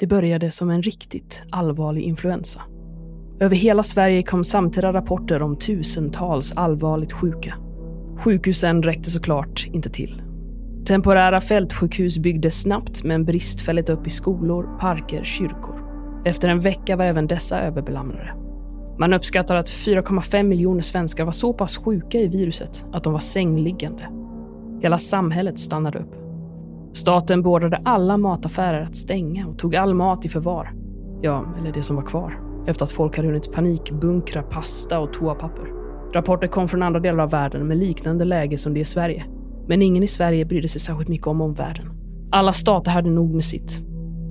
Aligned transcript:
Det 0.00 0.06
började 0.06 0.50
som 0.50 0.70
en 0.70 0.82
riktigt 0.82 1.42
allvarlig 1.50 2.02
influensa. 2.02 2.60
Över 3.40 3.56
hela 3.56 3.82
Sverige 3.82 4.22
kom 4.22 4.44
samtida 4.44 4.92
rapporter 4.92 5.42
om 5.42 5.56
tusentals 5.56 6.52
allvarligt 6.52 7.12
sjuka. 7.12 7.54
Sjukhusen 8.18 8.82
räckte 8.82 9.10
såklart 9.10 9.66
inte 9.72 9.90
till. 9.90 10.22
Temporära 10.86 11.40
fältsjukhus 11.40 12.18
byggdes 12.18 12.62
snabbt 12.62 13.04
men 13.04 13.24
bristfälligt 13.24 13.88
upp 13.88 14.06
i 14.06 14.10
skolor, 14.10 14.78
parker, 14.80 15.24
kyrkor. 15.24 15.82
Efter 16.24 16.48
en 16.48 16.60
vecka 16.60 16.96
var 16.96 17.04
även 17.04 17.26
dessa 17.26 17.60
överbelamrade. 17.60 18.34
Man 18.98 19.12
uppskattar 19.12 19.56
att 19.56 19.68
4,5 19.68 20.42
miljoner 20.42 20.82
svenskar 20.82 21.24
var 21.24 21.32
så 21.32 21.52
pass 21.52 21.76
sjuka 21.76 22.18
i 22.18 22.28
viruset 22.28 22.84
att 22.92 23.04
de 23.04 23.12
var 23.12 23.20
sängliggande. 23.20 24.08
Hela 24.82 24.98
samhället 24.98 25.58
stannade 25.58 25.98
upp. 25.98 26.25
Staten 26.96 27.42
beordrade 27.42 27.80
alla 27.84 28.16
mataffärer 28.16 28.82
att 28.82 28.96
stänga 28.96 29.46
och 29.46 29.58
tog 29.58 29.76
all 29.76 29.94
mat 29.94 30.24
i 30.24 30.28
förvar. 30.28 30.72
Ja, 31.22 31.54
eller 31.58 31.72
det 31.72 31.82
som 31.82 31.96
var 31.96 32.02
kvar. 32.02 32.40
Efter 32.66 32.84
att 32.84 32.92
folk 32.92 33.16
hade 33.16 33.28
hunnit 33.28 33.52
panikbunkra 33.52 34.42
pasta 34.42 34.98
och 34.98 35.12
toapapper. 35.12 35.72
Rapporter 36.12 36.46
kom 36.46 36.68
från 36.68 36.82
andra 36.82 37.00
delar 37.00 37.24
av 37.24 37.30
världen 37.30 37.66
med 37.68 37.76
liknande 37.76 38.24
läge 38.24 38.58
som 38.58 38.74
det 38.74 38.80
i 38.80 38.84
Sverige. 38.84 39.24
Men 39.68 39.82
ingen 39.82 40.02
i 40.02 40.06
Sverige 40.06 40.44
brydde 40.44 40.68
sig 40.68 40.80
särskilt 40.80 41.08
mycket 41.08 41.26
om 41.26 41.40
omvärlden. 41.40 41.86
Alla 42.30 42.52
stater 42.52 42.90
hade 42.90 43.10
nog 43.10 43.34
med 43.34 43.44
sitt. 43.44 43.80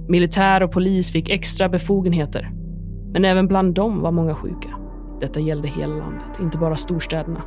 Militär 0.10 0.64
och 0.64 0.72
polis 0.72 1.12
fick 1.12 1.30
extra 1.30 1.70
befogenheter. 1.70 2.52
Men 3.12 3.26
även 3.26 3.48
bland 3.48 3.74
dem 3.74 4.02
var 4.02 4.12
många 4.12 4.36
sjuka. 4.36 4.70
Detta 5.22 5.40
gällde 5.40 5.68
hela 5.68 5.96
landet, 5.96 6.40
inte 6.42 6.58
bara 6.58 6.76
storstäderna. 6.76 7.42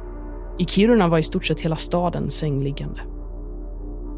I 0.58 0.64
Kiruna 0.64 1.08
var 1.08 1.18
i 1.18 1.22
stort 1.22 1.44
sett 1.44 1.60
hela 1.60 1.76
staden 1.76 2.30
sängliggande. 2.30 3.00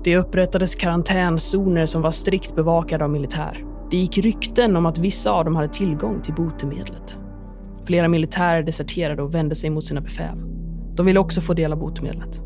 Det 0.04 0.16
upprättades 0.16 0.74
karantänzoner 0.74 1.86
som 1.86 2.02
var 2.02 2.10
strikt 2.10 2.56
bevakade 2.56 3.04
av 3.04 3.10
militär. 3.10 3.64
Det 3.90 3.96
gick 3.96 4.18
rykten 4.18 4.76
om 4.76 4.86
att 4.86 4.98
vissa 4.98 5.30
av 5.30 5.44
dem 5.44 5.56
hade 5.56 5.68
tillgång 5.68 6.22
till 6.22 6.34
botemedlet. 6.34 7.18
Flera 7.84 8.08
militärer 8.08 8.62
deserterade 8.62 9.22
och 9.22 9.34
vände 9.34 9.54
sig 9.54 9.70
mot 9.70 9.84
sina 9.84 10.00
befäl. 10.00 10.38
De 10.94 11.06
ville 11.06 11.20
också 11.20 11.40
få 11.40 11.54
del 11.54 11.72
av 11.72 11.78
botemedlet. 11.78 12.42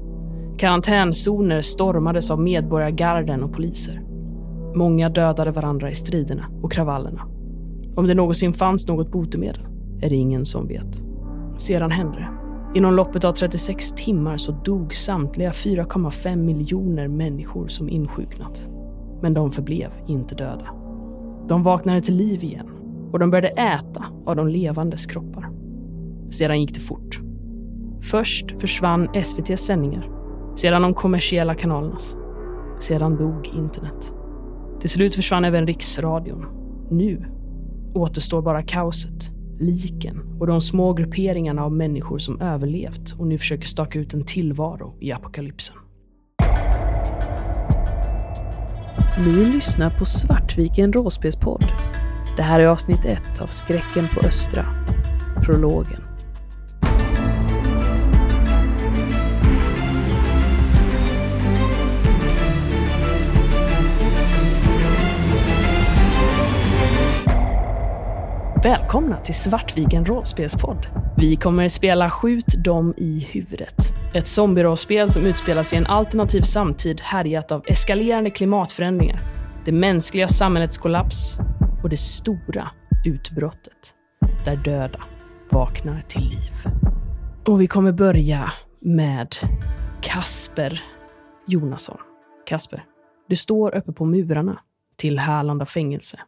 Karantänzoner 0.59 1.61
stormades 1.61 2.31
av 2.31 2.41
medborgargarden 2.41 3.43
och 3.43 3.53
poliser. 3.53 4.03
Många 4.75 5.09
dödade 5.09 5.51
varandra 5.51 5.91
i 5.91 5.95
striderna 5.95 6.47
och 6.63 6.73
kravallerna. 6.73 7.23
Om 7.97 8.07
det 8.07 8.15
någonsin 8.15 8.53
fanns 8.53 8.89
något 8.89 9.13
botemedel 9.13 9.67
är 10.03 10.11
det 10.11 10.17
ingen 10.17 10.45
som 10.45 10.69
vet. 10.69 11.03
Sedan 11.57 11.91
hände 11.91 12.19
det. 12.19 12.44
Inom 12.75 12.95
loppet 12.95 13.25
av 13.25 13.33
36 13.33 13.93
timmar 13.93 14.37
så 14.37 14.53
dog 14.53 14.95
samtliga 14.95 15.51
4,5 15.51 16.37
miljoner 16.37 17.09
människor 17.09 17.69
som 17.69 17.89
insjuknat. 17.89 18.71
Men 19.23 19.35
de 19.35 19.51
förblev 19.51 19.91
inte 20.07 20.35
döda. 20.35 20.67
De 21.49 21.63
vaknade 21.63 22.01
till 22.03 22.15
liv 22.15 22.45
igen 22.45 22.71
och 23.13 23.19
de 23.19 23.31
började 23.31 23.49
äta 23.49 24.05
av 24.27 24.37
de 24.37 24.49
levandes 24.49 25.07
kroppar. 25.07 25.51
Sedan 26.31 26.61
gick 26.61 26.75
det 26.75 26.81
fort. 26.81 27.21
Först 28.03 28.61
försvann 28.61 29.09
SVTs 29.15 29.61
sändningar, 29.61 30.11
sedan 30.57 30.83
de 30.83 30.95
kommersiella 30.95 31.55
kanalernas. 31.55 32.17
Sedan 32.81 33.17
dog 33.17 33.51
internet. 33.57 34.13
Till 34.81 34.91
slut 34.91 35.15
försvann 35.15 35.45
även 35.45 35.67
riksradion. 35.67 36.47
Nu 36.91 37.27
återstår 37.95 38.43
bara 38.43 38.63
kaoset, 38.63 39.34
liken 39.59 40.37
och 40.41 40.47
de 40.47 40.61
små 40.61 40.93
grupperingarna 40.93 41.65
av 41.65 41.73
människor 41.73 42.19
som 42.19 42.41
överlevt 42.41 43.15
och 43.19 43.27
nu 43.27 43.39
försöker 43.39 43.67
staka 43.67 43.99
ut 43.99 44.15
en 44.15 44.25
tillvaro 44.25 44.95
i 45.01 45.13
apokalypsen. 45.13 45.77
Ni 49.27 49.45
lyssnar 49.45 49.99
på 49.99 50.05
Svartviken 50.05 50.93
Råspelspodd. 50.93 51.65
Det 52.37 52.43
här 52.43 52.61
är 52.61 52.67
avsnitt 52.67 53.05
ett 53.05 53.41
av 53.41 53.47
Skräcken 53.47 54.09
på 54.15 54.27
Östra, 54.27 54.67
prologen. 55.45 56.04
Välkomna 68.65 69.21
till 69.21 69.35
Svartviken 69.35 70.05
rollspelspodd. 70.05 70.87
Vi 71.17 71.37
kommer 71.37 71.69
spela 71.69 72.11
Skjut 72.11 72.65
dem 72.65 72.95
i 72.97 73.29
huvudet. 73.31 73.75
Ett 74.15 74.27
zombierollspel 74.27 75.09
som 75.09 75.23
utspelas 75.23 75.73
i 75.73 75.77
en 75.77 75.87
alternativ 75.87 76.41
samtid 76.41 77.01
härjat 77.01 77.53
av 77.53 77.63
eskalerande 77.67 78.31
klimatförändringar, 78.31 79.21
det 79.65 79.73
mänskliga 79.73 80.29
samhällets 80.29 80.79
kollaps 80.79 81.37
och 81.83 81.89
det 81.89 81.97
stora 81.97 82.71
utbrottet 83.05 83.95
där 84.45 84.57
döda 84.57 85.03
vaknar 85.51 86.03
till 86.09 86.23
liv. 86.23 86.53
Och 87.47 87.61
vi 87.61 87.67
kommer 87.67 87.93
börja 87.93 88.53
med 88.81 89.37
Kasper 90.01 90.83
Jonasson. 91.47 91.99
Kasper, 92.47 92.85
du 93.29 93.37
står 93.37 93.75
uppe 93.75 93.93
på 93.93 94.05
murarna 94.05 94.61
till 94.97 95.19
Härlanda 95.19 95.67
fängelse 95.67 96.21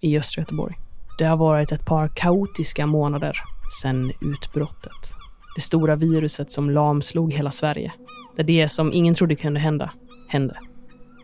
i 0.00 0.18
östra 0.18 0.40
Göteborg. 0.42 0.85
Det 1.18 1.24
har 1.24 1.36
varit 1.36 1.72
ett 1.72 1.84
par 1.84 2.08
kaotiska 2.08 2.86
månader 2.86 3.36
sedan 3.82 4.12
utbrottet. 4.20 5.14
Det 5.54 5.60
stora 5.60 5.96
viruset 5.96 6.52
som 6.52 6.70
lamslog 6.70 7.32
hela 7.32 7.50
Sverige. 7.50 7.92
Där 8.36 8.44
det 8.44 8.68
som 8.68 8.92
ingen 8.92 9.14
trodde 9.14 9.36
kunde 9.36 9.60
hända, 9.60 9.90
hände. 10.28 10.58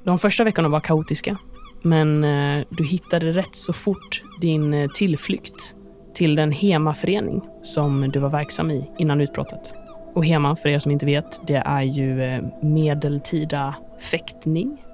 De 0.05 0.19
första 0.19 0.45
veckorna 0.45 0.69
var 0.69 0.81
kaotiska, 0.81 1.39
men 1.83 2.25
eh, 2.25 2.65
du 2.71 2.85
hittade 2.85 3.33
rätt 3.33 3.55
så 3.55 3.73
fort 3.73 4.23
din 4.41 4.75
eh, 4.75 4.91
tillflykt 4.95 5.75
till 6.15 6.35
den 6.35 6.53
HEMA-förening 6.53 7.41
som 7.63 8.11
du 8.11 8.19
var 8.19 8.29
verksam 8.29 8.71
i 8.71 8.91
innan 8.99 9.21
utbrottet. 9.21 9.75
Och 10.15 10.25
HEMA, 10.25 10.57
för 10.57 10.69
er 10.69 10.79
som 10.79 10.93
inte 10.93 11.07
vet, 11.07 11.47
det 11.47 11.63
är 11.67 11.83
ju 11.83 12.23
eh, 12.23 12.43
medeltida 12.63 13.75
fäktning. 14.01 14.85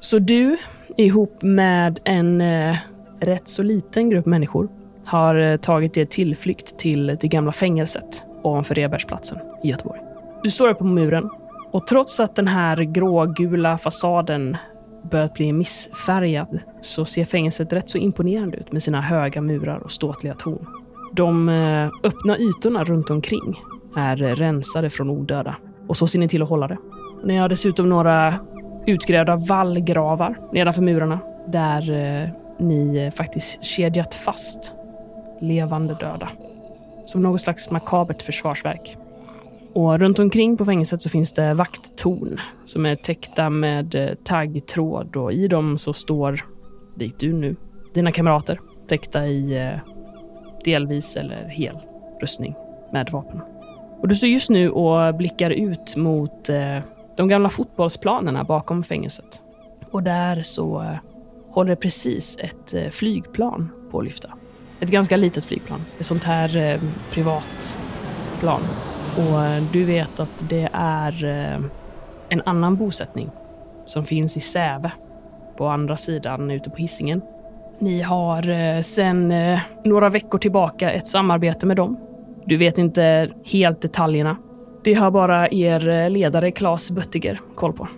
Så 0.00 0.18
du, 0.18 0.56
ihop 0.96 1.42
med 1.42 2.00
en 2.04 2.40
eh, 2.40 2.76
rätt 3.22 3.48
så 3.48 3.62
liten 3.62 4.10
grupp 4.10 4.26
människor 4.26 4.68
har 5.04 5.34
eh, 5.34 5.56
tagit 5.56 5.96
er 5.96 6.04
tillflykt 6.04 6.78
till 6.78 7.06
det 7.06 7.28
gamla 7.28 7.52
fängelset 7.52 8.24
ovanför 8.42 8.74
Rebergsplatsen 8.74 9.38
i 9.64 9.68
Göteborg. 9.68 10.00
Du 10.42 10.50
står 10.50 10.66
här 10.66 10.74
på 10.74 10.84
muren 10.84 11.30
och 11.72 11.86
trots 11.86 12.20
att 12.20 12.36
den 12.36 12.46
här 12.46 12.76
grågula 12.76 13.78
fasaden 13.78 14.56
börjat 15.10 15.34
bli 15.34 15.52
missfärgad 15.52 16.60
så 16.80 17.04
ser 17.04 17.24
fängelset 17.24 17.72
rätt 17.72 17.90
så 17.90 17.98
imponerande 17.98 18.56
ut 18.56 18.72
med 18.72 18.82
sina 18.82 19.00
höga 19.00 19.40
murar 19.40 19.78
och 19.78 19.92
ståtliga 19.92 20.34
torn. 20.34 20.66
De 21.12 21.48
eh, 21.48 21.90
öppna 22.04 22.38
ytorna 22.38 22.84
runt 22.84 23.10
omkring 23.10 23.60
är 23.96 24.16
rensade 24.16 24.90
från 24.90 25.10
odöda 25.10 25.56
och 25.88 25.96
så 25.96 26.06
ser 26.06 26.18
ni 26.18 26.28
till 26.28 26.42
att 26.42 26.48
hålla 26.48 26.68
det. 26.68 26.78
Ni 27.24 27.36
har 27.36 27.48
dessutom 27.48 27.88
några 27.88 28.34
utgrävda 28.86 29.36
vallgravar 29.36 30.36
nedanför 30.52 30.82
murarna 30.82 31.18
där 31.46 31.90
eh, 31.90 32.28
ni 32.62 33.10
faktiskt 33.14 33.64
kedjat 33.64 34.14
fast 34.14 34.74
levande 35.40 35.94
döda. 35.94 36.28
Som 37.04 37.22
något 37.22 37.40
slags 37.40 37.70
makabert 37.70 38.22
försvarsverk. 38.22 38.96
Och 39.72 39.98
runt 39.98 40.18
omkring 40.18 40.56
på 40.56 40.64
fängelset 40.64 41.02
så 41.02 41.08
finns 41.08 41.32
det 41.32 41.54
vakttorn 41.54 42.40
som 42.64 42.86
är 42.86 42.96
täckta 42.96 43.50
med 43.50 43.94
eh, 43.94 44.14
taggtråd 44.24 45.16
och 45.16 45.32
i 45.32 45.48
dem 45.48 45.78
så 45.78 45.92
står, 45.92 46.44
likt 46.96 47.18
du 47.18 47.32
nu, 47.32 47.56
dina 47.94 48.12
kamrater 48.12 48.60
täckta 48.86 49.26
i 49.26 49.58
eh, 49.58 49.78
delvis 50.64 51.16
eller 51.16 51.48
hel 51.48 51.78
rustning 52.20 52.54
med 52.92 53.10
vapen. 53.12 53.40
Och 54.00 54.08
du 54.08 54.14
står 54.14 54.28
just 54.28 54.50
nu 54.50 54.70
och 54.70 55.14
blickar 55.14 55.50
ut 55.50 55.96
mot 55.96 56.48
eh, 56.48 56.78
de 57.16 57.28
gamla 57.28 57.48
fotbollsplanerna 57.48 58.44
bakom 58.44 58.82
fängelset. 58.82 59.42
Och 59.90 60.02
där 60.02 60.42
så 60.42 60.96
håller 61.52 61.74
precis 61.74 62.36
ett 62.40 62.74
eh, 62.74 62.90
flygplan 62.90 63.70
på 63.90 63.98
att 63.98 64.04
lyfta. 64.04 64.30
Ett 64.80 64.90
ganska 64.90 65.16
litet 65.16 65.44
flygplan. 65.44 65.80
Ett 65.98 66.06
sånt 66.06 66.24
här 66.24 66.56
eh, 66.56 66.80
privatplan. 67.10 68.60
Och 69.16 69.44
eh, 69.44 69.62
du 69.72 69.84
vet 69.84 70.20
att 70.20 70.48
det 70.48 70.68
är 70.72 71.24
eh, 71.24 71.60
en 72.28 72.42
annan 72.44 72.76
bosättning 72.76 73.30
som 73.86 74.04
finns 74.04 74.36
i 74.36 74.40
Säve 74.40 74.92
på 75.56 75.66
andra 75.66 75.96
sidan 75.96 76.50
ute 76.50 76.70
på 76.70 76.76
hissingen. 76.76 77.22
Ni 77.78 78.02
har 78.02 78.48
eh, 78.50 78.80
sedan 78.82 79.32
eh, 79.32 79.60
några 79.84 80.08
veckor 80.08 80.38
tillbaka 80.38 80.90
ett 80.90 81.06
samarbete 81.06 81.66
med 81.66 81.76
dem. 81.76 81.96
Du 82.44 82.56
vet 82.56 82.78
inte 82.78 83.30
helt 83.44 83.80
detaljerna. 83.80 84.36
Det 84.84 84.94
har 84.94 85.10
bara 85.10 85.48
er 85.48 85.88
eh, 85.88 86.10
ledare 86.10 86.50
Claes 86.50 86.90
Böttiger 86.90 87.40
koll 87.54 87.72
på. 87.72 87.88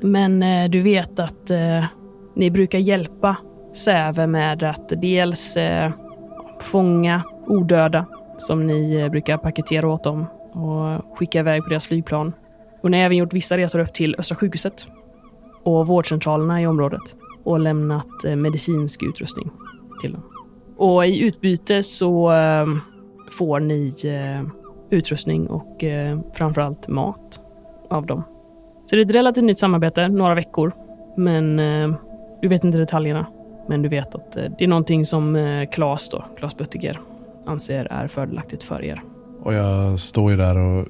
Men 0.00 0.42
eh, 0.42 0.70
du 0.70 0.80
vet 0.80 1.18
att 1.18 1.50
eh, 1.50 1.84
ni 2.34 2.50
brukar 2.50 2.78
hjälpa 2.78 3.36
Säve 3.72 4.26
med 4.26 4.62
att 4.62 4.88
dels 4.88 5.56
eh, 5.56 5.92
fånga 6.60 7.22
odöda 7.46 8.06
som 8.36 8.66
ni 8.66 8.94
eh, 8.94 9.08
brukar 9.08 9.36
paketera 9.36 9.88
åt 9.88 10.04
dem 10.04 10.26
och 10.52 11.18
skicka 11.18 11.38
iväg 11.38 11.62
på 11.62 11.68
deras 11.68 11.86
flygplan. 11.86 12.32
Och 12.82 12.90
ni 12.90 12.98
har 12.98 13.04
även 13.04 13.16
gjort 13.16 13.32
vissa 13.32 13.58
resor 13.58 13.78
upp 13.78 13.92
till 13.92 14.16
Östra 14.18 14.36
sjukhuset 14.36 14.86
och 15.62 15.86
vårdcentralerna 15.86 16.62
i 16.62 16.66
området. 16.66 17.16
och 17.44 17.60
lämnat 17.60 18.24
eh, 18.26 18.36
medicinsk 18.36 19.02
utrustning 19.02 19.50
till 20.00 20.12
dem. 20.12 20.22
Och 20.76 21.06
i 21.06 21.22
utbyte 21.22 21.82
så 21.82 22.32
eh, 22.32 22.66
får 23.30 23.60
ni 23.60 23.92
eh, 24.04 24.48
utrustning 24.90 25.46
och 25.46 25.84
eh, 25.84 26.20
framförallt 26.34 26.88
mat 26.88 27.40
av 27.90 28.06
dem. 28.06 28.22
Så 28.84 28.96
det 28.96 29.02
är 29.02 29.06
ett 29.06 29.14
relativt 29.14 29.44
nytt 29.44 29.58
samarbete, 29.58 30.08
några 30.08 30.34
veckor. 30.34 30.72
Men 31.16 31.58
eh, 31.58 31.96
du 32.44 32.48
vet 32.48 32.64
inte 32.64 32.78
detaljerna. 32.78 33.26
Men 33.68 33.82
du 33.82 33.88
vet 33.88 34.14
att 34.14 34.36
eh, 34.36 34.44
det 34.58 34.64
är 34.64 34.68
någonting 34.68 35.04
som 35.06 35.34
Klas 35.34 35.74
Claes, 35.74 36.08
då, 36.08 36.24
Claes 36.38 36.56
Buttiger 36.56 37.00
anser 37.46 37.84
är 37.90 38.08
fördelaktigt 38.08 38.62
för 38.62 38.84
er. 38.84 39.02
Och 39.42 39.54
jag 39.54 39.98
står 39.98 40.30
ju 40.30 40.36
där 40.36 40.58
och 40.58 40.86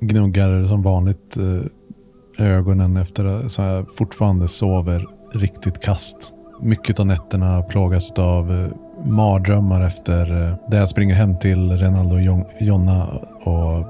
gnuggar 0.00 0.64
som 0.64 0.82
vanligt 0.82 1.36
eh, 1.36 2.46
ögonen 2.46 2.96
efter 2.96 3.24
att 3.24 3.58
jag 3.58 3.96
fortfarande 3.96 4.48
sover 4.48 5.06
riktigt 5.32 5.80
kast. 5.80 6.32
Mycket 6.60 7.00
av 7.00 7.06
nätterna 7.06 7.62
plågas 7.62 8.12
av 8.12 8.72
mardrömmar 9.04 9.86
efter 9.86 10.26
det 10.26 10.58
där 10.70 10.78
jag 10.78 10.88
springer 10.88 11.14
hem 11.14 11.38
till 11.38 11.72
Renaldo 11.72 12.14
och 12.14 12.44
Jonna 12.60 13.06
och 13.44 13.86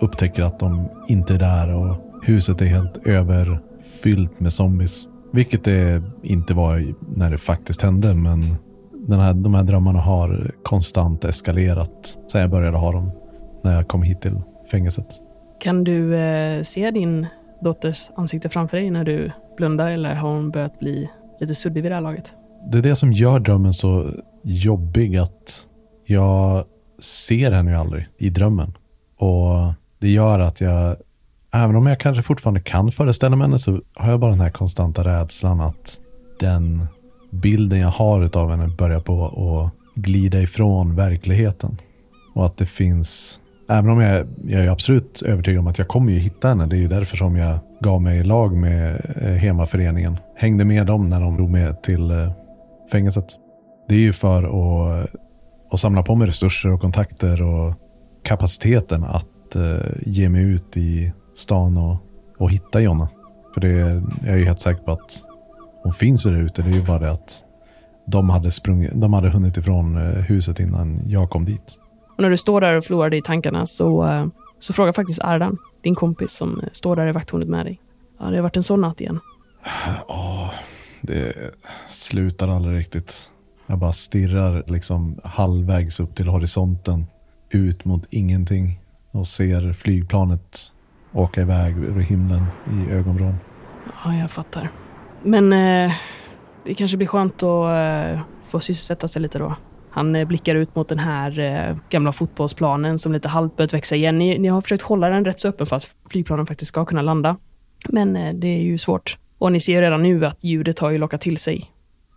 upptäcker 0.00 0.42
att 0.42 0.58
de 0.58 0.88
inte 1.08 1.34
är 1.34 1.38
där 1.38 1.74
och 1.74 1.96
huset 2.22 2.60
är 2.60 2.66
helt 2.66 3.06
överfyllt 3.06 4.40
med 4.40 4.52
zombies. 4.52 5.08
Vilket 5.32 5.64
det 5.64 6.02
inte 6.22 6.54
var 6.54 6.94
när 7.16 7.30
det 7.30 7.38
faktiskt 7.38 7.82
hände, 7.82 8.14
men 8.14 8.56
den 9.08 9.20
här, 9.20 9.34
de 9.34 9.54
här 9.54 9.62
drömmarna 9.62 10.00
har 10.00 10.50
konstant 10.62 11.24
eskalerat 11.24 12.18
sen 12.32 12.40
jag 12.40 12.50
började 12.50 12.76
ha 12.76 12.92
dem 12.92 13.10
när 13.62 13.74
jag 13.74 13.88
kom 13.88 14.02
hit 14.02 14.20
till 14.20 14.40
fängelset. 14.70 15.06
Kan 15.60 15.84
du 15.84 16.16
eh, 16.16 16.62
se 16.62 16.90
din 16.90 17.26
dotters 17.60 18.10
ansikte 18.16 18.48
framför 18.48 18.76
dig 18.76 18.90
när 18.90 19.04
du 19.04 19.30
blundar 19.56 19.88
eller 19.90 20.14
har 20.14 20.34
hon 20.34 20.50
börjat 20.50 20.78
bli 20.78 21.10
lite 21.40 21.54
suddig 21.54 21.82
vid 21.82 21.92
det 21.92 21.94
här 21.94 22.02
laget? 22.02 22.32
Det 22.72 22.78
är 22.78 22.82
det 22.82 22.96
som 22.96 23.12
gör 23.12 23.40
drömmen 23.40 23.74
så 23.74 24.10
jobbig 24.42 25.16
att 25.16 25.66
jag 26.06 26.64
ser 26.98 27.52
henne 27.52 27.70
ju 27.70 27.76
aldrig 27.76 28.08
i 28.18 28.30
drömmen. 28.30 28.72
Och 29.16 29.72
det 29.98 30.08
gör 30.10 30.40
att 30.40 30.60
jag, 30.60 30.96
även 31.52 31.76
om 31.76 31.86
jag 31.86 32.00
kanske 32.00 32.22
fortfarande 32.22 32.60
kan 32.60 32.92
föreställa 32.92 33.36
mig 33.36 33.44
henne 33.44 33.58
så 33.58 33.80
har 33.94 34.10
jag 34.10 34.20
bara 34.20 34.30
den 34.30 34.40
här 34.40 34.50
konstanta 34.50 35.04
rädslan 35.04 35.60
att 35.60 35.98
den 36.40 36.86
bilden 37.30 37.78
jag 37.78 37.88
har 37.88 38.36
av 38.38 38.50
henne 38.50 38.68
börjar 38.68 39.00
på 39.00 39.26
att 39.26 39.94
glida 40.02 40.40
ifrån 40.40 40.96
verkligheten. 40.96 41.76
Och 42.34 42.46
att 42.46 42.56
det 42.56 42.66
finns, 42.66 43.40
även 43.70 43.90
om 43.90 44.00
jag, 44.00 44.26
jag 44.46 44.64
är 44.64 44.70
absolut 44.70 45.22
övertygad 45.22 45.60
om 45.60 45.66
att 45.66 45.78
jag 45.78 45.88
kommer 45.88 46.12
ju 46.12 46.18
hitta 46.18 46.48
henne. 46.48 46.66
Det 46.66 46.76
är 46.76 46.80
ju 46.80 46.88
därför 46.88 47.16
som 47.16 47.36
jag 47.36 47.58
gav 47.80 48.02
mig 48.02 48.18
i 48.18 48.24
lag 48.24 48.56
med 48.56 49.14
eh, 49.16 49.32
Hemaföreningen. 49.32 50.18
Hängde 50.36 50.64
med 50.64 50.86
dem 50.86 51.08
när 51.08 51.20
de 51.20 51.36
drog 51.36 51.50
med 51.50 51.82
till 51.82 52.10
eh, 52.10 52.30
fängelset. 52.92 53.26
Det 53.88 53.94
är 53.94 53.98
ju 54.00 54.12
för 54.12 54.42
att, 54.42 55.10
att 55.70 55.80
samla 55.80 56.02
på 56.02 56.14
mig 56.14 56.28
resurser 56.28 56.70
och 56.72 56.80
kontakter 56.80 57.42
och 57.42 57.74
kapaciteten 58.22 59.04
att 59.04 59.56
eh, 59.56 59.92
ge 60.06 60.28
mig 60.28 60.42
ut 60.42 60.76
i 60.76 61.12
stan 61.38 61.76
och, 61.76 61.96
och 62.38 62.50
hitta 62.50 62.80
Jonna. 62.80 63.08
För 63.54 63.60
det, 63.60 63.68
jag 64.22 64.34
är 64.34 64.36
ju 64.36 64.44
helt 64.44 64.60
säker 64.60 64.82
på 64.82 64.92
att 64.92 65.24
hon 65.82 65.92
finns 65.92 66.22
där 66.24 66.32
ute. 66.32 66.62
Det 66.62 66.70
är 66.70 66.74
ju 66.74 66.84
bara 66.84 66.98
det 66.98 67.10
att 67.10 67.42
de 68.06 68.30
hade, 68.30 68.50
sprungit, 68.50 68.90
de 68.94 69.12
hade 69.12 69.28
hunnit 69.28 69.56
ifrån 69.56 69.96
huset 70.28 70.60
innan 70.60 71.00
jag 71.06 71.30
kom 71.30 71.44
dit. 71.44 71.78
Och 72.16 72.22
när 72.22 72.30
du 72.30 72.36
står 72.36 72.60
där 72.60 72.74
och 72.74 72.84
förlorar 72.84 73.10
dig 73.10 73.18
i 73.18 73.22
tankarna 73.22 73.66
så, 73.66 74.30
så 74.58 74.72
frågar 74.72 74.92
faktiskt 74.92 75.20
Ardan, 75.24 75.58
din 75.82 75.94
kompis 75.94 76.32
som 76.32 76.62
står 76.72 76.96
där 76.96 77.08
i 77.08 77.12
vakttornet 77.12 77.48
med 77.48 77.66
dig. 77.66 77.80
Ja, 78.18 78.26
det 78.26 78.36
har 78.36 78.42
varit 78.42 78.56
en 78.56 78.62
sån 78.62 78.80
natt 78.80 79.00
igen. 79.00 79.20
Ja, 80.08 80.50
det 81.00 81.34
slutar 81.88 82.48
aldrig 82.48 82.78
riktigt. 82.78 83.28
Jag 83.66 83.78
bara 83.78 83.92
stirrar 83.92 84.64
liksom 84.66 85.20
halvvägs 85.24 86.00
upp 86.00 86.14
till 86.14 86.28
horisonten. 86.28 87.06
Ut 87.50 87.84
mot 87.84 88.02
ingenting. 88.10 88.80
Och 89.10 89.26
ser 89.26 89.72
flygplanet 89.72 90.72
åka 91.18 91.40
iväg 91.40 91.84
över 91.84 92.00
himlen 92.00 92.44
i 92.66 92.92
ögonvrån. 92.92 93.34
Ja, 94.04 94.14
jag 94.14 94.30
fattar. 94.30 94.70
Men 95.22 95.52
eh, 95.52 95.92
det 96.64 96.74
kanske 96.74 96.96
blir 96.96 97.06
skönt 97.06 97.42
att 97.42 98.14
eh, 98.14 98.20
få 98.48 98.60
sysselsätta 98.60 99.08
sig 99.08 99.22
lite 99.22 99.38
då. 99.38 99.54
Han 99.90 100.16
eh, 100.16 100.26
blickar 100.28 100.54
ut 100.54 100.74
mot 100.74 100.88
den 100.88 100.98
här 100.98 101.38
eh, 101.38 101.76
gamla 101.90 102.12
fotbollsplanen 102.12 102.98
som 102.98 103.12
lite 103.12 103.28
halvt 103.28 103.56
börjat 103.56 103.74
växa 103.74 103.96
igen. 103.96 104.18
Ni, 104.18 104.38
ni, 104.38 104.48
har 104.48 104.60
försökt 104.60 104.82
hålla 104.82 105.08
den 105.08 105.24
rätt 105.24 105.40
så 105.40 105.48
öppen 105.48 105.66
för 105.66 105.76
att 105.76 105.94
flygplanen 106.10 106.46
faktiskt 106.46 106.68
ska 106.68 106.84
kunna 106.84 107.02
landa. 107.02 107.36
Men 107.88 108.16
eh, 108.16 108.34
det 108.34 108.48
är 108.48 108.62
ju 108.62 108.78
svårt. 108.78 109.18
Och 109.38 109.52
ni 109.52 109.60
ser 109.60 109.72
ju 109.72 109.80
redan 109.80 110.02
nu 110.02 110.26
att 110.26 110.44
ljudet 110.44 110.78
har 110.78 110.90
ju 110.90 110.98
lockat 110.98 111.20
till 111.20 111.36
sig 111.36 111.72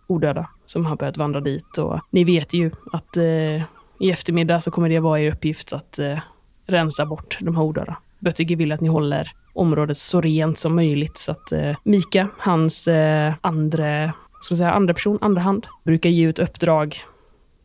odöda 0.06 0.48
som 0.66 0.86
har 0.86 0.96
börjat 0.96 1.16
vandra 1.16 1.40
dit. 1.40 1.78
Och 1.78 2.00
ni 2.10 2.24
vet 2.24 2.54
ju 2.54 2.70
att 2.92 3.16
eh, 3.16 3.62
i 4.00 4.10
eftermiddag 4.10 4.60
så 4.60 4.70
kommer 4.70 4.88
det 4.88 5.00
vara 5.00 5.20
er 5.20 5.32
uppgift 5.32 5.72
att 5.72 5.98
eh, 5.98 6.18
rensa 6.66 7.06
bort 7.06 7.38
de 7.40 7.56
här 7.56 7.62
odöda. 7.62 7.96
Böttiger 8.22 8.56
vill 8.56 8.72
att 8.72 8.80
ni 8.80 8.88
håller 8.88 9.30
området 9.52 9.98
så 9.98 10.20
rent 10.20 10.58
som 10.58 10.74
möjligt 10.74 11.16
så 11.16 11.32
att 11.32 11.52
eh, 11.52 11.76
Mika, 11.82 12.28
hans 12.38 12.88
eh, 12.88 13.34
andra, 13.40 14.12
ska 14.40 14.56
säga, 14.56 14.72
andra 14.72 14.94
person, 14.94 15.18
andra 15.20 15.40
hand, 15.40 15.66
brukar 15.84 16.10
ge 16.10 16.26
ut 16.26 16.38
uppdrag 16.38 16.96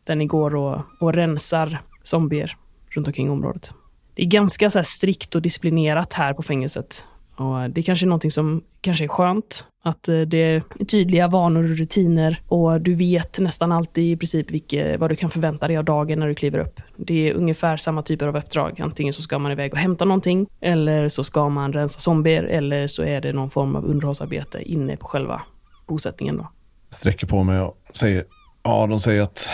där 0.06 0.14
ni 0.14 0.26
går 0.26 0.54
och, 0.54 0.80
och 1.00 1.12
rensar 1.12 1.78
zombier 2.02 2.56
runt 2.90 3.06
omkring 3.06 3.30
området. 3.30 3.74
Det 4.14 4.22
är 4.22 4.26
ganska 4.26 4.70
så 4.70 4.82
strikt 4.82 5.34
och 5.34 5.42
disciplinerat 5.42 6.12
här 6.12 6.34
på 6.34 6.42
fängelset. 6.42 7.04
Och 7.38 7.70
det 7.70 7.82
kanske 7.82 8.04
är 8.04 8.08
någonting 8.08 8.30
som 8.30 8.62
kanske 8.80 9.04
är 9.04 9.08
skönt. 9.08 9.64
Att 9.82 10.08
eh, 10.08 10.20
det 10.20 10.38
är 10.38 10.84
tydliga 10.84 11.28
vanor 11.28 11.64
och 11.64 11.76
rutiner 11.76 12.42
och 12.48 12.80
du 12.80 12.94
vet 12.94 13.38
nästan 13.38 13.72
alltid 13.72 14.04
i 14.04 14.16
princip 14.16 14.50
vilka, 14.50 14.98
vad 14.98 15.10
du 15.10 15.16
kan 15.16 15.30
förvänta 15.30 15.68
dig 15.68 15.76
av 15.76 15.84
dagen 15.84 16.18
när 16.20 16.28
du 16.28 16.34
kliver 16.34 16.58
upp. 16.58 16.80
Det 16.96 17.28
är 17.28 17.34
ungefär 17.34 17.76
samma 17.76 18.02
typer 18.02 18.26
av 18.26 18.36
uppdrag. 18.36 18.80
Antingen 18.80 19.12
så 19.12 19.22
ska 19.22 19.38
man 19.38 19.52
iväg 19.52 19.72
och 19.72 19.78
hämta 19.78 20.04
någonting 20.04 20.46
eller 20.60 21.08
så 21.08 21.24
ska 21.24 21.48
man 21.48 21.72
rensa 21.72 22.00
zombier 22.00 22.42
eller 22.42 22.86
så 22.86 23.02
är 23.02 23.20
det 23.20 23.32
någon 23.32 23.50
form 23.50 23.76
av 23.76 23.84
underhållsarbete 23.84 24.62
inne 24.62 24.96
på 24.96 25.06
själva 25.06 25.42
bosättningen. 25.86 26.36
Då. 26.36 26.48
Jag 26.88 26.96
sträcker 26.96 27.26
på 27.26 27.42
mig 27.42 27.60
och 27.60 27.78
säger, 27.92 28.24
ja 28.62 28.86
de 28.86 29.00
säger 29.00 29.22
att 29.22 29.48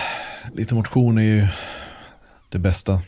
lite 0.52 0.74
motion 0.74 1.18
är 1.18 1.22
ju 1.22 1.46
det 2.48 2.58
bästa. 2.58 3.00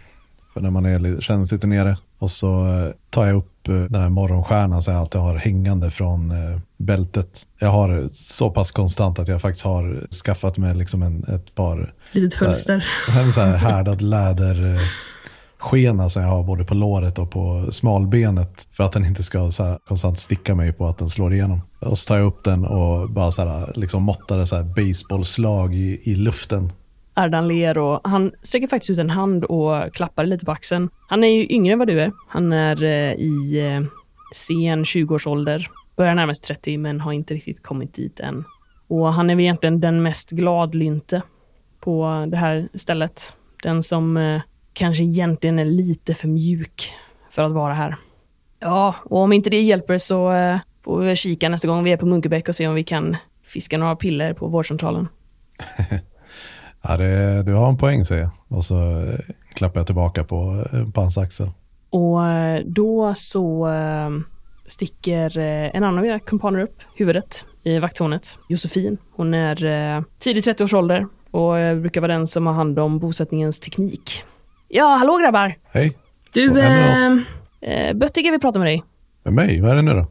För 0.53 0.61
när 0.61 0.71
man 0.71 0.85
är, 0.85 1.21
känner 1.21 1.45
sig 1.45 1.57
lite 1.57 1.67
nere. 1.67 1.97
Och 2.19 2.31
så 2.31 2.67
eh, 2.67 2.95
tar 3.11 3.27
jag 3.27 3.37
upp 3.37 3.56
den 3.73 4.03
här 4.03 4.09
morgonstjärnan 4.09 4.83
som 4.83 4.95
jag 4.95 5.01
alltid 5.01 5.21
har 5.21 5.37
hängande 5.37 5.91
från 5.91 6.31
eh, 6.31 6.61
bältet. 6.77 7.47
Jag 7.59 7.69
har 7.69 8.09
så 8.13 8.51
pass 8.51 8.71
konstant 8.71 9.19
att 9.19 9.29
jag 9.29 9.43
faktiskt 9.43 9.65
har 9.65 10.07
skaffat 10.25 10.59
mig 10.59 10.75
liksom 10.75 11.03
en, 11.03 11.25
ett 11.25 11.55
par... 11.55 11.95
Litet 12.13 12.41
hölster. 12.41 12.85
Så 13.35 13.41
här, 13.41 13.57
härdad 13.57 14.03
läder 14.03 14.81
skena 15.59 16.11
som 16.11 16.23
jag 16.23 16.29
har 16.29 16.43
både 16.43 16.65
på 16.65 16.75
låret 16.75 17.19
och 17.19 17.31
på 17.31 17.67
smalbenet. 17.71 18.69
För 18.73 18.85
att 18.85 18.93
den 18.93 19.05
inte 19.05 19.23
ska 19.23 19.51
så 19.51 19.65
här, 19.65 19.79
konstant 19.89 20.19
sticka 20.19 20.55
mig 20.55 20.73
på 20.73 20.87
att 20.87 20.99
den 20.99 21.11
slår 21.11 21.35
igenom. 21.35 21.61
Och 21.81 21.99
så 21.99 22.09
tar 22.09 22.19
jag 22.19 22.27
upp 22.27 22.45
den 22.45 22.65
och 22.65 23.11
bara 23.11 23.33
så 23.33 23.43
här, 23.43 23.73
liksom 23.75 24.03
måttar 24.03 24.45
så 24.45 24.57
här 24.57 24.63
baseballslag 24.63 25.75
i, 25.75 26.01
i 26.03 26.15
luften. 26.15 26.73
Ardan 27.17 27.49
ler 27.49 27.79
och 27.79 28.01
han 28.05 28.33
sträcker 28.43 28.67
faktiskt 28.67 28.91
ut 28.91 28.99
en 28.99 29.11
hand 29.11 29.45
och 29.45 29.95
klappar 29.95 30.27
lite 30.27 30.45
på 30.45 30.53
axeln. 30.53 30.91
Han 31.09 31.25
är 31.25 31.29
ju 31.29 31.47
yngre 31.51 31.73
än 31.73 31.79
vad 31.79 31.89
du 31.89 32.01
är. 32.01 32.13
Han 32.29 32.53
är 32.53 32.83
eh, 32.83 33.13
i 33.13 33.67
eh, 33.67 33.89
sen 34.35 34.85
20-årsålder. 34.85 35.67
Börjar 35.97 36.15
närma 36.15 36.35
sig 36.35 36.43
30 36.43 36.79
men 36.79 37.01
har 37.01 37.13
inte 37.13 37.35
riktigt 37.35 37.63
kommit 37.63 37.95
dit 37.95 38.21
än. 38.21 38.45
Och 38.89 39.13
han 39.13 39.31
är 39.31 39.35
väl 39.35 39.43
egentligen 39.43 39.81
den 39.81 40.03
mest 40.03 40.31
gladlynte 40.31 41.23
på 41.81 42.27
det 42.29 42.37
här 42.37 42.69
stället. 42.75 43.35
Den 43.63 43.83
som 43.83 44.17
eh, 44.17 44.41
kanske 44.73 45.03
egentligen 45.03 45.59
är 45.59 45.65
lite 45.65 46.15
för 46.15 46.29
mjuk 46.29 46.93
för 47.31 47.43
att 47.43 47.53
vara 47.53 47.75
här. 47.75 47.97
Ja, 48.61 48.95
och 49.05 49.19
om 49.19 49.33
inte 49.33 49.51
det 49.51 49.61
hjälper 49.61 49.99
så 49.99 50.33
får 50.85 51.01
vi 51.01 51.17
kika 51.17 51.49
nästa 51.49 51.69
gång 51.69 51.85
vi 51.85 51.93
är 51.93 51.97
på 51.97 52.07
Munkebäck 52.07 52.49
och 52.49 52.55
se 52.55 52.69
om 52.69 52.75
vi 52.75 52.85
kan 52.85 53.17
fiska 53.45 53.79
några 53.79 53.97
piller 53.97 54.33
på 54.33 54.47
vårdcentralen. 54.47 55.09
Ja, 56.89 56.97
det, 56.97 57.43
du 57.43 57.53
har 57.53 57.69
en 57.69 57.77
poäng 57.77 58.05
säger 58.05 58.23
jag. 58.23 58.31
Och 58.49 58.65
så 58.65 59.01
eh, 59.01 59.19
klappar 59.55 59.81
jag 59.81 59.87
tillbaka 59.87 60.25
på, 60.25 60.67
eh, 60.73 60.91
på 60.91 61.01
hans 61.01 61.19
axel. 61.19 61.51
Och 61.91 62.27
eh, 62.27 62.63
då 62.67 63.15
så 63.17 63.69
sticker 64.67 65.39
en 65.39 65.85
annan 65.85 65.99
av 65.99 66.07
era 66.07 66.19
kumpaner 66.19 66.61
upp 66.61 66.83
huvudet 66.95 67.47
i 67.63 67.79
vakttornet. 67.79 68.39
Josefin. 68.49 68.99
Hon 69.17 69.35
är 69.35 70.05
tidig 70.19 70.43
30-årsålder 70.43 71.07
och 71.31 71.81
brukar 71.81 72.01
vara 72.01 72.13
den 72.13 72.27
som 72.27 72.47
har 72.47 72.55
hand 72.55 72.79
om 72.79 72.99
bosättningens 72.99 73.61
teknik. 73.61 74.25
Ja, 74.69 74.97
hallå 74.97 75.19
grabbar! 75.19 75.55
Hej! 75.71 75.97
Du, 76.33 76.61
eh, 77.61 77.95
Böttiger 77.95 78.31
vill 78.31 78.41
prata 78.41 78.59
med 78.59 78.69
dig. 78.69 78.83
Med 79.23 79.35
mig? 79.35 79.61
Vad 79.61 79.71
är 79.71 79.77
det 79.77 79.83
nu 79.83 79.93
då? 79.93 80.07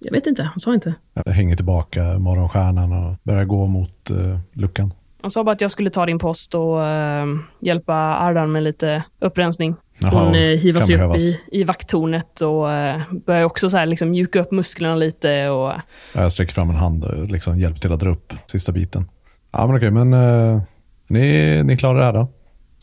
Jag 0.00 0.12
vet 0.12 0.26
inte, 0.26 0.42
han 0.42 0.60
sa 0.60 0.74
inte. 0.74 0.94
Jag 1.14 1.32
hänger 1.32 1.56
tillbaka 1.56 2.18
morgonstjärnan 2.18 2.92
och 2.92 3.16
börjar 3.22 3.44
gå 3.44 3.66
mot 3.66 4.10
uh, 4.10 4.38
luckan. 4.52 4.92
Han 5.24 5.30
sa 5.30 5.44
bara 5.44 5.52
att 5.52 5.60
jag 5.60 5.70
skulle 5.70 5.90
ta 5.90 6.06
din 6.06 6.18
post 6.18 6.54
och 6.54 6.78
uh, 6.78 7.38
hjälpa 7.60 7.94
Ardan 7.94 8.52
med 8.52 8.62
lite 8.62 9.04
upprensning. 9.20 9.74
Hon 10.00 10.34
Jaha, 10.34 10.56
hivar 10.56 10.80
kan 10.80 10.86
sig 10.86 10.94
upp 10.94 10.98
behövas. 10.98 11.22
i, 11.22 11.38
i 11.52 11.64
vakttornet 11.64 12.40
och 12.40 12.72
eh, 12.72 13.00
börjar 13.26 13.44
också 13.44 13.70
så 13.70 13.76
här 13.76 13.86
liksom 13.86 14.10
mjuka 14.10 14.40
upp 14.40 14.50
musklerna 14.50 14.96
lite. 14.96 15.48
Och, 15.48 15.72
Jag 16.12 16.32
sträcker 16.32 16.52
fram 16.52 16.70
en 16.70 16.76
hand 16.76 17.04
och 17.04 17.28
liksom 17.28 17.58
hjälper 17.58 17.80
till 17.80 17.92
att 17.92 18.00
dra 18.00 18.10
upp 18.10 18.32
sista 18.46 18.72
biten. 18.72 19.08
Ja, 19.52 19.66
men 19.66 19.76
okej, 19.76 19.90
men 19.90 20.12
eh, 20.12 20.62
ni, 21.08 21.62
ni 21.64 21.76
klarar 21.76 21.98
det 21.98 22.04
här 22.04 22.12
då? 22.12 22.28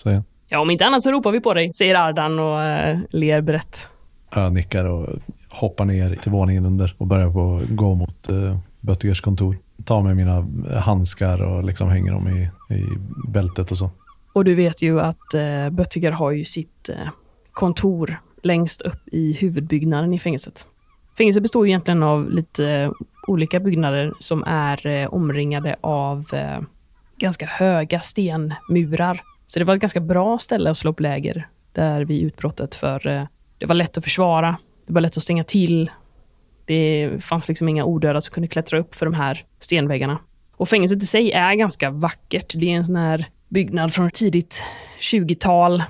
Säger 0.03 0.15
jag. 0.15 0.23
ja, 0.49 0.59
om 0.59 0.69
inte 0.69 0.85
annat 0.85 1.03
så 1.03 1.11
ropar 1.11 1.31
vi 1.31 1.39
på 1.39 1.53
dig, 1.53 1.71
säger 1.73 1.95
Ardan 1.95 2.39
och 2.39 2.63
eh, 2.63 2.99
ler 3.09 3.41
brett. 3.41 3.87
Jag 4.35 4.53
nickar 4.53 4.85
och 4.85 5.09
hoppar 5.49 5.85
ner 5.85 6.15
till 6.15 6.31
våningen 6.31 6.65
under 6.65 6.95
och 6.97 7.07
börjar 7.07 7.29
på 7.29 7.61
gå 7.69 7.95
mot 7.95 8.29
uh, 8.29 8.57
Böttigers 8.79 9.21
kontor. 9.21 9.57
Tar 9.85 10.01
med 10.01 10.17
mina 10.17 10.47
handskar 10.79 11.41
och 11.41 11.63
liksom 11.63 11.89
hänger 11.89 12.11
dem 12.11 12.27
i, 12.27 12.41
i 12.75 12.85
bältet 13.27 13.71
och 13.71 13.77
så. 13.77 13.91
Och 14.33 14.45
du 14.45 14.55
vet 14.55 14.81
ju 14.81 15.01
att 15.01 15.33
eh, 15.33 15.69
Böttiger 15.69 16.11
har 16.11 16.31
ju 16.31 16.43
sitt 16.43 16.89
eh, 16.89 17.09
kontor 17.51 18.21
längst 18.43 18.81
upp 18.81 19.07
i 19.11 19.33
huvudbyggnaden 19.33 20.13
i 20.13 20.19
fängelset. 20.19 20.65
Fängelset 21.17 21.43
består 21.43 21.67
egentligen 21.67 22.03
av 22.03 22.29
lite 22.29 22.67
eh, 22.67 22.91
olika 23.27 23.59
byggnader 23.59 24.13
som 24.19 24.43
är 24.43 24.87
eh, 24.87 25.13
omringade 25.13 25.75
av 25.81 26.25
eh, 26.33 26.61
ganska 27.17 27.45
höga 27.45 27.99
stenmurar. 27.99 29.21
Så 29.47 29.59
det 29.59 29.65
var 29.65 29.75
ett 29.75 29.81
ganska 29.81 29.99
bra 29.99 30.37
ställe 30.37 30.69
att 30.69 30.77
slå 30.77 30.91
upp 30.91 30.99
läger 30.99 31.47
där 31.73 32.05
vid 32.05 32.23
utbrottet 32.23 32.75
för 32.75 33.07
eh, 33.07 33.23
det 33.57 33.65
var 33.65 33.75
lätt 33.75 33.97
att 33.97 34.03
försvara, 34.03 34.57
det 34.87 34.93
var 34.93 35.01
lätt 35.01 35.17
att 35.17 35.23
stänga 35.23 35.43
till. 35.43 35.91
Det 36.65 37.09
fanns 37.19 37.47
liksom 37.47 37.69
inga 37.69 37.85
odöda 37.85 38.21
som 38.21 38.33
kunde 38.33 38.47
klättra 38.47 38.79
upp 38.79 38.95
för 38.95 39.05
de 39.05 39.13
här 39.13 39.45
stenväggarna. 39.59 40.19
Och 40.55 40.69
fängelset 40.69 41.03
i 41.03 41.05
sig 41.05 41.31
är 41.31 41.53
ganska 41.53 41.89
vackert. 41.89 42.53
Det 42.57 42.71
är 42.71 42.75
en 42.75 42.85
sån 42.85 42.95
här 42.95 43.25
byggnad 43.49 43.93
från 43.93 44.11
tidigt 44.11 44.63
20-tal 44.99 45.83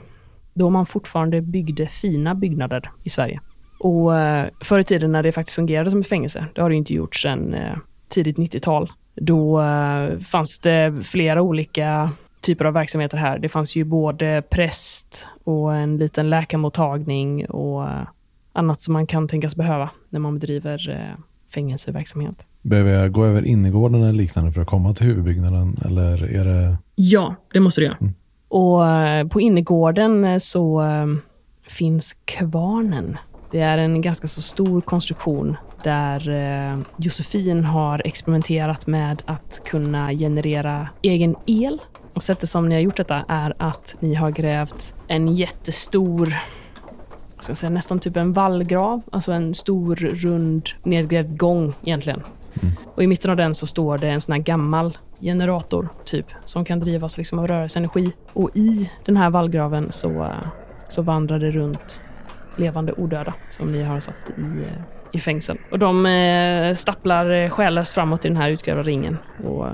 då 0.53 0.69
man 0.69 0.85
fortfarande 0.85 1.41
byggde 1.41 1.87
fina 1.87 2.35
byggnader 2.35 2.91
i 3.03 3.09
Sverige. 3.09 3.39
Och 3.79 4.17
eh, 4.17 4.47
förr 4.61 4.79
i 4.79 4.83
tiden 4.83 5.11
när 5.11 5.23
det 5.23 5.31
faktiskt 5.31 5.55
fungerade 5.55 5.91
som 5.91 5.99
ett 5.99 6.07
fängelse, 6.07 6.45
det 6.55 6.61
har 6.61 6.69
det 6.69 6.75
inte 6.75 6.93
gjort 6.93 7.15
sedan 7.15 7.53
eh, 7.53 7.77
tidigt 8.07 8.37
90-tal, 8.37 8.91
då 9.15 9.61
eh, 9.61 10.19
fanns 10.19 10.59
det 10.59 11.03
flera 11.03 11.41
olika 11.41 12.11
typer 12.41 12.65
av 12.65 12.73
verksamheter 12.73 13.17
här. 13.17 13.39
Det 13.39 13.49
fanns 13.49 13.75
ju 13.75 13.83
både 13.83 14.43
präst 14.49 15.27
och 15.43 15.75
en 15.75 15.97
liten 15.97 16.29
läkarmottagning 16.29 17.45
och 17.45 17.87
annat 18.53 18.81
som 18.81 18.93
man 18.93 19.08
kan 19.08 19.27
tänkas 19.27 19.55
behöva 19.55 19.89
när 20.10 20.20
man 20.20 20.34
bedriver 20.34 20.89
eh, 20.89 21.20
fängelseverksamhet. 21.53 22.36
Behöver 22.62 22.91
jag 22.91 23.12
gå 23.12 23.25
över 23.25 23.46
innergården 23.46 24.03
eller 24.03 24.13
liknande 24.13 24.51
för 24.51 24.62
att 24.62 24.67
komma 24.67 24.93
till 24.93 25.05
huvudbyggnaden? 25.05 25.79
Eller 25.86 26.24
är 26.24 26.46
det... 26.46 26.77
Ja, 26.96 27.36
det 27.53 27.60
måste 27.60 27.81
du 27.81 27.86
göra. 27.86 27.98
Mm. 28.01 28.13
Och 28.48 28.88
eh, 28.88 29.27
på 29.27 29.41
innergården 29.41 30.24
eh, 30.24 30.38
så 30.38 30.84
finns 31.67 32.15
kvarnen. 32.25 33.17
Det 33.51 33.60
är 33.60 33.77
en 33.77 34.01
ganska 34.01 34.27
så 34.27 34.41
stor 34.41 34.81
konstruktion 34.81 35.55
där 35.84 36.84
Josefin 36.98 37.63
har 37.63 38.01
experimenterat 38.05 38.88
med 38.88 39.22
att 39.25 39.62
kunna 39.65 40.12
generera 40.12 40.89
egen 41.01 41.36
el. 41.46 41.81
Och 42.13 42.24
sättet 42.24 42.50
som 42.50 42.70
ni 42.70 42.75
har 42.75 42.81
gjort 42.81 42.98
detta 42.98 43.25
är 43.27 43.53
att 43.58 43.96
ni 44.00 44.13
har 44.13 44.31
grävt 44.31 44.93
en 45.08 45.36
jättestor 45.36 46.34
ska 47.43 47.55
säga, 47.55 47.69
nästan 47.69 48.00
typ 48.00 48.17
en 48.17 48.33
vallgrav, 48.33 49.01
alltså 49.12 49.31
en 49.31 49.53
stor 49.53 49.95
rund 49.95 50.69
nedgrävd 50.83 51.38
gång 51.38 51.74
egentligen. 51.83 52.21
Och 52.95 53.03
i 53.03 53.07
mitten 53.07 53.31
av 53.31 53.38
den 53.38 53.53
så 53.53 53.67
står 53.67 53.98
det 53.98 54.07
en 54.07 54.21
sån 54.21 54.33
här 54.33 54.39
gammal 54.39 54.98
generator, 55.19 55.89
typ, 56.05 56.25
som 56.45 56.65
kan 56.65 56.79
drivas 56.79 57.17
liksom 57.17 57.39
av 57.39 57.48
rörelseenergi. 57.48 58.13
Och 58.33 58.50
i 58.55 58.91
den 59.05 59.17
här 59.17 59.29
vallgraven 59.29 59.88
så, 59.91 60.27
så 60.88 61.01
vandrar 61.01 61.39
det 61.39 61.51
runt 61.51 62.01
levande 62.55 62.93
odöda 62.93 63.33
som 63.50 63.71
ni 63.71 63.83
har 63.83 64.00
satt 64.00 64.29
i, 64.38 64.63
i 65.17 65.19
fängsel. 65.19 65.57
Och 65.71 65.79
de 65.79 66.05
eh, 66.05 66.74
stapplar 66.74 67.50
själlöst 67.50 67.93
framåt 67.93 68.25
i 68.25 68.27
den 68.27 68.38
här 68.38 68.50
utgrävda 68.50 68.83
ringen. 68.83 69.17
Och 69.43 69.65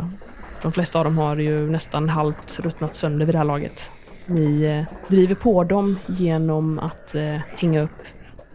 de 0.61 0.71
flesta 0.71 0.99
av 0.99 1.05
dem 1.05 1.17
har 1.17 1.35
ju 1.35 1.69
nästan 1.69 2.09
halvt 2.09 2.59
ruttnat 2.59 2.95
sönder 2.95 3.25
vid 3.25 3.35
det 3.35 3.39
här 3.39 3.45
laget. 3.45 3.91
Ni 4.27 4.63
eh, 4.63 5.09
driver 5.09 5.35
på 5.35 5.63
dem 5.63 5.99
genom 6.07 6.79
att 6.79 7.15
eh, 7.15 7.37
hänga 7.57 7.81
upp 7.81 8.03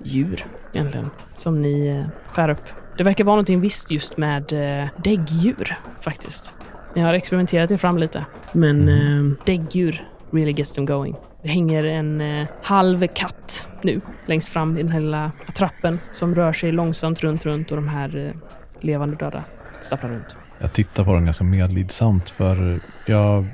djur 0.03 0.47
egentligen, 0.73 1.11
som 1.35 1.63
ni 1.63 1.87
eh, 1.87 2.33
skär 2.33 2.49
upp. 2.49 2.65
Det 2.99 3.05
verkar 3.05 3.25
vara 3.25 3.37
någonting 3.37 3.61
visst 3.61 3.91
just 3.91 4.17
med 4.17 4.45
däggdjur 4.97 5.79
faktiskt. 6.01 6.55
Ni 6.95 7.03
har 7.03 7.15
experimenterat 7.15 7.71
er 7.71 7.77
fram 7.77 7.99
lite, 7.99 8.25
men 8.53 8.89
eh, 8.89 9.37
däggdjur 9.47 10.09
really 10.31 10.53
gets 10.53 10.73
them 10.73 10.87
going. 10.87 11.17
Det 11.43 11.49
hänger 11.49 11.85
en 11.85 12.21
eh, 12.21 12.47
halv 12.63 13.07
katt 13.07 13.69
nu 13.83 14.01
längst 14.27 14.49
fram 14.49 14.79
i 14.79 14.83
den 14.83 14.93
här 14.93 15.01
lilla 15.01 15.33
trappen 15.55 15.99
som 16.13 16.35
rör 16.35 16.53
sig 16.53 16.73
långsamt 16.73 17.21
runt, 17.21 17.47
runt 17.47 17.71
och 17.71 17.77
de 17.77 17.89
här 17.89 18.17
eh, 18.17 18.33
levande 18.81 19.17
döda 19.17 19.45
stapplar 19.81 20.11
runt. 20.11 20.37
Jag 20.59 20.73
tittar 20.73 21.05
på 21.05 21.15
den 21.15 21.25
ganska 21.25 21.45
medlidsamt 21.45 22.31
för 22.31 22.81
jag... 23.07 23.47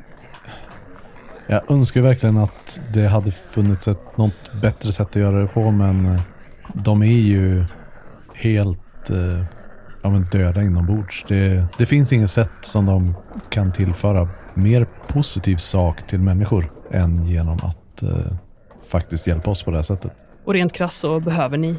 Jag 1.50 1.70
önskar 1.70 2.00
verkligen 2.00 2.36
att 2.36 2.80
det 2.94 3.06
hade 3.08 3.30
funnits 3.30 3.88
ett, 3.88 4.16
något 4.16 4.60
bättre 4.62 4.92
sätt 4.92 5.06
att 5.06 5.16
göra 5.16 5.40
det 5.40 5.46
på 5.46 5.70
men 5.70 6.06
eh, 6.06 6.20
de 6.74 7.02
är 7.02 7.06
ju 7.06 7.64
helt 8.34 9.10
eh, 9.10 9.44
ja, 10.02 10.10
men 10.10 10.26
döda 10.32 10.62
inombords. 10.62 11.24
Det, 11.28 11.66
det 11.78 11.86
finns 11.86 12.12
inget 12.12 12.30
sätt 12.30 12.50
som 12.60 12.86
de 12.86 13.14
kan 13.50 13.72
tillföra 13.72 14.28
mer 14.54 14.86
positiv 15.06 15.56
sak 15.56 16.06
till 16.06 16.20
människor 16.20 16.72
än 16.90 17.26
genom 17.26 17.56
att 17.56 18.02
eh, 18.02 18.32
faktiskt 18.90 19.26
hjälpa 19.26 19.50
oss 19.50 19.62
på 19.62 19.70
det 19.70 19.76
här 19.76 19.82
sättet. 19.82 20.12
Och 20.44 20.52
rent 20.52 20.72
krasst 20.72 21.00
så 21.00 21.20
behöver 21.20 21.58
ni 21.58 21.76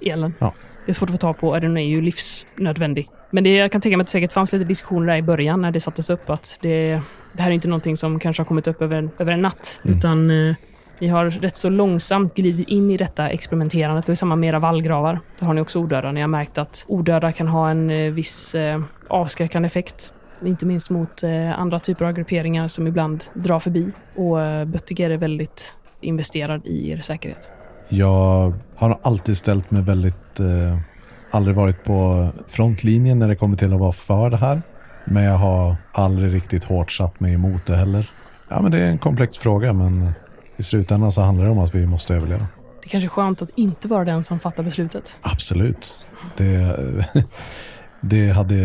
elen. 0.00 0.34
Ja. 0.38 0.54
Det 0.86 0.92
är 0.92 0.94
svårt 0.94 1.08
att 1.08 1.14
få 1.14 1.18
tag 1.18 1.38
på 1.38 1.58
den 1.58 1.76
är 1.76 1.86
ju 1.86 2.00
livsnödvändig. 2.00 3.08
Men 3.30 3.44
det, 3.44 3.56
jag 3.56 3.72
kan 3.72 3.80
tänka 3.80 3.96
mig 3.96 4.02
att 4.02 4.08
det 4.08 4.12
säkert 4.12 4.32
fanns 4.32 4.52
lite 4.52 4.64
diskussioner 4.64 5.06
där 5.06 5.16
i 5.16 5.22
början 5.22 5.62
när 5.62 5.70
det 5.70 5.80
sattes 5.80 6.10
upp 6.10 6.30
att 6.30 6.58
det, 6.62 7.00
det 7.32 7.42
här 7.42 7.50
är 7.50 7.54
inte 7.54 7.68
någonting 7.68 7.96
som 7.96 8.18
kanske 8.18 8.40
har 8.40 8.46
kommit 8.46 8.66
upp 8.66 8.82
över, 8.82 8.96
en- 8.96 9.10
över 9.18 9.32
en 9.32 9.42
natt. 9.42 9.80
Mm. 9.84 9.98
Utan 9.98 10.30
eh, 10.30 10.54
ni 10.98 11.08
har 11.08 11.24
rätt 11.30 11.56
så 11.56 11.68
långsamt 11.70 12.34
glidit 12.34 12.68
in 12.68 12.90
i 12.90 12.96
detta 12.96 13.28
experimenterandet 13.28 14.08
och 14.08 14.12
i 14.12 14.16
samma 14.16 14.36
med 14.36 14.48
era 14.48 14.58
vallgravar. 14.58 15.20
Där 15.38 15.46
har 15.46 15.54
ni 15.54 15.60
också 15.60 15.78
odöda. 15.78 16.12
Ni 16.12 16.20
har 16.20 16.28
märkt 16.28 16.58
att 16.58 16.84
odöda 16.88 17.32
kan 17.32 17.48
ha 17.48 17.70
en 17.70 17.90
eh, 17.90 18.12
viss 18.12 18.54
eh, 18.54 18.82
avskräckande 19.08 19.66
effekt. 19.66 20.12
Inte 20.44 20.66
minst 20.66 20.90
mot 20.90 21.22
eh, 21.22 21.58
andra 21.60 21.80
typer 21.80 22.04
av 22.04 22.12
grupperingar 22.12 22.68
som 22.68 22.86
ibland 22.86 23.24
drar 23.34 23.60
förbi. 23.60 23.88
Och 24.16 24.40
eh, 24.42 24.64
Böttiger 24.64 25.10
är 25.10 25.18
väldigt 25.18 25.76
investerad 26.00 26.66
i 26.66 26.90
er 26.90 27.00
säkerhet. 27.00 27.50
Jag 27.88 28.52
har 28.76 28.98
alltid 29.02 29.36
ställt 29.36 29.70
mig 29.70 29.82
väldigt... 29.82 30.40
Eh, 30.40 30.78
aldrig 31.30 31.56
varit 31.56 31.84
på 31.84 32.28
frontlinjen 32.48 33.18
när 33.18 33.28
det 33.28 33.36
kommer 33.36 33.56
till 33.56 33.72
att 33.72 33.80
vara 33.80 33.92
för 33.92 34.30
det 34.30 34.36
här. 34.36 34.62
Men 35.04 35.22
jag 35.22 35.36
har 35.36 35.76
aldrig 35.92 36.34
riktigt 36.34 36.64
hårt 36.64 36.92
satt 36.92 37.20
mig 37.20 37.34
emot 37.34 37.66
det 37.66 37.76
heller. 37.76 38.10
Ja, 38.48 38.60
men 38.60 38.70
det 38.70 38.78
är 38.78 38.86
en 38.86 38.98
komplex 38.98 39.38
fråga, 39.38 39.72
men 39.72 40.12
i 40.56 40.62
slutändan 40.62 41.12
så 41.12 41.22
handlar 41.22 41.44
det 41.44 41.50
om 41.50 41.58
att 41.58 41.74
vi 41.74 41.86
måste 41.86 42.14
överleva. 42.14 42.46
Det 42.82 42.88
kanske 42.88 43.06
är 43.06 43.08
skönt 43.08 43.42
att 43.42 43.50
inte 43.54 43.88
vara 43.88 44.04
den 44.04 44.24
som 44.24 44.40
fattar 44.40 44.62
beslutet. 44.62 45.18
Absolut. 45.22 45.98
Det, 46.36 46.76
det 48.00 48.30
hade... 48.30 48.56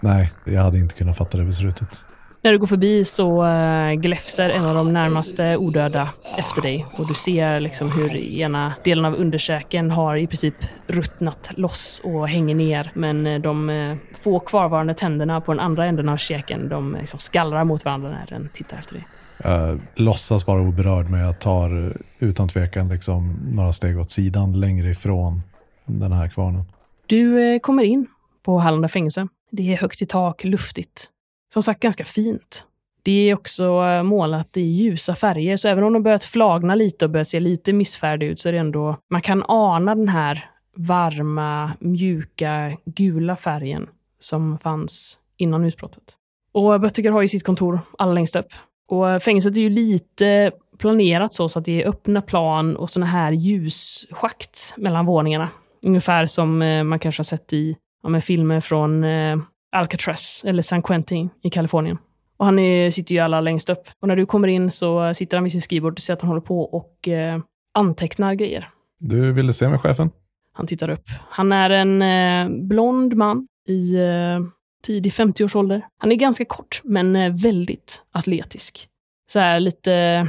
Nej, 0.00 0.32
jag 0.44 0.62
hade 0.62 0.78
inte 0.78 0.94
kunnat 0.94 1.16
fatta 1.16 1.38
det 1.38 1.44
beslutet. 1.44 2.04
När 2.44 2.52
du 2.52 2.58
går 2.58 2.66
förbi 2.66 3.04
så 3.04 3.44
äh, 3.44 3.92
gläfser 3.92 4.50
en 4.50 4.64
av 4.64 4.74
de 4.74 4.92
närmaste 4.92 5.56
odöda 5.56 6.08
efter 6.38 6.62
dig 6.62 6.86
och 6.92 7.08
du 7.08 7.14
ser 7.14 7.60
liksom 7.60 7.92
hur 7.92 8.16
ena 8.16 8.74
delen 8.84 9.04
av 9.04 9.14
underkäken 9.14 9.90
har 9.90 10.16
i 10.16 10.26
princip 10.26 10.54
ruttnat 10.86 11.50
loss 11.56 12.00
och 12.04 12.28
hänger 12.28 12.54
ner. 12.54 12.90
Men 12.94 13.26
eh, 13.26 13.40
de 13.40 13.70
eh, 13.70 13.96
få 14.12 14.38
kvarvarande 14.38 14.94
tänderna 14.94 15.40
på 15.40 15.52
den 15.52 15.60
andra 15.60 15.86
änden 15.86 16.08
av 16.08 16.16
käken, 16.16 16.68
de 16.68 16.96
liksom 17.00 17.20
skallrar 17.20 17.64
mot 17.64 17.84
varandra 17.84 18.08
när 18.08 18.26
den 18.28 18.48
tittar 18.54 18.78
efter 18.78 18.94
dig. 18.94 19.06
Jag 19.42 19.80
låtsas 19.94 20.46
vara 20.46 20.62
oberörd, 20.62 21.10
men 21.10 21.20
jag 21.20 21.40
tar 21.40 21.86
eh, 21.86 21.92
utan 22.18 22.48
tvekan 22.48 22.88
liksom 22.88 23.36
några 23.52 23.72
steg 23.72 23.98
åt 23.98 24.10
sidan 24.10 24.60
längre 24.60 24.90
ifrån 24.90 25.42
den 25.84 26.12
här 26.12 26.28
kvarnen. 26.28 26.64
Du 27.06 27.54
eh, 27.54 27.58
kommer 27.58 27.82
in 27.82 28.06
på 28.44 28.58
Hallanda 28.58 28.88
fängelse. 28.88 29.28
Det 29.50 29.72
är 29.72 29.76
högt 29.76 30.02
i 30.02 30.06
tak, 30.06 30.44
luftigt. 30.44 31.10
Som 31.54 31.62
sagt 31.62 31.80
ganska 31.80 32.04
fint. 32.04 32.64
Det 33.02 33.30
är 33.30 33.34
också 33.34 33.64
eh, 33.64 34.02
målat 34.02 34.56
i 34.56 34.60
ljusa 34.60 35.14
färger, 35.14 35.56
så 35.56 35.68
även 35.68 35.84
om 35.84 35.92
de 35.92 36.02
börjat 36.02 36.24
flagna 36.24 36.74
lite 36.74 37.04
och 37.04 37.10
börjat 37.10 37.28
se 37.28 37.40
lite 37.40 37.72
missfärdig 37.72 38.26
ut 38.26 38.40
så 38.40 38.48
är 38.48 38.52
det 38.52 38.58
ändå... 38.58 38.96
Man 39.10 39.20
kan 39.20 39.44
ana 39.48 39.94
den 39.94 40.08
här 40.08 40.50
varma, 40.76 41.72
mjuka, 41.78 42.76
gula 42.84 43.36
färgen 43.36 43.88
som 44.18 44.58
fanns 44.58 45.18
innan 45.36 45.64
utbrottet. 45.64 46.14
Och 46.52 46.80
Böttiger 46.80 47.10
har 47.10 47.22
ju 47.22 47.28
sitt 47.28 47.44
kontor 47.44 47.80
allra 47.98 48.14
längst 48.14 48.36
upp. 48.36 48.52
Och 48.88 49.22
fängelset 49.22 49.56
är 49.56 49.60
ju 49.60 49.70
lite 49.70 50.52
planerat 50.78 51.34
så, 51.34 51.48
så 51.48 51.58
att 51.58 51.64
det 51.64 51.82
är 51.82 51.88
öppna 51.88 52.22
plan 52.22 52.76
och 52.76 52.90
såna 52.90 53.06
här 53.06 53.32
ljusschakt 53.32 54.74
mellan 54.76 55.06
våningarna. 55.06 55.48
Ungefär 55.82 56.26
som 56.26 56.62
eh, 56.62 56.84
man 56.84 56.98
kanske 56.98 57.20
har 57.20 57.24
sett 57.24 57.52
i 57.52 57.76
ja, 58.02 58.20
filmer 58.20 58.60
från 58.60 59.04
eh, 59.04 59.36
Alcatraz 59.74 60.44
eller 60.46 60.62
San 60.62 60.82
Quentin 60.82 61.30
i 61.42 61.50
Kalifornien. 61.50 61.98
Och 62.36 62.46
han 62.46 62.58
är, 62.58 62.90
sitter 62.90 63.14
ju 63.14 63.20
allra 63.20 63.40
längst 63.40 63.70
upp. 63.70 63.88
Och 64.00 64.08
när 64.08 64.16
du 64.16 64.26
kommer 64.26 64.48
in 64.48 64.70
så 64.70 65.14
sitter 65.14 65.36
han 65.36 65.44
vid 65.44 65.52
sin 65.52 65.60
skrivbord. 65.60 65.96
Du 65.96 66.02
ser 66.02 66.14
att 66.14 66.20
han 66.20 66.28
håller 66.28 66.40
på 66.40 66.60
och 66.60 67.08
eh, 67.08 67.40
antecknar 67.74 68.34
grejer. 68.34 68.68
Du 68.98 69.32
ville 69.32 69.52
se 69.52 69.68
mig, 69.68 69.78
chefen? 69.78 70.10
Han 70.52 70.66
tittar 70.66 70.90
upp. 70.90 71.08
Han 71.30 71.52
är 71.52 71.70
en 71.70 72.02
eh, 72.02 72.66
blond 72.66 73.14
man 73.14 73.46
i 73.68 73.94
eh, 73.94 74.40
tidig 74.84 75.12
50-årsålder. 75.12 75.82
Han 75.98 76.12
är 76.12 76.16
ganska 76.16 76.44
kort, 76.44 76.80
men 76.84 77.16
eh, 77.16 77.32
väldigt 77.42 78.02
atletisk. 78.12 78.88
Så 79.32 79.38
här 79.38 79.60
lite 79.60 80.28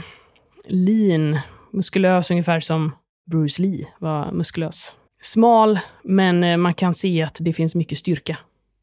lean, 0.67 1.39
muskulös 1.71 2.31
ungefär 2.31 2.59
som 2.59 2.91
Bruce 3.31 3.61
Lee 3.61 3.87
var 3.99 4.31
muskulös. 4.31 4.95
Smal, 5.21 5.79
men 6.03 6.43
eh, 6.43 6.57
man 6.57 6.73
kan 6.73 6.93
se 6.93 7.21
att 7.21 7.37
det 7.39 7.53
finns 7.53 7.75
mycket 7.75 7.97
styrka 7.97 8.37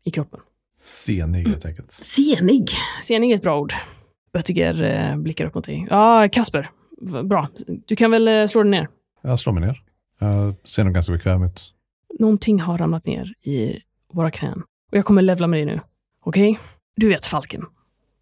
i 0.04 0.10
kroppen. 0.10 0.40
Senig 0.84 1.48
helt 1.48 1.66
enkelt. 1.66 1.92
Senig. 1.92 2.70
Senig 3.02 3.30
är 3.30 3.34
ett 3.34 3.42
bra 3.42 3.60
ord. 3.60 3.74
Böttiger 4.32 4.82
eh, 4.82 5.16
blickar 5.16 5.46
upp 5.46 5.54
mot 5.54 5.64
dig. 5.64 5.86
Ja, 5.90 6.28
Kasper. 6.32 6.70
V- 7.00 7.22
Bra. 7.22 7.48
Du 7.86 7.96
kan 7.96 8.10
väl 8.10 8.28
eh, 8.28 8.46
slå 8.46 8.62
dig 8.62 8.70
ner. 8.70 8.88
Jag 9.22 9.38
slår 9.40 9.52
mig 9.52 9.66
ner. 9.66 9.80
Jag 10.20 10.54
ser 10.64 10.84
nog 10.84 10.94
ganska 10.94 11.12
bekväm 11.12 11.42
ut. 11.44 11.72
Någonting 12.18 12.60
har 12.60 12.78
ramlat 12.78 13.06
ner 13.06 13.34
i 13.44 13.78
våra 14.12 14.30
knän. 14.30 14.62
Och 14.92 14.98
jag 14.98 15.04
kommer 15.04 15.22
levla 15.22 15.46
med 15.46 15.58
dig 15.58 15.66
nu. 15.66 15.80
Okej? 16.24 16.58
Du 16.96 17.08
vet 17.08 17.26
Falken. 17.26 17.64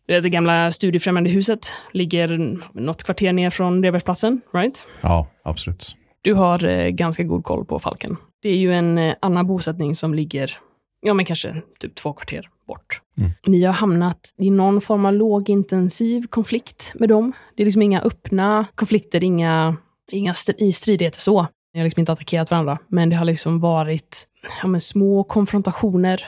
Det 0.06 0.30
gamla 0.30 0.70
studiefrämjande 0.70 1.30
huset 1.30 1.72
ligger 1.92 2.58
något 2.74 3.02
kvarter 3.04 3.32
ner 3.32 3.50
från 3.50 3.82
Rebergsplatsen, 3.84 4.40
right? 4.54 4.86
Ja, 5.00 5.26
absolut. 5.42 5.96
Du 6.22 6.34
har 6.34 6.64
eh, 6.64 6.88
ganska 6.88 7.22
god 7.22 7.44
koll 7.44 7.64
på 7.64 7.78
Falken. 7.78 8.16
Det 8.42 8.48
är 8.48 8.56
ju 8.56 8.72
en 8.74 8.98
eh, 8.98 9.14
annan 9.20 9.46
bosättning 9.46 9.94
som 9.94 10.14
ligger, 10.14 10.58
ja 11.00 11.14
men 11.14 11.24
kanske 11.24 11.62
typ 11.78 11.94
två 11.94 12.12
kvarter 12.12 12.48
bort. 12.66 13.00
Mm. 13.18 13.30
Ni 13.46 13.64
har 13.64 13.72
hamnat 13.72 14.34
i 14.38 14.50
någon 14.50 14.80
form 14.80 15.04
av 15.04 15.14
lågintensiv 15.14 16.26
konflikt 16.26 16.92
med 16.94 17.08
dem. 17.08 17.32
Det 17.54 17.62
är 17.62 17.64
liksom 17.64 17.82
inga 17.82 18.00
öppna 18.00 18.66
konflikter, 18.74 19.24
inga, 19.24 19.76
inga 20.10 20.34
stridigheter 20.72 21.20
så. 21.20 21.46
Ni 21.74 21.80
har 21.80 21.84
liksom 21.84 22.00
inte 22.00 22.12
attackerat 22.12 22.50
varandra, 22.50 22.78
men 22.88 23.10
det 23.10 23.16
har 23.16 23.24
liksom 23.24 23.60
varit 23.60 24.26
ja, 24.62 24.68
men 24.68 24.80
små 24.80 25.24
konfrontationer. 25.24 26.24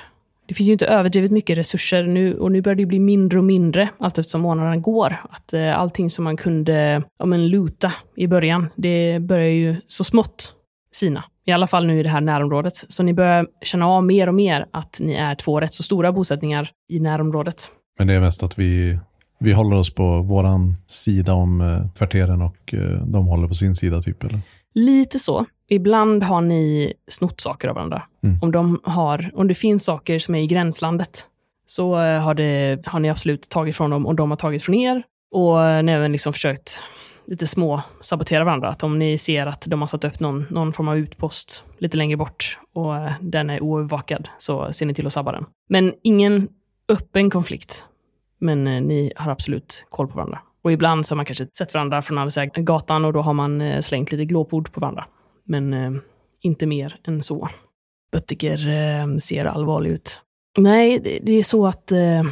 Det 0.46 0.54
finns 0.54 0.68
ju 0.68 0.72
inte 0.72 0.86
överdrivet 0.86 1.30
mycket 1.30 1.58
resurser 1.58 2.02
nu 2.06 2.38
och 2.38 2.52
nu 2.52 2.62
börjar 2.62 2.76
det 2.76 2.86
bli 2.86 2.98
mindre 2.98 3.38
och 3.38 3.44
mindre 3.44 3.88
allt 3.98 4.18
eftersom 4.18 4.40
månaderna 4.40 4.76
går. 4.76 5.16
Att 5.30 5.52
eh, 5.52 5.78
allting 5.78 6.10
som 6.10 6.24
man 6.24 6.36
kunde 6.36 7.02
ja, 7.18 7.26
men 7.26 7.48
luta 7.48 7.92
i 8.16 8.26
början, 8.26 8.68
det 8.76 9.18
börjar 9.20 9.48
ju 9.48 9.76
så 9.86 10.04
smått 10.04 10.54
sina. 10.92 11.24
I 11.44 11.52
alla 11.52 11.66
fall 11.66 11.86
nu 11.86 12.00
i 12.00 12.02
det 12.02 12.08
här 12.08 12.20
närområdet. 12.20 12.76
Så 12.76 13.02
ni 13.02 13.14
börjar 13.14 13.46
känna 13.62 13.86
av 13.86 14.04
mer 14.04 14.26
och 14.26 14.34
mer 14.34 14.66
att 14.70 14.96
ni 15.00 15.12
är 15.12 15.34
två 15.34 15.60
rätt 15.60 15.74
så 15.74 15.82
stora 15.82 16.12
bosättningar 16.12 16.70
i 16.88 17.00
närområdet. 17.00 17.70
Men 17.98 18.06
det 18.06 18.14
är 18.14 18.20
mest 18.20 18.42
att 18.42 18.58
vi, 18.58 18.98
vi 19.38 19.52
håller 19.52 19.76
oss 19.76 19.94
på 19.94 20.22
våran 20.22 20.76
sida 20.86 21.32
om 21.32 21.60
eh, 21.60 21.96
kvarteren 21.96 22.42
och 22.42 22.74
eh, 22.74 23.06
de 23.06 23.26
håller 23.26 23.48
på 23.48 23.54
sin 23.54 23.74
sida 23.74 24.02
typ. 24.02 24.24
Eller? 24.24 24.40
Lite 24.74 25.18
så. 25.18 25.46
Ibland 25.68 26.22
har 26.22 26.40
ni 26.40 26.92
snott 27.08 27.40
saker 27.40 27.68
av 27.68 27.74
varandra. 27.74 28.02
Mm. 28.24 28.38
Om, 28.42 28.52
de 28.52 28.80
har, 28.84 29.30
om 29.34 29.48
det 29.48 29.54
finns 29.54 29.84
saker 29.84 30.18
som 30.18 30.34
är 30.34 30.42
i 30.42 30.46
gränslandet 30.46 31.26
så 31.66 32.02
eh, 32.02 32.20
har, 32.20 32.34
det, 32.34 32.82
har 32.86 33.00
ni 33.00 33.10
absolut 33.10 33.48
tagit 33.48 33.76
från 33.76 33.90
dem 33.90 34.06
och 34.06 34.14
de 34.14 34.30
har 34.30 34.36
tagit 34.36 34.62
från 34.62 34.74
er. 34.74 35.02
Och 35.34 35.84
ni 35.84 35.92
har 35.92 35.98
även 35.98 36.12
liksom 36.12 36.32
försökt 36.32 36.82
lite 37.32 37.46
små 37.46 37.82
sabotera 38.00 38.44
varandra. 38.44 38.68
Att 38.68 38.82
om 38.82 38.98
ni 38.98 39.18
ser 39.18 39.46
att 39.46 39.64
de 39.66 39.80
har 39.80 39.86
satt 39.86 40.04
upp 40.04 40.20
någon, 40.20 40.46
någon 40.50 40.72
form 40.72 40.88
av 40.88 40.98
utpost 40.98 41.64
lite 41.78 41.96
längre 41.96 42.16
bort 42.16 42.58
och 42.74 42.94
den 43.20 43.50
är 43.50 43.62
oövervakad 43.62 44.28
så 44.38 44.72
ser 44.72 44.86
ni 44.86 44.94
till 44.94 45.06
att 45.06 45.12
sabba 45.12 45.32
den. 45.32 45.44
Men 45.68 45.94
ingen 46.02 46.48
öppen 46.88 47.30
konflikt. 47.30 47.86
Men 48.38 48.66
eh, 48.66 48.82
ni 48.82 49.12
har 49.16 49.32
absolut 49.32 49.84
koll 49.88 50.08
på 50.08 50.14
varandra. 50.14 50.38
Och 50.62 50.72
ibland 50.72 51.06
så 51.06 51.12
har 51.12 51.16
man 51.16 51.24
kanske 51.24 51.46
sett 51.58 51.74
varandra 51.74 52.02
från 52.02 52.18
andra 52.18 52.30
sidan 52.30 52.64
gatan 52.64 53.04
och 53.04 53.12
då 53.12 53.20
har 53.20 53.34
man 53.34 53.60
eh, 53.60 53.80
slängt 53.80 54.12
lite 54.12 54.24
glåpord 54.24 54.72
på 54.72 54.80
varandra. 54.80 55.04
Men 55.44 55.74
eh, 55.74 55.90
inte 56.40 56.66
mer 56.66 56.96
än 57.04 57.22
så. 57.22 57.48
Böttiger 58.12 58.68
eh, 58.68 59.16
ser 59.16 59.44
allvarlig 59.44 59.90
ut. 59.90 60.20
Nej, 60.58 61.00
det, 61.04 61.18
det 61.22 61.32
är 61.32 61.42
så 61.42 61.66
att... 61.66 61.92
Eh, 61.92 62.22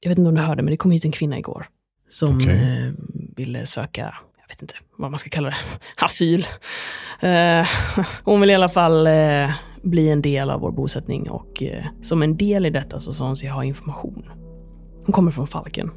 jag 0.00 0.08
vet 0.08 0.18
inte 0.18 0.28
om 0.28 0.34
du 0.34 0.40
hörde, 0.40 0.62
men 0.62 0.70
det 0.70 0.76
kom 0.76 0.90
hit 0.90 1.04
en 1.04 1.12
kvinna 1.12 1.38
igår. 1.38 1.68
Som 2.08 2.36
Okej. 2.36 2.54
eh, 2.54 2.92
ville 3.36 3.66
söka, 3.66 4.14
jag 4.48 4.54
vet 4.54 4.62
inte 4.62 4.74
vad 4.96 5.10
man 5.10 5.18
ska 5.18 5.30
kalla 5.30 5.48
det, 5.48 5.56
asyl. 6.04 6.46
Eh, 7.20 7.66
hon 8.24 8.40
vill 8.40 8.50
i 8.50 8.54
alla 8.54 8.68
fall 8.68 9.06
eh, 9.06 9.50
bli 9.82 10.08
en 10.08 10.22
del 10.22 10.50
av 10.50 10.60
vår 10.60 10.72
bosättning 10.72 11.30
och 11.30 11.62
eh, 11.62 11.84
som 12.02 12.22
en 12.22 12.36
del 12.36 12.66
i 12.66 12.70
detta 12.70 13.00
så 13.00 13.12
sa 13.12 13.26
hon 13.26 13.36
sig 13.36 13.48
ha 13.48 13.64
information. 13.64 14.24
Hon 15.04 15.12
kommer 15.12 15.30
från 15.30 15.46
Falken. 15.46 15.90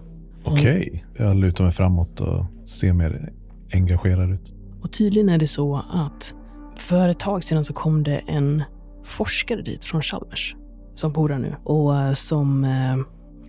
Okej. 0.44 1.06
Jag 1.18 1.36
lutar 1.36 1.64
mig 1.64 1.74
framåt 1.74 2.20
och 2.20 2.46
ser 2.70 2.94
mer 2.94 3.32
engagerad 3.74 4.34
ut. 4.34 4.54
Och 4.82 4.92
tydligen 4.92 5.30
är 5.30 5.38
det 5.38 5.48
så 5.48 5.84
att 5.92 6.34
för 6.78 7.10
ett 7.10 7.20
tag 7.20 7.44
sedan 7.44 7.64
så 7.64 7.74
kom 7.74 8.04
det 8.04 8.22
en 8.28 8.64
forskare 9.04 9.62
dit 9.62 9.86
från 9.86 10.02
Chalmers 10.02 10.56
som 10.96 11.12
bor 11.12 11.30
där 11.30 11.40
nu 11.40 11.56
och 11.64 11.96
eh, 11.96 12.14
som 12.14 12.64
eh, 12.64 12.98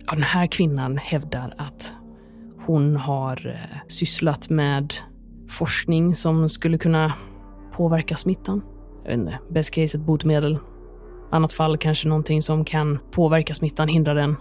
ja, 0.05 0.13
den 0.13 0.23
här 0.23 0.47
kvinnan 0.47 0.97
hävdar 0.97 1.55
att 1.57 1.93
hon 2.65 2.95
har 2.95 3.47
eh, 3.47 3.77
sysslat 3.87 4.49
med 4.49 4.93
forskning 5.49 6.15
som 6.15 6.49
skulle 6.49 6.77
kunna 6.77 7.13
påverka 7.71 8.15
smittan. 8.15 8.61
Jag 9.03 9.09
vet 9.09 9.19
inte, 9.19 9.39
best 9.49 9.73
case 9.73 9.97
ett 9.97 10.03
botemedel. 10.03 10.57
Annat 11.31 11.53
fall 11.53 11.77
kanske 11.77 12.07
någonting 12.07 12.41
som 12.41 12.65
kan 12.65 12.99
påverka 13.11 13.53
smittan, 13.53 13.87
hindra 13.87 14.13
den. 14.13 14.35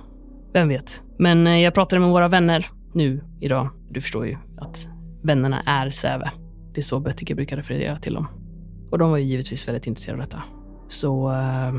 Vem 0.53 0.69
vet? 0.69 1.03
Men 1.19 1.47
eh, 1.47 1.59
jag 1.61 1.75
pratade 1.75 2.01
med 2.01 2.11
våra 2.11 2.29
vänner 2.29 2.67
nu 2.93 3.25
idag. 3.41 3.69
Du 3.91 4.01
förstår 4.01 4.27
ju 4.27 4.37
att 4.59 4.89
vännerna 5.23 5.63
är 5.67 5.91
Säve. 5.91 6.31
Det 6.75 6.81
är 6.81 6.83
så 6.83 7.01
Böttiger 7.01 7.35
brukar 7.35 7.57
referera 7.57 7.99
till 7.99 8.15
dem. 8.15 8.29
Och 8.91 8.99
de 8.99 9.11
var 9.11 9.19
ju 9.19 9.25
givetvis 9.25 9.69
väldigt 9.69 9.87
intresserade 9.87 10.23
av 10.23 10.29
detta. 10.29 10.43
Så 10.89 11.31
eh, 11.31 11.75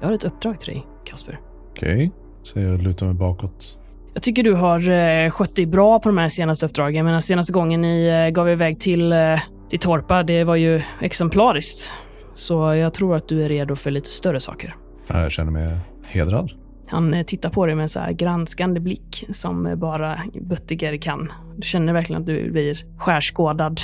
jag 0.00 0.08
har 0.08 0.12
ett 0.12 0.24
uppdrag 0.24 0.60
till 0.60 0.74
dig, 0.74 0.86
Kasper. 1.04 1.40
Okej. 1.70 2.12
Så 2.42 2.60
jag 2.60 2.82
lutar 2.82 3.06
mig 3.06 3.14
bakåt. 3.14 3.78
Jag 4.16 4.22
tycker 4.22 4.42
du 4.42 4.52
har 4.52 4.90
eh, 4.90 5.30
skött 5.30 5.56
dig 5.56 5.66
bra 5.66 6.00
på 6.00 6.08
de 6.08 6.18
här 6.18 6.28
senaste 6.28 6.66
uppdragen. 6.66 7.04
Menar, 7.04 7.20
senaste 7.20 7.52
gången 7.52 7.80
ni 7.80 8.06
eh, 8.06 8.28
gav 8.32 8.48
er 8.48 8.52
iväg 8.52 8.80
till, 8.80 9.12
eh, 9.12 9.40
till 9.70 9.78
Torpa, 9.78 10.22
det 10.22 10.44
var 10.44 10.56
ju 10.56 10.82
exemplariskt. 11.00 11.92
Så 12.34 12.74
jag 12.74 12.94
tror 12.94 13.16
att 13.16 13.28
du 13.28 13.44
är 13.44 13.48
redo 13.48 13.76
för 13.76 13.90
lite 13.90 14.10
större 14.10 14.40
saker. 14.40 14.76
Ja, 15.06 15.22
Jag 15.22 15.32
känner 15.32 15.52
mig 15.52 15.76
hedrad. 16.04 16.50
Han 16.88 17.14
eh, 17.14 17.24
tittar 17.24 17.50
på 17.50 17.66
dig 17.66 17.74
med 17.74 17.82
en 17.82 17.88
så 17.88 18.00
här 18.00 18.12
granskande 18.12 18.80
blick 18.80 19.26
som 19.30 19.66
eh, 19.66 19.74
bara 19.74 20.20
Böttiger 20.40 20.96
kan. 20.96 21.32
Du 21.56 21.62
känner 21.62 21.92
verkligen 21.92 22.20
att 22.22 22.26
du 22.26 22.50
blir 22.50 22.84
skärskådad. 22.98 23.80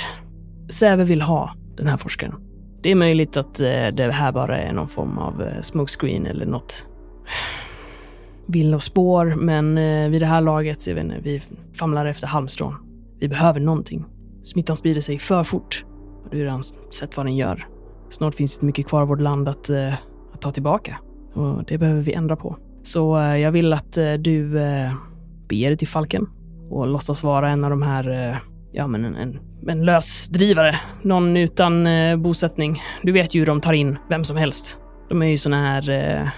Säve 0.69 1.03
vill 1.03 1.21
ha 1.21 1.55
den 1.77 1.87
här 1.87 1.97
forskaren. 1.97 2.35
Det 2.81 2.91
är 2.91 2.95
möjligt 2.95 3.37
att 3.37 3.59
eh, 3.59 3.87
det 3.93 4.11
här 4.11 4.31
bara 4.31 4.57
är 4.57 4.73
någon 4.73 4.87
form 4.87 5.17
av 5.17 5.43
smokescreen 5.61 6.25
eller 6.25 6.45
något 6.45 6.87
villospår, 8.47 9.35
men 9.35 9.77
eh, 9.77 10.09
vid 10.09 10.21
det 10.21 10.25
här 10.25 10.41
laget, 10.41 10.87
jag 10.87 10.95
vet 10.95 11.03
inte, 11.03 11.19
vi 11.23 11.41
famlar 11.73 12.05
efter 12.05 12.27
halmstrån. 12.27 12.75
Vi 13.19 13.27
behöver 13.27 13.59
någonting. 13.59 14.05
Smittan 14.43 14.77
sprider 14.77 15.01
sig 15.01 15.19
för 15.19 15.43
fort. 15.43 15.85
Och 16.23 16.29
du 16.31 16.37
har 16.37 16.43
redan 16.43 16.63
sett 16.63 17.17
vad 17.17 17.25
den 17.25 17.35
gör. 17.35 17.67
Snart 18.09 18.35
finns 18.35 18.51
det 18.51 18.55
inte 18.55 18.65
mycket 18.65 18.87
kvar 18.87 19.01
av 19.01 19.07
vårt 19.07 19.21
land 19.21 19.49
att, 19.49 19.69
eh, 19.69 19.93
att 20.33 20.41
ta 20.41 20.51
tillbaka. 20.51 20.97
Och 21.33 21.63
det 21.63 21.77
behöver 21.77 22.01
vi 22.01 22.13
ändra 22.13 22.35
på. 22.35 22.57
Så 22.83 23.17
eh, 23.17 23.37
jag 23.37 23.51
vill 23.51 23.73
att 23.73 23.97
du 24.19 24.49
beger 25.47 25.69
dig 25.69 25.77
till 25.77 25.87
Falken 25.87 26.27
och 26.69 26.87
låtsas 26.87 27.23
vara 27.23 27.49
en 27.49 27.63
av 27.63 27.69
de 27.69 27.81
här, 27.81 28.39
ja 28.71 28.87
men 28.87 29.05
en, 29.05 29.15
en, 29.15 29.39
en 29.67 29.85
lösdrivare. 29.85 30.75
Någon 31.01 31.37
utan 31.37 31.87
bosättning. 32.21 32.81
Du 33.01 33.11
vet 33.11 33.35
ju 33.35 33.39
hur 33.39 33.45
de 33.45 33.61
tar 33.61 33.73
in 33.73 33.97
vem 34.09 34.23
som 34.23 34.37
helst. 34.37 34.79
De 35.09 35.21
är 35.21 35.25
ju 35.25 35.37
såna 35.37 35.61
här 35.61 35.81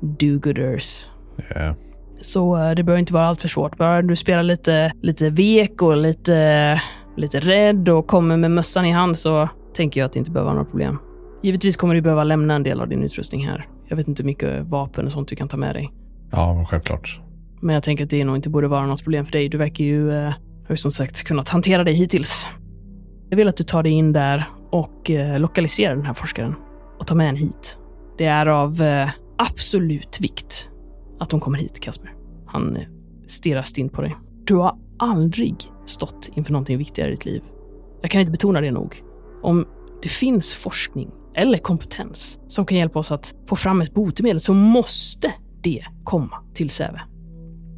do-gooders. 0.00 1.13
Ja. 1.54 1.74
Så 2.20 2.56
eh, 2.56 2.70
det 2.70 2.82
behöver 2.82 2.98
inte 2.98 3.12
vara 3.12 3.24
allt 3.24 3.40
för 3.40 3.48
svårt. 3.48 3.78
Bara 3.78 4.02
du 4.02 4.16
spelar 4.16 4.42
lite, 4.42 4.92
lite 5.02 5.30
vek 5.30 5.82
och 5.82 5.96
lite, 5.96 6.80
lite 7.16 7.40
rädd 7.40 7.88
och 7.88 8.06
kommer 8.06 8.36
med 8.36 8.50
mössan 8.50 8.86
i 8.86 8.90
hand 8.90 9.16
så 9.16 9.48
tänker 9.74 10.00
jag 10.00 10.06
att 10.06 10.12
det 10.12 10.18
inte 10.18 10.30
behöver 10.30 10.46
vara 10.46 10.54
några 10.54 10.70
problem. 10.70 10.98
Givetvis 11.42 11.76
kommer 11.76 11.94
du 11.94 12.00
behöva 12.00 12.24
lämna 12.24 12.54
en 12.54 12.62
del 12.62 12.80
av 12.80 12.88
din 12.88 13.02
utrustning 13.02 13.46
här. 13.46 13.68
Jag 13.88 13.96
vet 13.96 14.08
inte 14.08 14.22
hur 14.22 14.26
mycket 14.26 14.66
vapen 14.66 15.06
och 15.06 15.12
sånt 15.12 15.28
du 15.28 15.36
kan 15.36 15.48
ta 15.48 15.56
med 15.56 15.74
dig. 15.74 15.92
ja, 16.30 16.66
självklart. 16.70 17.20
Men 17.62 17.74
jag 17.74 17.82
tänker 17.82 18.04
att 18.04 18.10
det 18.10 18.24
nog 18.24 18.36
inte 18.36 18.50
borde 18.50 18.68
vara 18.68 18.86
något 18.86 19.02
problem 19.02 19.24
för 19.24 19.32
dig. 19.32 19.48
Du 19.48 19.58
verkar 19.58 19.84
ju, 19.84 20.12
eh, 20.12 20.32
har 20.68 20.76
som 20.76 20.90
sagt 20.90 21.24
kunnat 21.24 21.48
hantera 21.48 21.84
dig 21.84 21.94
hittills. 21.94 22.48
Jag 23.30 23.36
vill 23.36 23.48
att 23.48 23.56
du 23.56 23.64
tar 23.64 23.82
dig 23.82 23.92
in 23.92 24.12
där 24.12 24.44
och 24.70 25.10
eh, 25.10 25.38
lokaliserar 25.40 25.96
den 25.96 26.06
här 26.06 26.14
forskaren 26.14 26.54
och 26.98 27.06
tar 27.06 27.16
med 27.16 27.28
en 27.28 27.36
hit. 27.36 27.78
Det 28.18 28.24
är 28.24 28.46
av 28.46 28.82
eh, 28.82 29.08
absolut 29.38 30.18
vikt 30.20 30.68
att 31.18 31.30
de 31.30 31.40
kommer 31.40 31.58
hit, 31.58 31.80
Kasper. 31.80 32.14
Han 32.46 32.78
stirrar 33.28 33.62
stint 33.62 33.92
på 33.92 34.02
dig. 34.02 34.16
Du 34.44 34.54
har 34.54 34.78
aldrig 34.98 35.56
stått 35.86 36.30
inför 36.34 36.52
någonting 36.52 36.78
viktigare 36.78 37.10
i 37.10 37.14
ditt 37.14 37.24
liv. 37.24 37.42
Jag 38.02 38.10
kan 38.10 38.20
inte 38.20 38.32
betona 38.32 38.60
det 38.60 38.70
nog. 38.70 39.02
Om 39.42 39.66
det 40.02 40.08
finns 40.08 40.54
forskning 40.54 41.10
eller 41.34 41.58
kompetens 41.58 42.38
som 42.46 42.66
kan 42.66 42.78
hjälpa 42.78 42.98
oss 42.98 43.12
att 43.12 43.34
få 43.46 43.56
fram 43.56 43.80
ett 43.80 43.94
botemedel 43.94 44.40
så 44.40 44.54
måste 44.54 45.32
det 45.62 45.84
komma 46.04 46.36
till 46.54 46.70
Säve. 46.70 47.00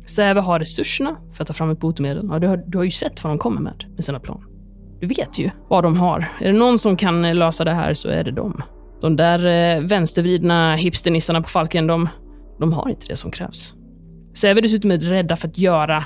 Säve 0.07 0.40
har 0.40 0.59
resurserna 0.59 1.16
för 1.33 1.42
att 1.42 1.49
ta 1.49 1.55
fram 1.55 1.70
ett 1.70 1.81
botemedel. 1.81 2.29
Ja, 2.31 2.38
du, 2.38 2.46
har, 2.46 2.57
du 2.66 2.79
har 2.79 2.85
ju 2.85 2.90
sett 2.90 3.25
vad 3.25 3.31
de 3.31 3.38
kommer 3.38 3.61
med, 3.61 3.85
med 3.94 4.05
sina 4.05 4.20
plan. 4.20 4.44
Du 5.01 5.07
vet 5.07 5.38
ju 5.38 5.51
vad 5.68 5.85
de 5.85 5.96
har. 5.96 6.29
Är 6.40 6.53
det 6.53 6.59
någon 6.59 6.79
som 6.79 6.96
kan 6.96 7.38
lösa 7.38 7.64
det 7.64 7.75
här 7.75 7.94
så 7.94 8.09
är 8.09 8.25
det 8.25 8.33
de. 8.33 8.62
De 9.01 9.16
där 9.16 9.46
eh, 9.46 9.83
vänstervridna 9.83 10.75
hipsternissarna 10.75 11.42
på 11.42 11.49
Falken, 11.49 11.87
de, 11.87 12.09
de 12.59 12.73
har 12.73 12.88
inte 12.88 13.07
det 13.07 13.16
som 13.16 13.31
krävs. 13.31 13.75
Säve 14.35 14.61
dessutom 14.61 14.90
är 14.90 14.99
rädda 14.99 15.37
för 15.37 15.49
att 15.49 15.59
göra 15.59 16.05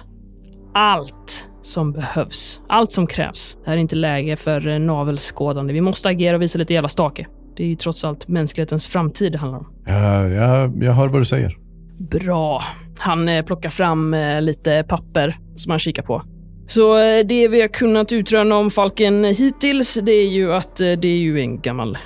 allt 0.75 1.47
som 1.63 1.93
behövs. 1.93 2.61
Allt 2.69 2.93
som 2.93 3.07
krävs. 3.07 3.59
Det 3.65 3.71
här 3.71 3.77
är 3.77 3.81
inte 3.81 3.97
läge 3.97 4.37
för 4.37 4.69
eh, 4.69 4.79
navelskådande. 4.79 5.73
Vi 5.73 5.81
måste 5.81 6.09
agera 6.09 6.37
och 6.37 6.43
visa 6.43 6.59
lite 6.59 6.75
jävla 6.75 6.89
stake. 6.89 7.27
Det 7.57 7.63
är 7.63 7.67
ju 7.67 7.77
trots 7.77 8.05
allt 8.05 8.29
mänsklighetens 8.29 8.87
framtid 8.87 9.33
det 9.33 9.39
handlar 9.39 9.59
om. 9.59 9.67
Jag, 9.87 10.31
jag, 10.31 10.83
jag 10.83 10.93
hör 10.93 11.09
vad 11.09 11.21
du 11.21 11.25
säger. 11.25 11.57
Bra. 11.99 12.63
Han 12.99 13.29
eh, 13.29 13.45
plockar 13.45 13.71
fram 13.71 14.15
eh, 14.15 14.43
lite 14.43 14.85
papper 14.89 15.37
som 15.57 15.71
han 15.71 15.79
kikar 15.79 16.03
på. 16.03 16.23
Så 16.67 16.97
det 17.23 17.49
vi 17.49 17.61
har 17.61 17.69
kunnat 17.69 18.13
utröna 18.13 18.57
om 18.57 18.71
Falken 18.71 19.25
hittills, 19.25 19.95
det 20.03 20.13
är 20.13 20.29
ju 20.29 20.53
att 20.53 20.77
det 20.77 21.09
är 21.09 21.19
ju 21.19 21.41
en 21.41 21.61
gammal 21.61 21.99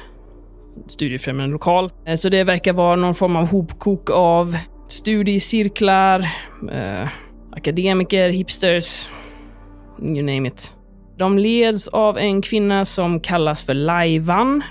studiefrämjande 0.86 1.52
lokal. 1.52 1.90
Eh, 2.06 2.14
så 2.14 2.28
det 2.28 2.44
verkar 2.44 2.72
vara 2.72 2.96
någon 2.96 3.14
form 3.14 3.36
av 3.36 3.46
hopkok 3.46 4.10
av 4.10 4.56
studiecirklar, 4.88 6.20
eh, 6.72 7.08
akademiker, 7.52 8.28
hipsters, 8.28 9.10
you 10.02 10.22
name 10.22 10.48
it. 10.48 10.76
De 11.18 11.38
leds 11.38 11.88
av 11.88 12.18
en 12.18 12.42
kvinna 12.42 12.84
som 12.84 13.20
kallas 13.20 13.62
för 13.62 13.74
Laivan. 13.74 14.62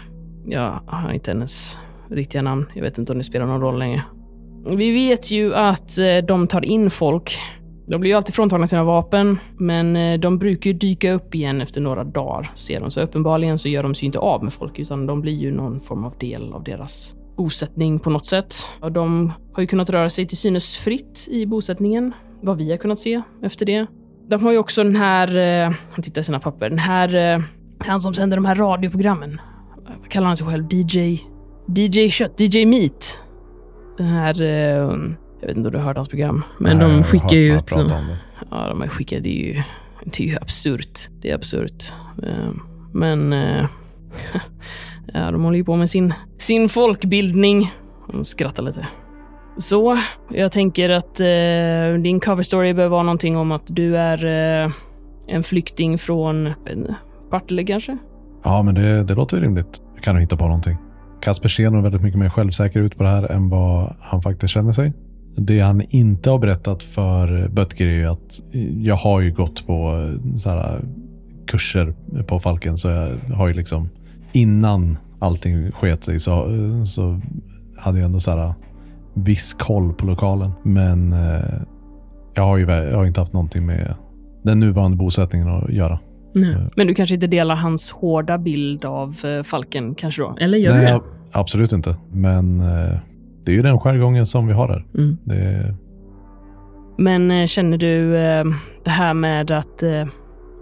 Jag 0.45 0.79
har 0.87 1.11
inte 1.11 1.31
hennes 1.31 1.77
riktiga 2.09 2.41
namn. 2.41 2.65
Jag 2.73 2.83
vet 2.83 2.97
inte 2.97 3.11
om 3.11 3.17
det 3.17 3.23
spelar 3.23 3.45
någon 3.45 3.61
roll 3.61 3.79
längre. 3.79 4.01
Vi 4.65 4.91
vet 4.91 5.31
ju 5.31 5.55
att 5.55 5.97
eh, 5.97 6.17
de 6.27 6.47
tar 6.47 6.65
in 6.65 6.89
folk. 6.89 7.37
De 7.93 8.01
blir 8.01 8.11
ju 8.11 8.17
alltid 8.17 8.35
fråntagna 8.35 8.67
sina 8.67 8.83
vapen, 8.83 9.39
men 9.57 9.95
eh, 9.95 10.19
de 10.19 10.37
brukar 10.37 10.69
ju 10.69 10.77
dyka 10.77 11.13
upp 11.13 11.35
igen 11.35 11.61
efter 11.61 11.81
några 11.81 12.03
dagar, 12.03 12.51
ser 12.53 12.79
de. 12.79 12.91
Så 12.91 13.01
uppenbarligen 13.01 13.57
så 13.57 13.69
gör 13.69 13.83
de 13.83 13.95
sig 13.95 14.05
inte 14.05 14.19
av 14.19 14.43
med 14.43 14.53
folk, 14.53 14.79
utan 14.79 15.05
de 15.05 15.21
blir 15.21 15.33
ju 15.33 15.51
någon 15.51 15.81
form 15.81 16.03
av 16.03 16.13
del 16.17 16.53
av 16.53 16.63
deras 16.63 17.15
bosättning 17.37 17.99
på 17.99 18.09
något 18.09 18.25
sätt. 18.25 18.53
Och 18.81 18.91
de 18.91 19.31
har 19.53 19.61
ju 19.61 19.67
kunnat 19.67 19.89
röra 19.89 20.09
sig 20.09 20.27
till 20.27 20.37
synes 20.37 20.77
fritt 20.77 21.27
i 21.31 21.45
bosättningen, 21.45 22.13
vad 22.41 22.57
vi 22.57 22.71
har 22.71 22.77
kunnat 22.77 22.99
se 22.99 23.21
efter 23.43 23.65
det. 23.65 23.85
De 24.29 24.43
har 24.43 24.51
ju 24.51 24.57
också 24.57 24.83
den 24.83 24.95
här, 24.95 25.37
eh, 25.37 25.73
han 25.91 26.03
tittar 26.03 26.21
i 26.21 26.23
sina 26.23 26.39
papper, 26.39 26.69
den 26.69 26.79
här, 26.79 27.15
eh, 27.35 27.41
han 27.79 28.01
som 28.01 28.13
sänder 28.13 28.37
de 28.37 28.45
här 28.45 28.55
radioprogrammen. 28.55 29.41
Vad 29.99 30.09
kallar 30.09 30.27
han 30.27 30.37
sig 30.37 30.47
själv? 30.47 30.65
DJ? 30.69 31.19
DJ 31.75 32.09
Kött? 32.09 32.39
DJ 32.39 32.65
Meat? 32.65 33.19
Den 33.97 34.07
här, 34.07 34.41
eh, 34.41 34.97
jag 35.43 35.47
vet 35.47 35.57
inte 35.57 35.67
om 35.67 35.73
du 35.73 35.79
hört 35.79 35.95
hans 35.97 36.09
program, 36.09 36.43
men 36.57 36.77
Nej, 36.77 36.87
de 36.87 37.03
skickar 37.03 37.35
ju 37.35 37.55
ut... 37.55 37.71
om 37.71 37.87
det. 37.87 38.17
Ja, 38.51 38.67
de 38.67 38.81
har 38.81 38.87
skickat, 38.87 39.23
det 39.23 39.29
är 39.29 39.53
ju, 39.53 39.61
det 40.05 40.23
är 40.23 40.27
ju 40.27 40.35
absurt. 40.35 40.99
Det 41.21 41.31
är 41.31 41.35
absurt. 41.35 41.93
Eh, 42.23 42.49
Men, 42.93 43.33
eh, 43.33 43.65
ja, 45.13 45.31
de 45.31 45.43
håller 45.43 45.57
ju 45.57 45.63
på 45.63 45.75
med 45.75 45.89
sin, 45.89 46.13
sin 46.37 46.69
folkbildning. 46.69 47.71
De 48.11 48.23
skrattar 48.23 48.63
lite. 48.63 48.87
Så, 49.57 49.97
jag 50.29 50.51
tänker 50.51 50.89
att 50.89 51.19
eh, 51.19 52.01
din 52.01 52.19
cover 52.19 52.43
story 52.43 52.73
bör 52.73 52.87
vara 52.87 53.03
någonting 53.03 53.37
om 53.37 53.51
att 53.51 53.67
du 53.67 53.97
är 53.97 54.25
eh, 54.65 54.71
en 55.27 55.43
flykting 55.43 55.97
från 55.97 56.53
inte, 56.69 56.95
Partille 57.29 57.63
kanske? 57.63 57.97
Ja, 58.43 58.61
men 58.63 58.75
det, 58.75 59.03
det 59.03 59.15
låter 59.15 59.41
rimligt. 59.41 59.81
Jag 59.95 60.03
kan 60.03 60.15
nog 60.15 60.21
hitta 60.21 60.37
på 60.37 60.45
någonting. 60.45 60.77
Kasper 61.21 61.49
ser 61.49 61.69
nog 61.69 61.83
väldigt 61.83 62.01
mycket 62.01 62.19
mer 62.19 62.29
självsäker 62.29 62.79
ut 62.79 62.97
på 62.97 63.03
det 63.03 63.09
här 63.09 63.31
än 63.31 63.49
vad 63.49 63.95
han 63.99 64.21
faktiskt 64.21 64.53
känner 64.53 64.71
sig. 64.71 64.93
Det 65.35 65.59
han 65.59 65.81
inte 65.89 66.29
har 66.29 66.39
berättat 66.39 66.83
för 66.83 67.47
Böttger 67.47 67.87
är 67.87 67.91
ju 67.93 68.05
att 68.05 68.41
jag 68.81 68.95
har 68.95 69.21
ju 69.21 69.31
gått 69.31 69.67
på 69.67 69.73
eh, 69.73 70.35
så 70.35 70.49
här, 70.49 70.81
kurser 71.47 71.93
på 72.27 72.39
Falken. 72.39 72.77
Så 72.77 72.89
jag 72.89 73.35
har 73.35 73.47
ju 73.47 73.53
liksom 73.53 73.89
innan 74.31 74.97
allting 75.19 75.71
sket 75.71 76.03
sig 76.03 76.19
så, 76.19 76.47
så 76.85 77.19
hade 77.77 77.99
jag 77.99 78.05
ändå 78.05 78.19
så 78.19 78.31
här 78.31 78.53
viss 79.13 79.53
koll 79.53 79.93
på 79.93 80.05
lokalen. 80.05 80.51
Men 80.63 81.13
eh, 81.13 81.39
jag 82.33 82.43
har 82.43 82.57
ju 82.57 82.65
jag 82.65 82.97
har 82.97 83.05
inte 83.05 83.19
haft 83.19 83.33
någonting 83.33 83.65
med 83.65 83.93
den 84.43 84.59
nuvarande 84.59 84.97
bosättningen 84.97 85.47
att 85.47 85.69
göra. 85.69 85.99
Nej. 86.35 86.55
Men 86.75 86.87
du 86.87 86.93
kanske 86.95 87.15
inte 87.15 87.27
delar 87.27 87.55
hans 87.55 87.91
hårda 87.91 88.37
bild 88.37 88.85
av 88.85 89.17
eh, 89.25 89.43
Falken 89.43 89.95
kanske 89.95 90.21
då? 90.21 90.35
Eller 90.39 90.57
gör 90.57 90.71
du 90.71 90.77
Nej, 90.77 90.85
det? 90.85 90.95
ab- 90.95 91.03
absolut 91.31 91.71
inte. 91.71 91.95
Men 92.11 92.59
eh, 92.59 92.99
det 93.45 93.51
är 93.51 93.55
ju 93.55 93.61
den 93.61 93.79
jargongen 93.79 94.25
som 94.25 94.47
vi 94.47 94.53
har 94.53 94.67
här. 94.67 94.85
Mm. 94.97 95.17
Det, 95.23 95.75
Men 96.97 97.31
eh, 97.31 97.45
känner 97.47 97.77
du 97.77 98.17
eh, 98.17 98.45
det 98.83 98.91
här 98.91 99.13
med 99.13 99.51
att 99.51 99.83
eh, 99.83 100.07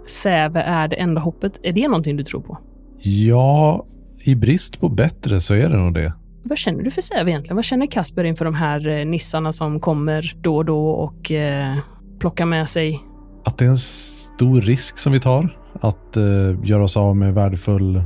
Säve 0.08 0.62
är 0.62 0.88
det 0.88 0.96
enda 0.96 1.20
hoppet, 1.20 1.60
är 1.62 1.72
det 1.72 1.88
någonting 1.88 2.16
du 2.16 2.24
tror 2.24 2.40
på? 2.40 2.58
ja, 3.04 3.86
i 4.24 4.34
brist 4.34 4.80
på 4.80 4.88
bättre 4.88 5.40
så 5.40 5.54
är 5.54 5.68
det 5.68 5.76
nog 5.76 5.94
det. 5.94 6.12
Vad 6.42 6.58
känner 6.58 6.82
du 6.82 6.90
för 6.90 7.02
Säve 7.02 7.30
egentligen? 7.30 7.56
Vad 7.56 7.64
känner 7.64 7.86
Kasper 7.86 8.24
inför 8.24 8.44
de 8.44 8.54
här 8.54 9.04
nissarna 9.04 9.52
som 9.52 9.80
kommer 9.80 10.36
då 10.40 10.56
och 10.56 10.64
då 10.64 10.88
och 10.88 11.32
eh, 11.32 11.76
plockar 12.18 12.46
med 12.46 12.68
sig? 12.68 13.00
Att 13.44 13.58
det 13.58 13.64
är 13.64 13.68
en 13.68 13.76
stor 13.76 14.60
risk 14.60 14.98
som 14.98 15.12
vi 15.12 15.20
tar. 15.20 15.58
Att 15.80 16.16
eh, 16.16 16.22
göra 16.64 16.82
oss 16.84 16.96
av 16.96 17.16
med 17.16 17.34
värdefull 17.34 18.02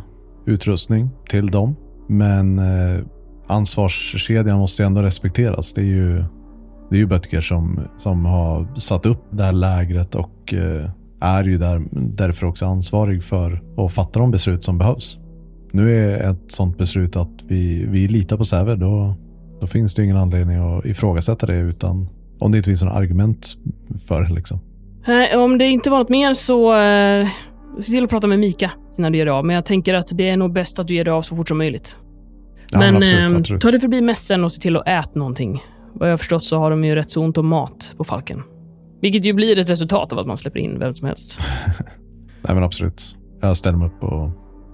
utrustning 0.47 1.11
till 1.29 1.47
dem. 1.47 1.77
Men 2.09 2.59
eh, 2.59 3.05
ansvarskedjan 3.47 4.59
måste 4.59 4.83
ju 4.83 4.87
ändå 4.87 5.03
respekteras. 5.03 5.73
Det 5.73 5.81
är 5.81 5.85
ju, 5.85 6.25
det 6.91 6.97
är 6.97 6.99
ju 6.99 7.07
Böttger 7.07 7.41
som, 7.41 7.81
som 7.99 8.25
har 8.25 8.79
satt 8.79 9.07
upp 9.07 9.25
det 9.31 9.43
här 9.43 9.53
lägret 9.53 10.15
och 10.15 10.55
eh, 10.55 10.91
är 11.21 11.45
ju 11.45 11.59
där, 11.59 11.83
därför 11.91 12.47
också 12.47 12.67
ansvarig 12.67 13.25
för 13.25 13.63
att 13.77 13.93
fatta 13.93 14.21
de 14.21 14.31
beslut 14.31 14.65
som 14.65 14.79
behövs. 14.79 15.19
Nu 15.73 15.97
är 15.99 16.31
ett 16.31 16.53
sånt 16.53 16.79
beslut 16.79 17.17
att 17.17 17.43
vi, 17.47 17.87
vi 17.89 18.09
litar 18.09 18.37
på 18.37 18.45
Säve, 18.45 18.75
då, 18.75 19.15
då 19.61 19.67
finns 19.67 19.95
det 19.95 20.05
ingen 20.05 20.17
anledning 20.17 20.57
att 20.57 20.85
ifrågasätta 20.85 21.47
det 21.47 21.57
utan 21.57 22.09
om 22.39 22.53
det 22.53 22.59
inte 22.59 22.71
finns 22.71 22.83
några 22.83 22.97
argument 22.97 23.57
för 24.09 24.23
det. 24.23 24.35
Liksom. 24.35 24.61
Eh, 25.07 25.39
om 25.39 25.59
det 25.59 25.67
inte 25.67 25.91
var 25.91 25.99
något 25.99 26.09
mer 26.09 26.35
så 26.35 26.75
eh, 26.77 27.29
se 27.81 27.93
till 27.93 28.05
att 28.05 28.11
prata 28.11 28.27
med 28.27 28.39
Mika 28.39 28.71
innan 28.99 29.13
du 29.13 29.19
ger 29.19 29.25
dig 29.25 29.33
av. 29.33 29.45
Men 29.45 29.57
jag 29.57 29.65
tänker 29.65 29.95
att 29.95 30.11
det 30.15 30.29
är 30.29 30.37
nog 30.37 30.53
bäst 30.53 30.79
att 30.79 30.89
du 30.89 30.95
ger 30.95 31.05
dig 31.05 31.13
av 31.13 31.23
så 31.23 31.37
fort 31.37 31.49
som 31.49 31.59
möjligt. 31.59 31.97
Ja, 32.71 32.79
men 32.79 32.97
absolut, 32.97 33.31
eh, 33.31 33.37
absolut. 33.37 33.63
ta 33.63 33.71
dig 33.71 33.81
förbi 33.81 34.01
mässen 34.01 34.45
och 34.45 34.53
se 34.53 34.61
till 34.61 34.77
att 34.77 34.89
äta 34.89 35.19
någonting. 35.19 35.63
Vad 35.93 36.09
jag 36.09 36.13
har 36.13 36.19
förstått 36.19 36.45
så 36.45 36.59
har 36.59 36.71
de 36.71 36.85
ju 36.85 36.95
rätt 36.95 37.11
så 37.11 37.25
ont 37.25 37.39
om 37.39 37.47
mat 37.47 37.95
på 37.97 38.05
Falken. 38.05 38.43
Vilket 39.01 39.25
ju 39.25 39.33
blir 39.33 39.59
ett 39.59 39.71
resultat 39.71 40.13
av 40.13 40.19
att 40.19 40.27
man 40.27 40.37
släpper 40.37 40.61
in 40.61 40.79
vem 40.79 40.95
som 40.95 41.07
helst. 41.07 41.41
Nej, 42.43 42.55
men 42.55 42.63
absolut. 42.63 43.17
Jag 43.41 43.57
ställer 43.57 43.79
mig 43.79 43.87
upp 43.87 44.03
och 44.03 44.31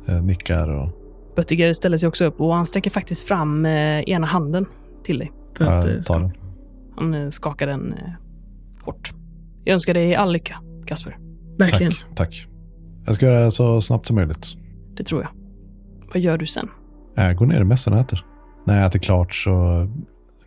eh, 0.09 0.23
nickar. 0.23 0.69
Och, 0.69 0.89
Böttiger 1.37 1.73
ställer 1.73 1.97
sig 1.97 2.09
också 2.09 2.25
upp 2.25 2.41
och 2.41 2.55
han 2.55 2.67
sträcker 2.67 2.91
faktiskt 2.91 3.29
fram 3.29 3.67
eh, 3.67 4.01
ena 4.01 4.27
handen 4.27 4.67
till 5.05 5.19
dig. 5.19 5.33
För 5.57 5.65
att, 5.65 5.85
eh, 5.85 5.93
jag 5.93 6.05
tar 6.05 6.21
den. 6.21 6.33
Han 6.97 7.15
eh, 7.15 7.29
skakar 7.29 7.67
den 7.67 7.93
eh, 7.93 7.99
hårt. 8.83 9.13
Jag 9.65 9.75
önskar 9.75 9.95
dig 9.95 10.15
all 10.15 10.33
lycka, 10.33 10.61
Kasper. 10.87 11.19
Verkligen. 11.59 11.93
Tack, 11.93 12.17
tack. 12.17 12.47
Jag 13.07 13.15
ska 13.15 13.27
göra 13.27 13.45
det 13.45 13.51
så 13.51 13.81
snabbt 13.81 14.07
som 14.07 14.17
möjligt. 14.17 14.47
Det 14.97 15.05
tror 15.05 15.23
jag. 15.23 15.31
Vad 16.13 16.23
gör 16.23 16.39
du 16.39 16.47
sen? 16.47 16.69
Jag 17.15 17.37
går 17.37 17.47
ner 17.47 17.61
i 17.61 17.65
mässan 17.65 17.95
och 17.95 18.01
äter. 18.01 18.25
När 18.65 18.77
jag 18.79 18.87
äter 18.87 18.99
klart 18.99 19.35
så 19.35 19.87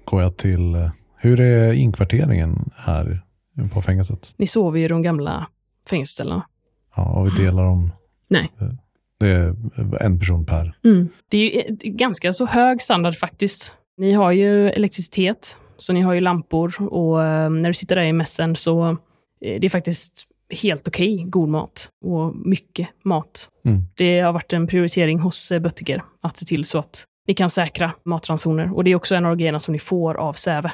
går 0.06 0.22
jag 0.22 0.38
till... 0.38 0.76
eh, 0.76 0.90
Hur 1.18 1.40
är 1.40 1.74
inkvarteringen 1.74 2.70
här 2.76 3.22
på 3.74 3.82
fängelset? 3.82 4.34
Ni 4.38 4.48
sover 4.48 4.80
ju 4.80 4.86
i 4.86 4.88
de 4.88 5.02
gamla 5.02 5.48
fängelseställena. 5.90 6.46
Ja, 6.96 7.04
och 7.20 7.26
vi 7.28 7.44
delar 7.44 7.64
om... 7.64 7.92
Nej. 8.30 8.52
Det 9.20 9.28
är 9.30 9.56
en 10.02 10.20
person 10.20 10.46
per. 10.46 10.78
Det 11.30 11.38
är 11.38 11.42
ju 11.56 11.60
eh, 11.60 11.76
ganska 11.92 12.34
så 12.34 12.46
hög 12.46 12.82
standard 12.82 13.16
faktiskt. 13.16 13.76
Ni 13.98 14.12
har 14.12 14.32
ju 14.32 14.70
elektricitet, 14.70 15.58
så 15.78 15.94
ni 15.94 16.02
har 16.02 16.14
ju 16.14 16.22
lampor 16.22 16.76
och 16.94 17.24
eh, 17.24 17.50
när 17.50 17.70
du 17.70 17.74
sitter 17.74 17.96
där 17.96 18.04
i 18.04 18.14
mässen 18.14 18.56
så 18.56 18.88
eh, 19.42 19.60
det 19.62 19.66
är 19.66 19.70
faktiskt 19.70 20.28
helt 20.50 20.88
okej 20.88 21.24
god 21.28 21.50
mat 21.50 21.90
och 22.06 22.36
mycket 22.36 22.90
mat. 23.04 23.50
Mm. 23.66 23.82
Det 23.96 24.20
har 24.20 24.34
varit 24.34 24.54
en 24.54 24.68
prioritering 24.68 25.20
hos 25.20 25.52
eh, 25.52 25.60
Böttiger 25.60 26.04
att 26.22 26.38
se 26.38 26.46
till 26.46 26.66
så 26.66 26.80
att 26.80 27.06
ni 27.28 27.34
kan 27.34 27.50
säkra 27.50 27.92
matransoner. 28.06 28.76
Och 28.76 28.84
det 28.84 28.92
är 28.92 28.96
också 28.96 29.16
en 29.16 29.26
av 29.26 29.36
grejerna 29.36 29.60
som 29.60 29.72
ni 29.72 29.80
får 29.80 30.16
av 30.16 30.34
Säve 30.34 30.72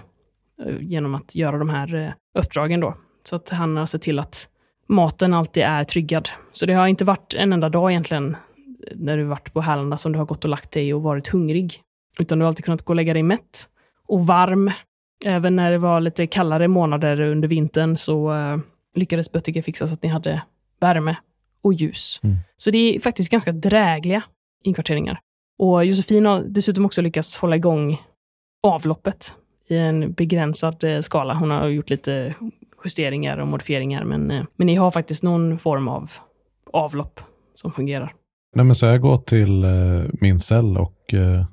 eh, 0.66 0.76
genom 0.82 1.16
att 1.16 1.36
göra 1.36 1.58
de 1.58 1.70
här 1.70 1.96
eh, 1.96 2.40
uppdragen 2.40 2.80
då. 2.80 2.96
Så 3.24 3.36
att 3.36 3.50
han 3.50 3.78
har 3.78 3.86
sett 3.86 4.02
till 4.02 4.20
att 4.20 4.48
maten 4.88 5.34
alltid 5.34 5.64
är 5.64 5.84
tryggad. 5.84 6.30
Så 6.52 6.66
det 6.66 6.74
har 6.74 6.88
inte 6.88 7.06
varit 7.06 7.34
en 7.34 7.54
enda 7.54 7.70
dag 7.70 7.92
egentligen 7.92 8.38
när 8.96 9.18
du 9.18 9.24
varit 9.24 9.54
på 9.54 9.62
Härlanda 9.62 9.98
som 9.98 10.12
du 10.12 10.20
har 10.20 10.26
gått 10.26 10.44
och 10.44 10.50
lagt 10.50 10.72
dig 10.72 10.94
och 10.94 11.02
varit 11.02 11.28
hungrig. 11.28 11.82
Utan 12.20 12.40
du 12.40 12.46
har 12.46 12.48
alltid 12.48 12.66
kunnat 12.66 12.86
gå 12.86 12.92
och 12.92 12.96
lägga 12.96 13.14
dig 13.14 13.24
mätt 13.24 13.70
och 14.08 14.28
varm. 14.28 14.72
Även 15.26 15.56
när 15.56 15.72
det 15.72 15.78
var 15.78 16.00
lite 16.00 16.28
kallare 16.28 16.68
månader 16.68 17.22
under 17.22 17.48
vintern 17.48 17.98
så 17.98 18.32
lyckades 18.96 19.32
Böttiger 19.32 19.62
fixa 19.62 19.88
så 19.88 19.94
att 19.94 20.04
ni 20.04 20.10
hade 20.10 20.42
värme 20.80 21.16
och 21.62 21.74
ljus. 21.74 22.20
Mm. 22.24 22.38
Så 22.58 22.72
det 22.72 22.96
är 22.96 23.00
faktiskt 23.00 23.32
ganska 23.32 23.52
drägliga 23.52 24.24
inkvarteringar. 24.64 25.20
Och 25.60 25.86
Josefin 25.86 26.26
har 26.26 26.44
dessutom 26.50 26.86
också 26.86 27.02
lyckats 27.02 27.38
hålla 27.38 27.56
igång 27.56 28.02
avloppet 28.64 29.36
i 29.68 29.78
en 29.78 30.14
begränsad 30.14 30.84
eh, 30.84 31.00
skala. 31.00 31.34
Hon 31.34 31.52
har 31.52 31.68
gjort 31.68 31.90
lite 31.90 32.36
justeringar 32.84 33.38
och 33.38 33.48
modifieringar, 33.48 34.04
men, 34.04 34.32
eh, 34.32 34.44
men 34.56 34.68
ni 34.68 34.76
har 34.76 34.92
faktiskt 34.92 35.24
någon 35.24 35.58
form 35.58 35.88
av 35.88 36.12
avlopp 36.74 37.20
som 37.56 37.72
fungerar. 37.72 38.14
Nej, 38.56 38.66
men 38.66 38.76
så 38.76 38.86
jag 38.86 39.02
går 39.02 39.18
till 39.18 39.64
eh, 39.64 39.70
min 40.12 40.40
cell 40.40 40.78
och 40.78 40.98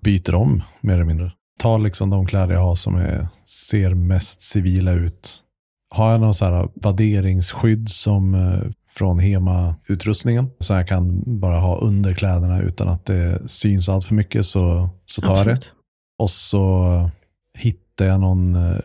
byter 0.00 0.34
om 0.34 0.62
mer 0.80 0.94
eller 0.94 1.04
mindre. 1.04 1.32
Tar 1.58 1.78
liksom 1.78 2.10
de 2.10 2.26
kläder 2.26 2.54
jag 2.54 2.60
har 2.60 2.74
som 2.74 2.94
är, 2.94 3.28
ser 3.46 3.94
mest 3.94 4.42
civila 4.42 4.92
ut. 4.92 5.42
Har 5.90 6.12
jag 6.12 6.20
någon 6.20 6.34
så 6.34 6.44
här 6.44 6.68
vadderingsskydd 6.74 7.88
som 7.88 8.34
eh, 8.34 8.70
från 8.98 9.18
Hema-utrustningen. 9.18 10.50
Så 10.58 10.72
jag 10.72 10.88
kan 10.88 11.22
bara 11.40 11.58
ha 11.58 11.78
under 11.78 12.14
kläderna 12.14 12.62
utan 12.62 12.88
att 12.88 13.06
det 13.06 13.48
syns 13.48 13.88
allt 13.88 14.04
för 14.04 14.14
mycket 14.14 14.46
så, 14.46 14.88
så 15.06 15.20
tar 15.20 15.36
jag 15.36 15.46
det. 15.46 15.52
Absolut. 15.52 15.74
Och 16.18 16.30
så 16.30 17.10
hittar 17.54 18.04
jag 18.04 18.20
någon, 18.20 18.54
eh, 18.54 18.78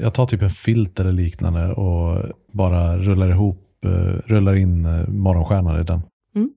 jag 0.00 0.14
tar 0.14 0.26
typ 0.26 0.42
en 0.42 0.50
filt 0.50 1.00
eller 1.00 1.12
liknande 1.12 1.72
och 1.72 2.22
bara 2.52 2.98
rullar 2.98 3.30
ihop, 3.30 3.84
eh, 3.84 3.90
rullar 4.26 4.54
in 4.54 4.82
morgonstjärnan 5.08 5.80
i 5.80 5.84
den. 5.84 6.02
Mm. 6.36 6.50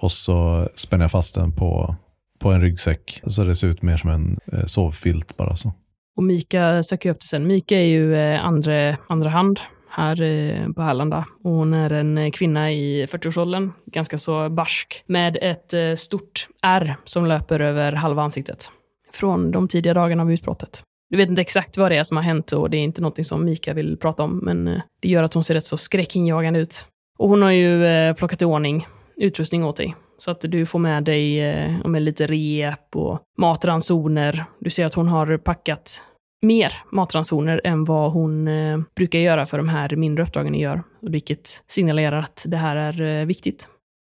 Och 0.00 0.12
så 0.12 0.68
spänner 0.74 1.04
jag 1.04 1.10
fast 1.10 1.34
den 1.34 1.52
på, 1.52 1.96
på 2.38 2.52
en 2.52 2.60
ryggsäck. 2.60 3.22
Så 3.26 3.44
det 3.44 3.56
ser 3.56 3.68
ut 3.68 3.82
mer 3.82 3.96
som 3.96 4.10
en 4.10 4.40
sovfilt 4.66 5.36
bara 5.36 5.56
så. 5.56 5.72
Och 6.16 6.22
Mika 6.22 6.82
söker 6.82 7.10
upp 7.10 7.20
det 7.20 7.26
sen. 7.26 7.46
Mika 7.46 7.78
är 7.78 7.84
ju 7.84 8.16
eh, 8.16 8.44
andra, 8.44 8.96
andra 9.06 9.28
hand 9.30 9.60
här 9.88 10.22
eh, 10.22 10.72
på 10.72 10.82
Härlanda. 10.82 11.24
Och 11.44 11.50
hon 11.50 11.74
är 11.74 11.90
en 11.90 12.18
eh, 12.18 12.30
kvinna 12.30 12.72
i 12.72 13.06
40-årsåldern, 13.06 13.72
ganska 13.86 14.18
så 14.18 14.48
barsk, 14.48 15.04
med 15.06 15.38
ett 15.40 15.98
stort 15.98 16.48
ärr 16.62 16.96
som 17.04 17.26
löper 17.26 17.60
över 17.60 17.92
halva 17.92 18.22
ansiktet. 18.22 18.70
Från 19.12 19.50
de 19.50 19.68
tidiga 19.68 19.94
dagarna 19.94 20.22
av 20.22 20.32
utbrottet. 20.32 20.82
Du 21.10 21.16
vet 21.16 21.28
inte 21.28 21.42
exakt 21.42 21.76
vad 21.76 21.90
det 21.90 21.96
är 21.96 22.04
som 22.04 22.16
har 22.16 22.24
hänt 22.24 22.52
och 22.52 22.70
det 22.70 22.76
är 22.76 22.82
inte 22.82 23.02
något 23.02 23.26
som 23.26 23.44
Mika 23.44 23.74
vill 23.74 23.96
prata 23.96 24.22
om, 24.22 24.38
men 24.42 24.64
det 25.00 25.08
gör 25.08 25.22
att 25.22 25.34
hon 25.34 25.44
ser 25.44 25.54
rätt 25.54 25.64
så 25.64 25.76
skräckinjagande 25.76 26.60
ut. 26.60 26.86
Och 27.18 27.28
hon 27.28 27.42
har 27.42 27.50
ju 27.50 28.14
plockat 28.14 28.42
i 28.42 28.44
ordning 28.44 28.86
utrustning 29.16 29.64
åt 29.64 29.76
dig. 29.76 29.94
Så 30.24 30.30
att 30.30 30.40
du 30.40 30.66
får 30.66 30.78
med 30.78 31.04
dig 31.04 31.40
eh, 31.40 31.86
med 31.86 32.02
lite 32.02 32.26
rep 32.26 32.96
och 32.96 33.20
matransoner. 33.38 34.44
Du 34.58 34.70
ser 34.70 34.86
att 34.86 34.94
hon 34.94 35.08
har 35.08 35.36
packat 35.36 36.02
mer 36.42 36.72
matransoner 36.92 37.60
än 37.64 37.84
vad 37.84 38.12
hon 38.12 38.48
eh, 38.48 38.80
brukar 38.96 39.18
göra 39.18 39.46
för 39.46 39.58
de 39.58 39.68
här 39.68 39.96
mindre 39.96 40.24
uppdragen 40.24 40.52
ni 40.52 40.60
gör. 40.60 40.82
Vilket 41.02 41.62
signalerar 41.66 42.18
att 42.18 42.44
det 42.48 42.56
här 42.56 42.76
är 42.76 43.20
eh, 43.20 43.26
viktigt. 43.26 43.68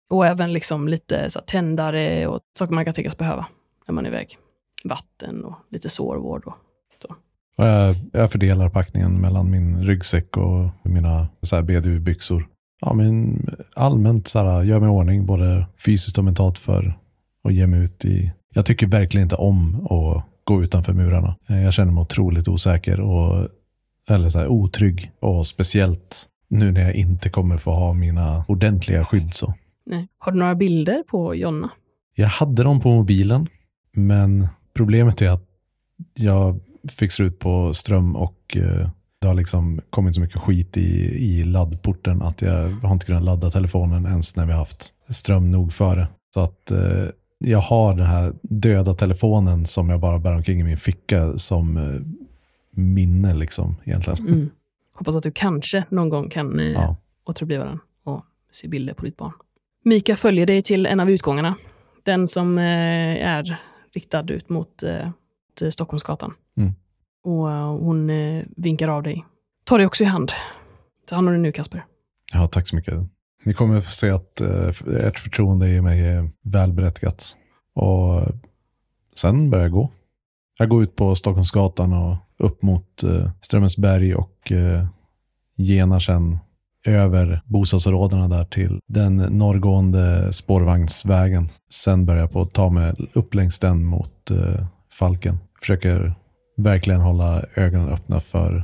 Och 0.09 0.27
även 0.27 0.53
liksom 0.53 0.87
lite 0.87 1.29
så 1.29 1.39
här, 1.39 1.45
tändare 1.45 2.27
och 2.27 2.39
saker 2.57 2.73
man 2.73 2.85
kan 2.85 2.93
tänkas 2.93 3.17
behöva 3.17 3.45
när 3.87 3.93
man 3.93 4.05
är 4.05 4.09
iväg. 4.09 4.37
Vatten 4.83 5.45
och 5.45 5.55
lite 5.69 5.89
sårvård. 5.89 6.43
Och, 6.45 6.55
så. 7.01 7.15
jag, 7.57 7.95
jag 8.13 8.31
fördelar 8.31 8.69
packningen 8.69 9.21
mellan 9.21 9.51
min 9.51 9.83
ryggsäck 9.83 10.37
och 10.37 10.69
mina 10.83 11.27
BDU-byxor. 11.63 12.50
Ja, 12.81 12.93
men 12.93 13.45
allmänt 13.75 14.27
så 14.27 14.39
här, 14.39 14.63
gör 14.63 14.79
mig 14.79 14.87
i 14.87 14.91
ordning 14.91 15.25
både 15.25 15.65
fysiskt 15.85 16.17
och 16.17 16.23
mentalt 16.23 16.59
för 16.59 16.93
att 17.43 17.53
ge 17.53 17.67
mig 17.67 17.83
ut 17.83 18.05
i... 18.05 18.31
Jag 18.53 18.65
tycker 18.65 18.87
verkligen 18.87 19.25
inte 19.25 19.35
om 19.35 19.85
att 19.85 20.23
gå 20.43 20.63
utanför 20.63 20.93
murarna. 20.93 21.35
Eh, 21.49 21.63
Jag 21.63 21.73
känner 21.73 21.91
mig 21.91 22.01
otroligt 22.01 22.47
osäker 22.47 22.99
och 22.99 23.47
eller 24.09 24.29
så 24.29 24.39
här, 24.39 24.47
otrygg. 24.47 25.11
Och 25.19 25.47
speciellt 25.47 26.25
nu 26.47 26.71
när 26.71 26.81
jag 26.81 26.95
inte 26.95 27.29
kommer 27.29 27.57
få 27.57 27.71
ha 27.71 27.93
mina 27.93 28.45
ordentliga 28.47 29.05
skydd. 29.05 29.33
Så. 29.33 29.53
nej. 29.85 30.07
Har 30.17 30.31
du 30.31 30.37
några 30.39 30.55
bilder 30.55 31.03
på 31.11 31.35
Jonna? 31.35 31.69
Jag 32.15 32.27
hade 32.27 32.63
dem 32.63 32.79
på 32.79 32.89
mobilen, 32.89 33.47
men 33.93 34.47
problemet 34.73 35.21
är 35.21 35.29
att 35.29 35.43
jag 36.15 36.59
fick 36.89 37.11
slut 37.11 37.39
på 37.39 37.73
ström 37.73 38.15
och 38.15 38.57
eh, 38.57 38.89
det 39.21 39.27
har 39.27 39.33
liksom 39.33 39.81
kommit 39.89 40.15
så 40.15 40.21
mycket 40.21 40.41
skit 40.41 40.77
i, 40.77 40.81
i 41.25 41.43
laddporten 41.43 42.21
att 42.21 42.41
jag 42.41 42.69
har 42.69 42.91
inte 42.93 43.05
kunnat 43.05 43.23
ladda 43.23 43.51
telefonen 43.51 44.05
ens 44.05 44.35
när 44.35 44.45
vi 44.45 44.51
har 44.51 44.59
haft 44.59 44.93
ström 45.09 45.51
nog 45.51 45.73
före. 45.73 46.07
Så 46.33 46.39
att 46.39 46.71
eh, 46.71 47.05
jag 47.39 47.59
har 47.59 47.95
den 47.95 48.05
här 48.05 48.33
döda 48.41 48.93
telefonen 48.93 49.65
som 49.65 49.89
jag 49.89 49.99
bara 49.99 50.19
bär 50.19 50.35
omkring 50.35 50.59
i 50.59 50.63
min 50.63 50.77
ficka 50.77 51.37
som 51.37 51.77
eh, 51.77 52.01
minne 52.81 53.33
liksom 53.33 53.75
egentligen. 53.83 54.27
Mm. 54.27 54.49
Hoppas 54.93 55.15
att 55.15 55.23
du 55.23 55.31
kanske 55.31 55.83
någon 55.89 56.09
gång 56.09 56.29
kan 56.29 56.59
eh, 56.59 56.71
Ja. 56.71 56.95
återuppliva 57.25 57.65
den 57.65 57.79
och 58.03 58.25
se 58.51 58.67
bilder 58.67 58.93
på 58.93 59.05
ditt 59.05 59.17
barn. 59.17 59.33
Mika 59.83 60.15
följer 60.15 60.45
dig 60.45 60.61
till 60.61 60.85
en 60.85 60.99
av 60.99 61.09
utgångarna. 61.11 61.55
Den 62.03 62.27
som 62.27 62.57
eh, 62.57 62.63
är 63.27 63.57
riktad 63.93 64.31
ut 64.31 64.49
mot 64.49 64.83
eh, 64.83 65.09
till 65.57 65.71
Stockholmsgatan. 65.71 66.33
Mm. 66.57 66.73
Och 67.23 67.51
eh, 67.51 67.67
hon 67.67 68.09
eh, 68.09 68.43
vinkar 68.57 68.87
av 68.87 69.03
dig. 69.03 69.25
Ta 69.63 69.77
dig 69.77 69.85
också 69.85 70.03
i 70.03 70.07
hand. 70.07 70.31
Ta 71.09 71.15
hand 71.15 71.27
om 71.27 71.33
dig 71.33 71.41
nu, 71.41 71.51
Kasper. 71.51 71.85
ja, 72.33 72.47
tack 72.47 72.67
så 72.67 72.75
mycket. 72.75 72.93
Ni 73.43 73.53
kommer 73.53 73.77
att 73.77 73.85
få 73.85 73.91
se 73.91 74.09
att 74.09 74.41
eh, 74.41 74.67
ert 75.07 75.19
förtroende 75.19 75.69
i 75.69 75.81
mig 75.81 76.05
är 76.05 76.29
välberättigat. 76.43 77.35
Och 77.75 78.21
sen 79.15 79.49
börjar 79.49 79.65
jag 79.65 79.71
gå. 79.71 79.91
Jag 80.59 80.69
går 80.69 80.83
ut 80.83 80.95
på 80.95 81.15
Stockholmsgatan 81.15 81.93
och 81.93 82.15
upp 82.37 82.61
mot 82.61 83.03
eh, 83.03 83.29
Strömsberg 83.41 84.15
och 84.15 84.51
eh, 84.51 84.85
genar 85.57 85.99
sen 85.99 86.37
över 86.85 87.41
bostadsområdena 87.45 88.27
där 88.27 88.45
till 88.45 88.79
den 88.87 89.17
norrgående 89.17 90.33
spårvagnsvägen. 90.33 91.49
Sen 91.73 92.05
börjar 92.05 92.21
jag 92.21 92.31
på 92.31 92.41
att 92.41 92.53
ta 92.53 92.69
mig 92.69 92.93
upp 93.13 93.33
längs 93.33 93.59
den 93.59 93.85
mot 93.85 94.31
eh, 94.31 94.65
Falken. 94.99 95.37
Försöker 95.59 96.13
verkligen 96.57 97.01
hålla 97.01 97.43
ögonen 97.55 97.89
öppna 97.89 98.21
för 98.21 98.63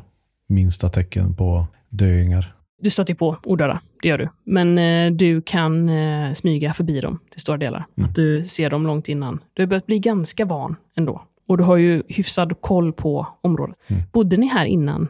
minsta 0.50 0.89
tecken 0.89 1.36
på 1.36 1.67
döingar. 1.89 2.54
Du 2.82 2.89
stöter 2.89 3.13
på 3.13 3.38
odöda, 3.43 3.82
det 4.02 4.08
gör 4.08 4.17
du. 4.17 4.30
Men 4.43 4.78
eh, 4.78 5.17
du 5.17 5.41
kan 5.41 5.89
eh, 5.89 6.34
smyga 6.34 6.73
förbi 6.73 7.02
dem 7.02 7.19
till 7.32 7.41
stora 7.41 7.58
delar. 7.58 7.86
Mm. 7.97 8.10
Att 8.10 8.15
du 8.15 8.45
ser 8.45 8.69
dem 8.69 8.88
långt 8.88 9.10
innan. 9.10 9.39
Du 9.54 9.62
har 9.62 9.67
börjat 9.67 9.86
bli 9.86 10.00
ganska 10.00 10.45
van 10.45 10.76
ändå. 10.95 11.23
Och 11.47 11.58
du 11.58 11.63
har 11.63 11.78
ju 11.78 12.04
hyfsad 12.08 12.62
koll 12.62 12.93
på 12.93 13.28
området. 13.41 13.76
Mm. 13.88 14.04
Bodde 14.13 14.38
ni 14.38 14.47
här 14.47 14.65
innan, 14.65 15.08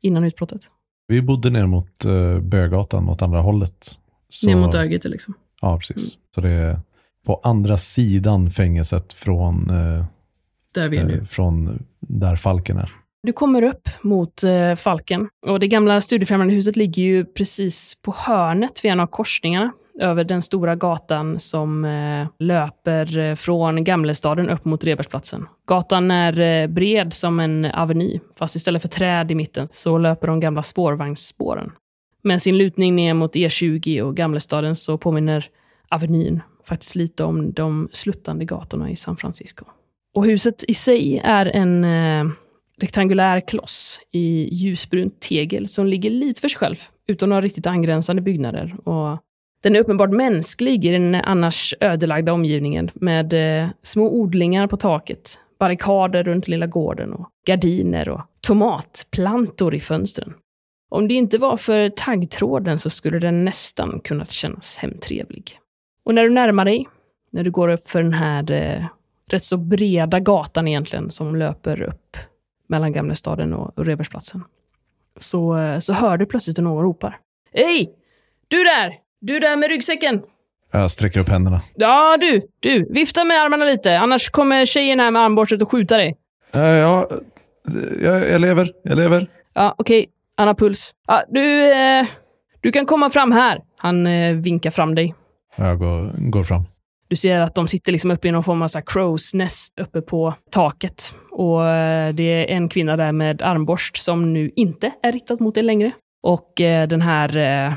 innan 0.00 0.24
utbrottet? 0.24 0.60
Vi 1.08 1.22
bodde 1.22 1.50
ner 1.50 1.66
mot 1.66 2.04
uh, 2.06 2.40
Bögatan 2.40 3.08
åt 3.08 3.22
andra 3.22 3.40
hållet. 3.40 3.98
Så, 4.28 4.46
Ner 4.48 4.56
mot 4.56 4.74
Örgryte 4.74 5.08
liksom? 5.08 5.34
Ja, 5.60 5.78
precis. 5.78 6.18
Så 6.34 6.40
det 6.40 6.48
är 6.48 6.78
på 7.26 7.40
andra 7.44 7.78
sidan 7.78 8.50
fängelset 8.50 9.12
från, 9.12 9.70
eh, 9.70 10.04
Där 10.76 10.88
vi 10.88 10.96
är 10.96 11.04
nu. 11.04 11.18
eh, 11.18 11.24
från 11.24 11.84
där 12.00 12.36
Falken 12.36 12.78
är. 12.78 12.92
Du 13.22 13.32
kommer 13.32 13.62
upp 13.62 13.88
mot 14.00 14.42
eh, 14.42 14.74
Falken 14.74 15.28
och 15.46 15.60
det 15.60 15.68
gamla 15.68 16.00
studiefrämjande 16.00 16.54
huset 16.54 16.76
ligger 16.76 17.02
ju 17.02 17.24
precis 17.24 18.02
på 18.02 18.14
hörnet 18.16 18.84
vid 18.84 18.92
en 18.92 19.00
av 19.00 19.06
korsningarna 19.06 19.72
över 20.00 20.24
den 20.24 20.42
stora 20.42 20.76
gatan 20.76 21.38
som 21.38 21.84
eh, 21.84 22.26
löper 22.38 23.34
från 23.34 23.84
Gamlestaden 23.84 24.50
upp 24.50 24.64
mot 24.64 24.84
Rebergsplatsen. 24.84 25.46
Gatan 25.66 26.10
är 26.10 26.68
bred 26.68 27.12
som 27.12 27.40
en 27.40 27.64
aveny, 27.64 28.20
fast 28.38 28.56
istället 28.56 28.82
för 28.82 28.88
träd 28.88 29.30
i 29.30 29.34
mitten 29.34 29.68
så 29.70 29.98
löper 29.98 30.26
de 30.26 30.40
gamla 30.40 30.62
spårvagnsspåren. 30.62 31.72
Med 32.22 32.42
sin 32.42 32.58
lutning 32.58 32.96
ner 32.96 33.14
mot 33.14 33.34
E20 33.34 34.00
och 34.00 34.16
Gamlestaden 34.16 34.76
så 34.76 34.98
påminner 34.98 35.46
avenyn 35.88 36.40
faktiskt 36.64 36.94
lite 36.94 37.24
om 37.24 37.52
de 37.52 37.88
sluttande 37.92 38.44
gatorna 38.44 38.90
i 38.90 38.96
San 38.96 39.16
Francisco. 39.16 39.64
Och 40.16 40.26
huset 40.26 40.64
i 40.68 40.74
sig 40.74 41.20
är 41.24 41.46
en 41.46 41.84
eh, 41.84 42.32
rektangulär 42.80 43.40
kloss 43.40 44.00
i 44.12 44.54
ljusbrunt 44.54 45.20
tegel 45.20 45.68
som 45.68 45.86
ligger 45.86 46.10
lite 46.10 46.40
för 46.40 46.48
sig 46.48 46.58
själv, 46.58 46.76
utan 47.06 47.28
några 47.28 47.42
riktigt 47.42 47.66
angränsande 47.66 48.22
byggnader. 48.22 48.76
Och 48.88 49.18
den 49.62 49.76
är 49.76 49.80
uppenbart 49.80 50.10
mänsklig 50.10 50.84
i 50.84 50.90
den 50.90 51.14
annars 51.14 51.74
ödelagda 51.80 52.32
omgivningen 52.32 52.90
med 52.94 53.32
eh, 53.62 53.68
små 53.82 54.10
odlingar 54.10 54.66
på 54.66 54.76
taket, 54.76 55.40
barrikader 55.58 56.24
runt 56.24 56.48
lilla 56.48 56.66
gården 56.66 57.12
och 57.12 57.28
gardiner 57.46 58.08
och 58.08 58.20
tomatplantor 58.40 59.74
i 59.74 59.80
fönstren. 59.80 60.34
Om 60.90 61.08
det 61.08 61.14
inte 61.14 61.38
var 61.38 61.56
för 61.56 61.88
taggtråden 61.88 62.78
så 62.78 62.90
skulle 62.90 63.18
den 63.18 63.44
nästan 63.44 64.00
kunnat 64.04 64.30
kännas 64.30 64.76
hemtrevlig. 64.76 65.58
Och 66.04 66.14
när 66.14 66.24
du 66.24 66.30
närmar 66.30 66.64
dig, 66.64 66.88
när 67.32 67.44
du 67.44 67.50
går 67.50 67.68
upp 67.68 67.90
för 67.90 68.02
den 68.02 68.12
här 68.12 68.50
eh, 68.50 68.86
rätt 69.30 69.44
så 69.44 69.56
breda 69.56 70.20
gatan 70.20 70.68
egentligen 70.68 71.10
som 71.10 71.36
löper 71.36 71.82
upp 71.82 72.16
mellan 72.68 72.92
Gamlestaden 72.92 73.52
och, 73.54 73.78
och 73.78 73.86
Rebergsplatsen. 73.86 74.44
Så, 75.18 75.56
eh, 75.58 75.78
så 75.78 75.92
hör 75.92 76.16
du 76.16 76.26
plötsligt 76.26 76.58
hur 76.58 76.62
någon 76.62 76.82
ropar. 76.84 77.18
Hej! 77.54 77.90
Du 78.48 78.56
där! 78.56 78.94
Du 79.20 79.38
där 79.38 79.56
med 79.56 79.68
ryggsäcken! 79.68 80.22
Jag 80.72 80.90
sträcker 80.90 81.20
upp 81.20 81.28
händerna. 81.28 81.60
Ja, 81.74 82.16
du! 82.20 82.40
Du! 82.60 82.92
Vifta 82.92 83.24
med 83.24 83.42
armarna 83.42 83.64
lite, 83.64 83.98
annars 83.98 84.30
kommer 84.30 84.66
tjejen 84.66 85.00
här 85.00 85.10
med 85.10 85.22
armborstet 85.22 85.62
och 85.62 85.70
skjuta 85.70 85.96
dig. 85.96 86.16
Eh, 86.54 86.60
ja, 86.60 87.08
jag, 88.02 88.30
jag 88.30 88.40
lever, 88.40 88.72
jag 88.82 88.96
lever. 88.96 89.26
Ja, 89.54 89.74
okej. 89.78 90.06
Han 90.36 90.46
har 90.48 90.54
puls. 90.54 90.94
Ja, 91.06 91.22
du, 91.28 91.72
eh, 91.72 92.06
du 92.60 92.72
kan 92.72 92.86
komma 92.86 93.10
fram 93.10 93.32
här. 93.32 93.60
Han 93.76 94.06
eh, 94.06 94.34
vinkar 94.34 94.70
fram 94.70 94.94
dig. 94.94 95.14
Jag 95.56 95.78
går, 95.78 96.30
går 96.30 96.44
fram. 96.44 96.62
Du 97.08 97.16
ser 97.16 97.40
att 97.40 97.54
de 97.54 97.68
sitter 97.68 97.92
liksom 97.92 98.10
uppe 98.10 98.28
i 98.28 98.32
någon 98.32 98.42
form 98.42 98.62
av 98.62 98.66
så 98.66 98.78
här 98.78 98.84
crow's 98.84 99.36
nest 99.36 99.78
uppe 99.80 100.00
på 100.02 100.34
taket. 100.50 101.14
Och 101.30 101.64
eh, 101.64 102.14
det 102.14 102.22
är 102.22 102.56
en 102.56 102.68
kvinna 102.68 102.96
där 102.96 103.12
med 103.12 103.42
armborst 103.42 103.96
som 103.96 104.32
nu 104.32 104.50
inte 104.56 104.92
är 105.02 105.12
riktad 105.12 105.36
mot 105.40 105.54
dig 105.54 105.62
längre. 105.62 105.92
Och 106.22 106.60
eh, 106.60 106.88
den 106.88 107.02
här, 107.02 107.36
eh, 107.36 107.74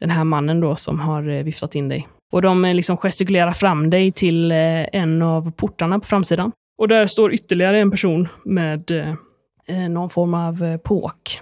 den 0.00 0.10
här 0.10 0.24
mannen 0.24 0.60
då 0.60 0.76
som 0.76 1.00
har 1.00 1.42
viftat 1.42 1.74
in 1.74 1.88
dig. 1.88 2.08
Och 2.32 2.42
de 2.42 2.62
liksom 2.62 2.96
gestikulerar 2.96 3.52
fram 3.52 3.90
dig 3.90 4.12
till 4.12 4.52
en 4.52 5.22
av 5.22 5.50
portarna 5.50 5.98
på 5.98 6.06
framsidan. 6.06 6.52
Och 6.78 6.88
där 6.88 7.06
står 7.06 7.32
ytterligare 7.34 7.78
en 7.80 7.90
person 7.90 8.28
med 8.44 8.90
någon 9.90 10.10
form 10.10 10.34
av 10.34 10.78
påk. 10.78 11.40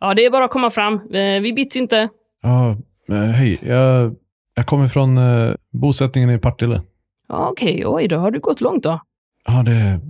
Ja, 0.00 0.14
det 0.14 0.24
är 0.24 0.30
bara 0.30 0.44
att 0.44 0.50
komma 0.50 0.70
fram. 0.70 1.00
Vi 1.42 1.52
bits 1.56 1.76
inte. 1.76 2.08
Ja, 2.42 2.76
hej. 3.08 3.58
Jag, 3.62 4.14
jag 4.54 4.66
kommer 4.66 4.88
från 4.88 5.18
eh, 5.18 5.54
bosättningen 5.72 6.30
i 6.30 6.38
Partille. 6.38 6.80
Ja, 7.28 7.48
Okej, 7.50 7.82
oj 7.86 8.08
då. 8.08 8.16
Har 8.16 8.30
du 8.30 8.40
gått 8.40 8.60
långt 8.60 8.82
då? 8.82 9.00
Ja, 9.46 9.62
det, 9.62 9.72
är- 9.72 10.00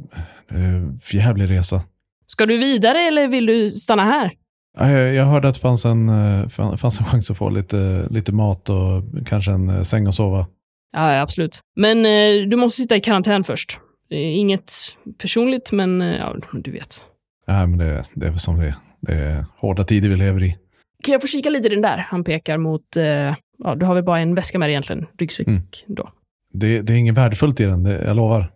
det 0.48 0.54
är 0.54 0.64
en 0.64 1.00
jävlig 1.10 1.50
resa. 1.50 1.82
Ska 2.26 2.46
du 2.46 2.58
vidare 2.58 2.98
eller 2.98 3.28
vill 3.28 3.46
du 3.46 3.70
stanna 3.70 4.04
här? 4.04 4.32
Ja, 4.78 4.90
Jag, 4.90 5.14
jag 5.14 5.24
hörde 5.24 5.48
att 5.48 5.54
det 5.54 5.60
fanns 5.60 5.84
en, 5.84 6.08
eh, 6.08 6.48
fan- 6.48 6.78
fanns 6.78 7.00
en 7.00 7.06
chans 7.06 7.30
att 7.30 7.36
få 7.38 7.50
lite, 7.50 8.06
lite 8.10 8.32
mat 8.32 8.68
och 8.70 9.02
kanske 9.26 9.50
en 9.52 9.68
eh, 9.70 9.82
säng 9.82 10.06
att 10.06 10.14
sova. 10.14 10.46
Ja, 10.92 11.12
ja, 11.14 11.20
absolut. 11.20 11.60
Men 11.76 11.98
eh, 12.06 12.48
du 12.48 12.56
måste 12.56 12.80
sitta 12.82 12.96
i 12.96 13.00
karantän 13.00 13.44
först. 13.44 13.78
Det 14.08 14.16
är 14.16 14.32
inget 14.36 14.72
personligt, 15.18 15.72
men 15.72 16.02
eh, 16.02 16.16
ja, 16.16 16.36
du 16.52 16.70
vet. 16.70 17.04
Nej, 17.46 17.66
men 17.66 17.78
det, 17.78 18.04
det 18.14 18.26
är 18.26 18.30
väl 18.30 18.38
som 18.38 18.58
det 18.58 18.66
är. 18.66 18.74
Det 19.00 19.12
är 19.14 19.44
hårda 19.58 19.84
tider 19.84 20.08
vi 20.08 20.16
lever 20.16 20.42
i. 20.42 20.56
Kan 21.04 21.12
jag 21.12 21.20
få 21.20 21.26
kika 21.26 21.50
lite 21.50 21.66
i 21.66 21.70
den 21.70 21.82
där? 21.82 21.96
Han 22.08 22.24
pekar 22.24 22.58
mot... 22.58 22.96
Eh, 22.96 23.34
ja, 23.64 23.74
du 23.74 23.86
har 23.86 23.94
väl 23.94 24.04
bara 24.04 24.18
en 24.20 24.34
väska 24.34 24.58
med 24.58 24.68
dig 24.68 24.72
egentligen? 24.72 25.06
Ryggsäck 25.18 25.46
Mm. 25.48 25.62
då. 25.86 26.08
Det, 26.52 26.82
det 26.82 26.92
är 26.92 26.96
inget 26.96 27.14
värdefullt 27.14 27.60
i 27.60 27.64
den, 27.64 27.82
det, 27.84 28.04
jag 28.04 28.16
lovar. 28.16 28.50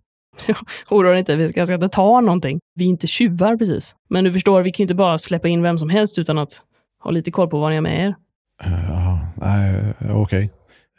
Oroa 0.90 1.10
dig 1.10 1.18
inte, 1.18 1.36
vi 1.36 1.48
ska, 1.48 1.66
ska 1.66 1.74
inte 1.74 1.88
ta 1.88 2.20
någonting. 2.20 2.60
Vi 2.74 2.84
är 2.84 2.88
inte 2.88 3.06
tjuvar 3.06 3.56
precis. 3.56 3.94
Men 4.08 4.24
du 4.24 4.32
förstår, 4.32 4.62
vi 4.62 4.72
kan 4.72 4.82
ju 4.82 4.84
inte 4.84 4.94
bara 4.94 5.18
släppa 5.18 5.48
in 5.48 5.62
vem 5.62 5.78
som 5.78 5.88
helst 5.88 6.18
utan 6.18 6.38
att 6.38 6.62
ha 7.04 7.10
lite 7.10 7.30
koll 7.30 7.48
på 7.48 7.58
vad 7.58 7.70
ni 7.70 7.76
har 7.76 7.82
med 7.82 8.04
er. 8.04 8.14
Eh, 8.64 8.90
Ja, 8.90 9.18
nej, 9.36 9.82
okej. 10.10 10.50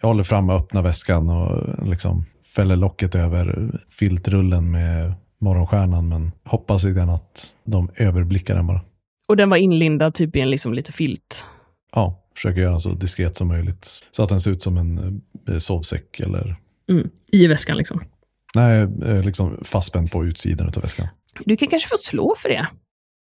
Jag 0.01 0.07
håller 0.09 0.23
fram 0.23 0.49
och 0.49 0.55
öppnar 0.55 0.81
väskan 0.81 1.29
och 1.29 1.87
liksom 1.87 2.25
fäller 2.55 2.75
locket 2.75 3.15
över 3.15 3.71
filtrullen 3.89 4.71
med 4.71 5.13
morgonstjärnan, 5.41 6.09
men 6.09 6.31
hoppas 6.45 6.83
grann 6.83 7.09
att 7.09 7.55
de 7.63 7.89
överblickar 7.95 8.55
den 8.55 8.67
bara. 8.67 8.81
Och 9.27 9.37
den 9.37 9.49
var 9.49 9.57
inlindad 9.57 10.13
typ 10.13 10.35
i 10.35 10.39
en 10.39 10.49
liksom 10.49 10.73
lite 10.73 10.91
filt. 10.91 11.45
Ja, 11.95 12.18
försöker 12.39 12.61
göra 12.61 12.71
den 12.71 12.79
så 12.79 12.89
diskret 12.89 13.37
som 13.37 13.47
möjligt. 13.47 14.01
Så 14.11 14.23
att 14.23 14.29
den 14.29 14.39
ser 14.39 14.51
ut 14.51 14.63
som 14.63 14.77
en 14.77 15.21
eh, 15.49 15.57
sovsäck 15.57 16.19
eller 16.19 16.55
Mm. 16.89 17.09
I 17.31 17.47
väskan 17.47 17.77
liksom. 17.77 18.03
nej, 18.55 18.81
eh, 19.05 19.23
liksom 19.23 19.57
fastspänd 19.63 20.11
på 20.11 20.25
utsidan 20.25 20.67
av 20.67 20.81
väskan. 20.81 21.07
Du 21.45 21.57
kan 21.57 21.67
kanske 21.67 21.89
få 21.89 21.97
slå 21.97 22.35
för 22.37 22.49
det. 22.49 22.67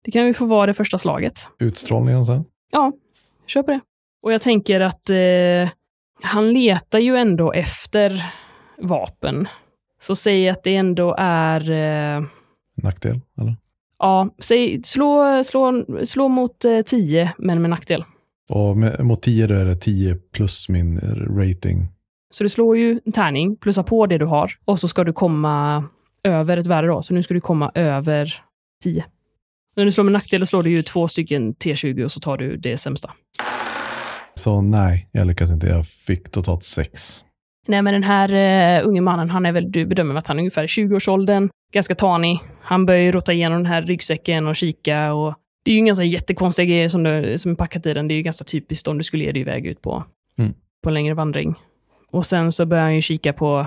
Det 0.04 0.11
kan 0.11 0.26
ju 0.26 0.35
få 0.35 0.46
vara 0.46 0.66
det 0.66 0.74
första 0.74 0.98
slaget. 0.98 1.46
Utstrålningen 1.59 2.24
sen. 2.24 2.44
Ja, 2.72 2.92
kör 3.46 3.62
på 3.62 3.70
det. 3.70 3.81
Och 4.22 4.33
jag 4.33 4.40
tänker 4.42 4.81
att 4.81 5.11
eh, 5.11 5.70
han 6.22 6.52
letar 6.52 6.98
ju 6.98 7.16
ändå 7.16 7.52
efter 7.52 8.33
vapen. 8.78 9.48
Så 10.00 10.16
säg 10.16 10.48
att 10.48 10.62
det 10.62 10.76
ändå 10.76 11.14
är... 11.18 11.70
Eh, 11.70 12.24
Nackdel, 12.83 13.20
eller? 13.40 13.57
ja, 13.98 14.28
säg, 14.38 14.83
slå, 14.85 15.44
slå, 15.44 15.85
slå 16.04 16.28
mot 16.28 16.64
eh, 16.64 16.81
10, 16.83 17.33
men 17.38 17.62
med 17.62 17.70
nackdel. 17.70 18.04
Och 18.49 18.77
med, 18.77 19.05
mot 19.05 19.23
10 19.23 19.47
då 19.47 19.55
är 19.55 19.65
det 19.65 19.77
10 19.77 20.15
plus 20.15 20.69
min 20.69 21.01
rating. 21.39 21.89
Så 22.31 22.45
du 22.45 22.49
slår 22.49 22.77
ju 22.77 23.01
en 23.05 23.13
tärning, 23.13 23.57
plussa 23.57 23.83
på 23.83 24.07
det 24.07 24.19
du 24.19 24.25
har, 24.25 24.53
och 24.65 24.81
så 24.81 24.89
ska 24.89 25.05
du 25.05 25.13
komma 25.13 25.85
över 26.25 26.57
ett 26.57 26.67
värde 26.67 26.89
då. 26.89 27.03
Så 27.03 27.15
nu 27.15 27.23
ska 27.23 27.35
du 27.35 27.41
komma 27.41 27.71
över 27.75 28.35
10. 28.85 29.05
När 29.77 29.85
du 29.85 29.93
slår 29.93 30.05
med 30.05 30.13
nackdel, 30.13 30.47
slår 30.47 30.63
du 30.63 30.71
ju 30.71 30.83
två 30.83 31.09
stycken 31.09 31.55
T20 31.55 32.05
och 32.05 32.13
så 32.13 32.21
tar 32.21 32.37
du 32.37 32.57
det 32.57 32.77
sämsta. 32.77 33.11
Så 34.35 34.61
nej, 34.61 35.09
jag 35.13 35.27
lyckas 35.27 35.51
inte. 35.51 35.67
Jag 35.67 35.87
fick 35.87 36.31
totalt 36.31 36.65
6. 36.65 37.25
Nej, 37.67 37.83
men 37.83 37.95
den 37.95 38.03
här 38.03 38.81
uh, 38.81 38.89
unge 38.89 39.01
mannen, 39.01 39.31
han 39.31 39.47
är 39.47 39.53
väl, 39.53 39.73
du 39.73 39.87
bedömer 39.87 40.15
att 40.15 40.27
han 40.27 40.37
är 40.37 40.41
ungefär 40.41 40.65
i 40.65 40.67
20-årsåldern, 40.67 41.51
ganska 41.73 41.95
tanig. 41.95 42.41
Han 42.61 42.87
börjar 42.87 43.01
ju 43.01 43.13
rota 43.13 43.33
igenom 43.33 43.59
den 43.59 43.73
här 43.73 43.83
ryggsäcken 43.83 44.47
och 44.47 44.57
kika 44.57 45.13
och 45.13 45.35
det 45.68 45.72
är 45.72 45.74
ju 45.74 45.78
inga 45.78 45.94
så 45.94 46.02
jättekonstiga 46.02 46.66
grejer 46.66 46.88
som, 46.88 47.02
du, 47.02 47.38
som 47.38 47.50
är 47.52 47.57
packat 47.57 47.87
i 47.87 47.94
den. 47.94 48.09
Det 48.09 48.14
är 48.14 48.16
ju 48.16 48.22
ganska 48.22 48.44
typiskt 48.44 48.88
om 48.88 48.98
du 48.98 49.04
skulle 49.04 49.24
ge 49.24 49.33
dig 49.33 49.40
iväg 49.42 49.66
ut 49.66 49.83
på, 49.83 50.04
Mm. 50.38 50.52
på 50.83 50.88
en 50.90 50.94
längre 50.94 51.14
vandring. 51.14 51.54
Och 52.11 52.26
sen 52.26 52.52
så 52.52 52.66
börjar 52.66 52.85
han 52.85 52.94
ju 52.94 53.00
kika 53.02 53.33
på 53.33 53.66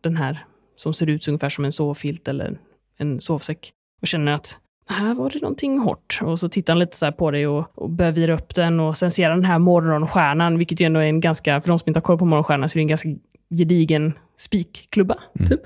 den 0.00 0.16
här 0.16 0.44
som 0.76 0.94
ser 0.94 1.06
ut 1.06 1.28
ungefär 1.28 1.48
som 1.48 1.64
en 1.64 1.72
sovfilt 1.72 2.28
eller 2.28 2.58
en 2.98 3.20
sovsäck 3.20 3.72
och 4.00 4.06
känner 4.08 4.32
att 4.32 4.58
här 4.88 5.14
var 5.14 5.30
det 5.30 5.40
någonting 5.40 5.78
hårt. 5.78 6.18
Och 6.22 6.40
så 6.40 6.48
tittar 6.48 6.72
han 6.72 6.78
lite 6.80 6.96
så 6.96 7.12
på 7.12 7.30
dig 7.30 7.46
och, 7.46 7.78
och 7.78 7.90
börjar 7.90 8.12
vira 8.12 8.34
upp 8.34 8.54
den 8.54 8.80
och 8.80 8.96
sen 8.96 9.10
ser 9.10 9.28
han 9.30 9.38
den 9.40 9.50
här 9.50 9.58
morgonstjärnan, 9.58 10.58
vilket 10.58 10.80
ju 10.80 10.84
ändå 10.86 11.00
är 11.00 11.04
en 11.06 11.20
ganska, 11.20 11.60
för 11.60 11.68
de 11.68 11.78
som 11.78 11.88
inte 11.90 11.98
har 11.98 12.02
koll 12.02 12.18
på 12.18 12.24
morgonstjärnan, 12.24 12.68
så 12.68 12.78
är 12.78 12.80
det 12.80 12.84
en 12.84 12.88
ganska 12.88 13.08
gedigen 13.58 14.12
spikklubba, 14.38 15.18
Mm. 15.38 15.48
typ. 15.48 15.60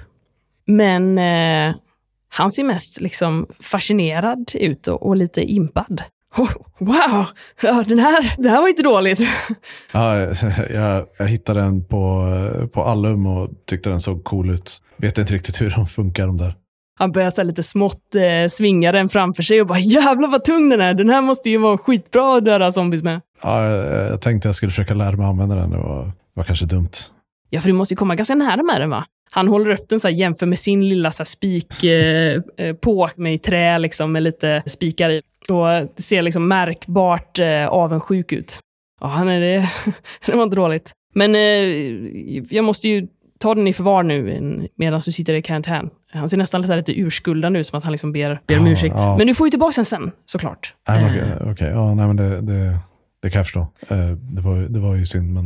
Men 0.65 1.19
eh, 1.19 1.77
han 2.29 2.53
ser 2.53 2.65
mest 2.65 3.01
liksom 3.01 3.47
fascinerad 3.61 4.51
ut 4.55 4.87
och, 4.87 5.07
och 5.07 5.17
lite 5.17 5.43
impad. 5.43 6.03
Oh, 6.37 6.53
wow, 6.79 7.27
ja, 7.63 7.85
den 7.89 7.99
här, 7.99 8.35
det 8.39 8.49
här 8.49 8.61
var 8.61 8.69
inte 8.69 8.83
dåligt. 8.83 9.21
Ja, 9.93 10.17
jag, 10.71 11.07
jag 11.19 11.27
hittade 11.27 11.61
den 11.61 11.85
på, 11.85 12.27
på 12.73 12.83
Allum 12.83 13.27
och 13.27 13.51
tyckte 13.67 13.91
den 13.91 14.01
såg 14.01 14.25
cool 14.25 14.51
ut. 14.51 14.83
Vet 14.97 15.19
inte 15.19 15.35
riktigt 15.35 15.61
hur 15.61 15.71
de 15.71 15.87
funkar 15.87 16.27
de 16.27 16.37
där. 16.37 16.55
Han 16.99 17.13
börjar 17.13 17.31
så 17.31 17.43
lite 17.43 17.63
smått 17.63 18.15
eh, 18.15 18.49
svinga 18.51 18.93
den 18.93 19.09
framför 19.09 19.43
sig 19.43 19.61
och 19.61 19.67
bara 19.67 19.79
jävlar 19.79 20.29
vad 20.29 20.45
tung 20.45 20.69
den 20.69 20.81
är. 20.81 20.95
Den 20.95 21.09
här 21.09 21.23
måste 21.23 21.51
ju 21.51 21.59
vara 21.59 21.79
skitbra 21.79 22.37
att 22.37 22.45
döda 22.45 22.73
zombies 22.73 23.03
med. 23.03 23.21
Ja, 23.43 23.65
jag, 23.65 24.11
jag 24.11 24.21
tänkte 24.21 24.49
jag 24.49 24.55
skulle 24.55 24.71
försöka 24.71 24.95
lära 24.95 25.17
mig 25.17 25.27
använda 25.27 25.57
den. 25.57 25.71
Det 25.71 25.77
var, 25.77 26.13
var 26.35 26.45
kanske 26.45 26.67
dumt. 26.67 26.91
Ja, 27.51 27.61
för 27.61 27.69
du 27.69 27.73
måste 27.73 27.95
ju 27.95 27.97
komma 27.97 28.15
ganska 28.15 28.35
nära 28.35 28.63
med 28.63 28.81
den 28.81 28.91
va? 28.91 29.05
Han 29.31 29.49
håller 29.49 29.71
upp 29.71 29.89
den 29.89 30.01
så 30.01 30.09
här, 30.09 30.15
jämför 30.15 30.47
med 30.47 30.59
sin 30.59 30.89
lilla 30.89 31.11
så 31.11 31.21
här, 31.21 31.25
spik 31.27 31.85
eh, 31.85 32.41
eh, 32.57 32.75
med 33.17 33.35
i 33.35 33.39
trä 33.39 33.79
liksom, 33.79 34.13
med 34.13 34.23
lite 34.23 34.63
spikar 34.67 35.11
i. 35.11 35.23
Och 35.49 35.67
det 35.97 36.03
ser 36.03 36.23
liksom 36.23 36.49
märkbart 36.49 37.39
eh, 37.39 37.67
avundsjuk 37.67 38.33
ut. 38.33 38.59
Ja, 39.01 39.07
är 39.29 39.41
det. 39.41 39.69
det 40.27 40.33
var 40.37 40.43
inte 40.43 40.57
dåligt. 40.57 40.93
Men 41.15 41.35
eh, 41.35 41.41
jag 42.51 42.65
måste 42.65 42.89
ju 42.89 43.07
ta 43.39 43.55
den 43.55 43.67
i 43.69 43.73
förvar 43.73 44.03
nu 44.03 44.69
medan 44.77 45.01
du 45.05 45.13
sitter 45.13 45.35
i 45.35 45.43
karantän. 45.43 45.91
Han 46.13 46.29
ser 46.29 46.37
nästan 46.37 46.63
lite, 46.63 46.77
lite 46.77 47.01
urskuldande 47.01 47.59
ut, 47.61 47.67
som 47.67 47.79
att 47.79 47.85
han 47.85 47.93
liksom 47.93 48.13
ber, 48.13 48.41
ber 48.47 48.59
om 48.59 48.67
Ja, 48.67 48.73
ursäkt. 48.73 48.95
ja. 48.99 49.17
Men 49.19 49.27
du 49.27 49.35
får 49.35 49.47
ju 49.47 49.51
tillbaka 49.51 49.73
den 49.77 49.85
sen, 49.85 50.11
såklart. 50.27 50.75
Nej, 50.89 51.05
Eh, 51.05 51.11
Okej, 51.11 51.51
okej. 51.53 51.69
ja, 51.69 51.95
nej, 51.95 52.07
men 52.07 52.17
det, 52.17 52.41
det, 52.41 52.79
det 53.23 53.31
kan 53.31 53.39
jag 53.39 53.47
förstå. 53.47 53.61
Eh, 53.89 54.11
Det 54.35 54.41
var, 54.41 54.57
det 54.57 54.81
var 54.81 54.95
ju 54.97 55.07
synd, 55.07 55.35
men 55.35 55.45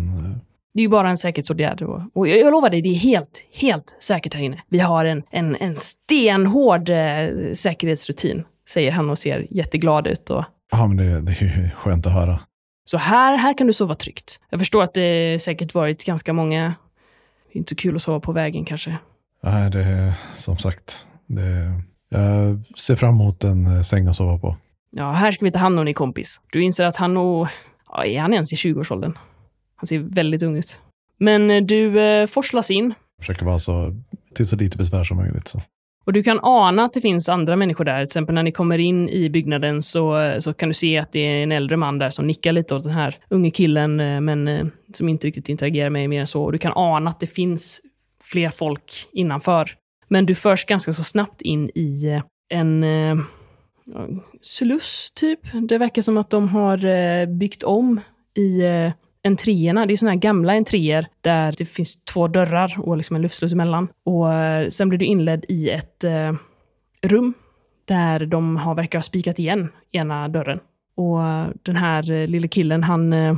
Det 0.74 0.80
är 0.80 0.82
ju 0.82 0.88
bara 0.88 1.10
en 1.10 1.18
säkerhetsåtgärd. 1.18 1.82
Och, 1.82 2.02
och 2.14 2.28
jag, 2.28 2.38
jag 2.38 2.50
lovar 2.50 2.70
dig, 2.70 2.82
det 2.82 2.88
är 2.88 2.94
helt, 2.94 3.44
helt 3.54 3.96
säkert 4.00 4.34
här 4.34 4.42
inne. 4.42 4.62
Vi 4.68 4.78
har 4.78 5.04
en, 5.04 5.22
en, 5.30 5.56
en 5.56 5.76
stenhård 5.76 6.88
eh, 6.88 7.28
säkerhetsrutin, 7.54 8.44
säger 8.68 8.90
han 8.92 9.10
och 9.10 9.18
ser 9.18 9.46
jätteglad 9.50 10.06
ut. 10.06 10.30
Och, 10.30 10.44
ja, 10.70 10.86
men 10.86 10.96
det, 10.96 11.20
det 11.20 11.32
är 11.32 11.42
ju 11.42 11.70
skönt 11.70 12.06
att 12.06 12.12
höra. 12.12 12.40
så 12.84 12.98
här, 12.98 13.36
här 13.36 13.58
kan 13.58 13.66
du 13.66 13.72
sova 13.72 13.94
tryggt. 13.94 14.40
Jag 14.50 14.60
förstår 14.60 14.82
att 14.82 14.94
det 14.94 15.42
säkert 15.42 15.74
varit 15.74 16.04
ganska 16.04 16.32
många... 16.32 16.74
Det 17.52 17.56
är 17.56 17.58
inte 17.58 17.74
kul 17.74 17.96
att 17.96 18.02
sova 18.02 18.20
på 18.20 18.32
vägen 18.32 18.64
kanske. 18.64 18.96
Nej, 19.42 19.70
det 19.70 19.82
är 19.84 20.12
som 20.34 20.58
sagt. 20.58 21.06
Det, 21.26 21.72
jag 22.08 22.62
ser 22.78 22.96
fram 22.96 23.14
emot 23.14 23.44
en 23.44 23.76
eh, 23.76 23.82
säng 23.82 24.06
att 24.06 24.16
sova 24.16 24.38
på. 24.38 24.56
Ja, 24.90 25.10
här 25.10 25.32
ska 25.32 25.44
vi 25.44 25.52
ta 25.52 25.58
hand 25.58 25.78
om 25.78 25.84
din 25.84 25.94
kompis. 25.94 26.40
Du 26.52 26.62
inser 26.62 26.84
att 26.84 26.96
han 26.96 27.14
nog... 27.14 27.48
Ja, 27.92 28.04
är 28.04 28.20
han 28.20 28.32
ens 28.34 28.52
i 28.52 28.56
20-årsåldern? 28.56 29.18
Han 29.80 29.86
ser 29.86 29.98
väldigt 29.98 30.42
ung 30.42 30.56
ut. 30.56 30.80
Men 31.18 31.50
eh, 31.50 31.62
du 31.62 32.00
eh, 32.00 32.26
forslas 32.26 32.70
in 32.70 32.94
Försöker 33.20 33.46
vara 33.46 33.58
så, 33.58 33.96
till 34.34 34.46
så 34.46 34.56
lite 34.56 34.78
besvär 34.78 35.04
som 35.04 35.16
möjligt. 35.16 35.48
Så. 35.48 35.62
Och 36.04 36.12
du 36.12 36.22
kan 36.22 36.40
ana 36.42 36.84
att 36.84 36.92
det 36.92 37.00
finns 37.00 37.28
andra 37.28 37.56
människor 37.56 37.84
där. 37.84 37.98
Till 37.98 38.04
exempel 38.04 38.34
när 38.34 38.42
ni 38.42 38.52
kommer 38.52 38.78
in 38.78 39.08
i 39.08 39.30
byggnaden 39.30 39.82
så, 39.82 40.36
så 40.40 40.52
kan 40.52 40.68
du 40.68 40.74
se 40.74 40.98
att 40.98 41.12
det 41.12 41.20
är 41.20 41.42
en 41.42 41.52
äldre 41.52 41.76
man 41.76 41.98
där 41.98 42.10
som 42.10 42.26
nickar 42.26 42.52
lite 42.52 42.74
åt 42.74 42.84
den 42.84 42.92
här 42.92 43.18
unge 43.28 43.50
killen, 43.50 44.00
eh, 44.00 44.20
men 44.20 44.48
eh, 44.48 44.66
som 44.92 45.08
inte 45.08 45.26
riktigt 45.26 45.48
interagerar 45.48 45.90
med 45.90 46.04
er 46.04 46.08
mer 46.08 46.20
än 46.20 46.26
så. 46.26 46.42
Och 46.42 46.52
du 46.52 46.58
kan 46.58 46.72
ana 46.74 47.10
att 47.10 47.20
det 47.20 47.26
finns 47.26 47.80
fler 48.22 48.50
folk 48.50 48.92
innanför. 49.12 49.70
Men 50.08 50.26
du 50.26 50.34
förs 50.34 50.64
ganska 50.64 50.92
så 50.92 51.04
snabbt 51.04 51.40
in 51.40 51.70
i 51.74 52.06
eh, 52.06 52.22
en 52.48 52.84
eh, 52.84 53.18
sluss, 54.40 55.10
typ. 55.14 55.40
Det 55.68 55.78
verkar 55.78 56.02
som 56.02 56.16
att 56.16 56.30
de 56.30 56.48
har 56.48 56.84
eh, 56.84 57.26
byggt 57.26 57.62
om 57.62 58.00
i 58.34 58.62
entréerna. 59.24 59.86
Det 59.86 59.92
är 59.92 59.96
såna 59.96 60.10
här 60.10 60.18
gamla 60.18 60.52
entréer 60.52 61.06
där 61.20 61.54
det 61.58 61.64
finns 61.64 62.04
två 62.04 62.28
dörrar 62.28 62.74
och 62.78 62.96
liksom 62.96 63.16
en 63.16 63.22
luftsluss 63.22 63.52
emellan. 63.52 63.88
Och 64.04 64.34
eh, 64.34 64.68
sen 64.68 64.88
blir 64.88 64.98
du 64.98 65.04
inledd 65.04 65.44
i 65.48 65.70
ett 65.70 66.04
eh, 66.04 66.32
rum 67.02 67.34
där 67.84 68.26
de 68.26 68.56
har, 68.56 68.74
verkar 68.74 68.98
ha 68.98 69.02
spikat 69.02 69.38
igen 69.38 69.68
ena 69.92 70.28
dörren. 70.28 70.60
Och 70.96 71.22
eh, 71.22 71.46
den 71.62 71.76
här 71.76 72.10
eh, 72.10 72.28
lille 72.28 72.48
killen, 72.48 72.82
han, 72.82 73.12
eh, 73.12 73.36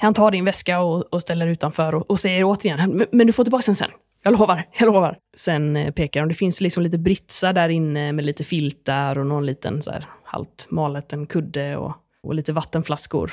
han 0.00 0.14
tar 0.14 0.30
din 0.30 0.44
väska 0.44 0.80
och, 0.80 1.14
och 1.14 1.22
ställer 1.22 1.46
utanför 1.46 1.94
och, 1.94 2.10
och 2.10 2.18
säger 2.18 2.44
återigen, 2.44 2.96
men, 2.96 3.06
men 3.12 3.26
du 3.26 3.32
får 3.32 3.44
tillbaka 3.44 3.62
den 3.66 3.74
sen. 3.74 3.90
Jag 4.22 4.38
lovar, 4.38 4.64
jag 4.78 4.86
lovar. 4.86 5.18
Sen 5.36 5.76
eh, 5.76 5.92
pekar 5.92 6.20
de, 6.20 6.28
det 6.28 6.34
finns 6.34 6.60
liksom 6.60 6.82
lite 6.82 6.98
britsar 6.98 7.52
där 7.52 7.68
inne 7.68 8.12
med 8.12 8.24
lite 8.24 8.44
filtar 8.44 9.18
och 9.18 9.26
någon 9.26 9.46
liten 9.46 9.82
så 9.82 9.90
här 9.90 10.06
halvt 10.24 10.66
malet 10.70 11.12
en 11.12 11.26
kudde 11.26 11.76
och, 11.76 11.92
och 12.22 12.34
lite 12.34 12.52
vattenflaskor. 12.52 13.32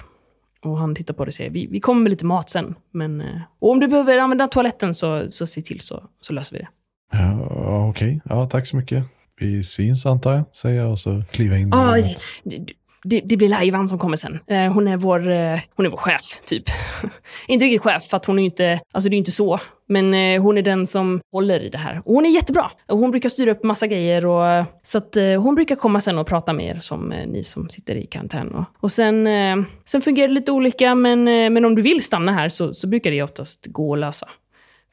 Och 0.65 0.77
han 0.77 0.95
tittar 0.95 1.13
på 1.13 1.25
dig 1.25 1.29
och 1.29 1.33
säger, 1.33 1.49
vi, 1.49 1.67
vi 1.67 1.79
kommer 1.79 2.01
med 2.01 2.09
lite 2.09 2.25
mat 2.25 2.49
sen. 2.49 2.75
Men, 2.91 3.21
eh, 3.21 3.41
och 3.59 3.71
om 3.71 3.79
du 3.79 3.87
behöver 3.87 4.17
använda 4.17 4.47
toaletten 4.47 4.93
så, 4.93 5.29
så 5.29 5.47
se 5.47 5.61
till 5.61 5.79
så, 5.79 6.03
så 6.21 6.33
löser 6.33 6.55
vi 6.57 6.61
det. 6.61 6.67
Ja, 7.11 7.89
Okej, 7.89 8.21
ja, 8.25 8.45
tack 8.45 8.67
så 8.67 8.77
mycket. 8.77 9.03
Vi 9.39 9.63
syns 9.63 10.05
antar 10.05 10.33
jag, 10.35 10.43
säger 10.55 10.81
jag 10.81 10.91
och 10.91 10.99
så 10.99 11.23
kliver 11.31 11.55
jag 11.55 11.61
in. 11.61 11.73
rummet. 11.73 12.17
det, 12.43 12.73
det, 13.03 13.21
det 13.25 13.37
blir 13.37 13.49
Lajvan 13.49 13.87
som 13.87 13.99
kommer 13.99 14.17
sen. 14.17 14.39
Eh, 14.47 14.73
hon, 14.73 14.87
är 14.87 14.97
vår, 14.97 15.29
eh, 15.31 15.59
hon 15.75 15.85
är 15.85 15.89
vår 15.89 15.97
chef, 15.97 16.41
typ. 16.45 16.63
inte 17.47 17.65
riktigt 17.65 17.81
chef, 17.81 18.03
för 18.03 18.17
att 18.17 18.25
hon 18.25 18.39
är 18.39 18.43
inte, 18.43 18.79
alltså 18.93 19.09
det 19.09 19.15
är 19.15 19.17
inte 19.17 19.31
så. 19.31 19.59
Men 19.87 20.13
eh, 20.13 20.41
hon 20.41 20.57
är 20.57 20.61
den 20.61 20.87
som 20.87 21.21
håller 21.31 21.59
i 21.59 21.69
det 21.69 21.77
här. 21.77 22.01
Och 22.05 22.13
hon 22.13 22.25
är 22.25 22.29
jättebra. 22.29 22.71
Och 22.87 22.97
hon 22.97 23.11
brukar 23.11 23.29
styra 23.29 23.51
upp 23.51 23.63
massa 23.63 23.87
grejer. 23.87 24.25
Och, 24.25 24.65
så 24.83 24.97
att 24.97 25.17
eh, 25.17 25.41
hon 25.41 25.55
brukar 25.55 25.75
komma 25.75 26.01
sen 26.01 26.17
och 26.17 26.27
prata 26.27 26.53
med 26.53 26.65
er, 26.75 26.79
som 26.79 27.11
eh, 27.11 27.27
ni 27.27 27.43
som 27.43 27.69
sitter 27.69 27.95
i 27.95 28.05
karantän. 28.05 28.47
Och, 28.51 28.65
och 28.79 28.91
sen, 28.91 29.27
eh, 29.27 29.55
sen 29.85 30.01
fungerar 30.01 30.27
det 30.27 30.33
lite 30.33 30.51
olika, 30.51 30.95
men, 30.95 31.27
eh, 31.27 31.49
men 31.49 31.65
om 31.65 31.75
du 31.75 31.81
vill 31.81 32.03
stanna 32.03 32.31
här 32.31 32.49
så, 32.49 32.73
så 32.73 32.87
brukar 32.87 33.11
det 33.11 33.23
oftast 33.23 33.65
gå 33.65 33.93
att 33.93 33.99
lösa. 33.99 34.29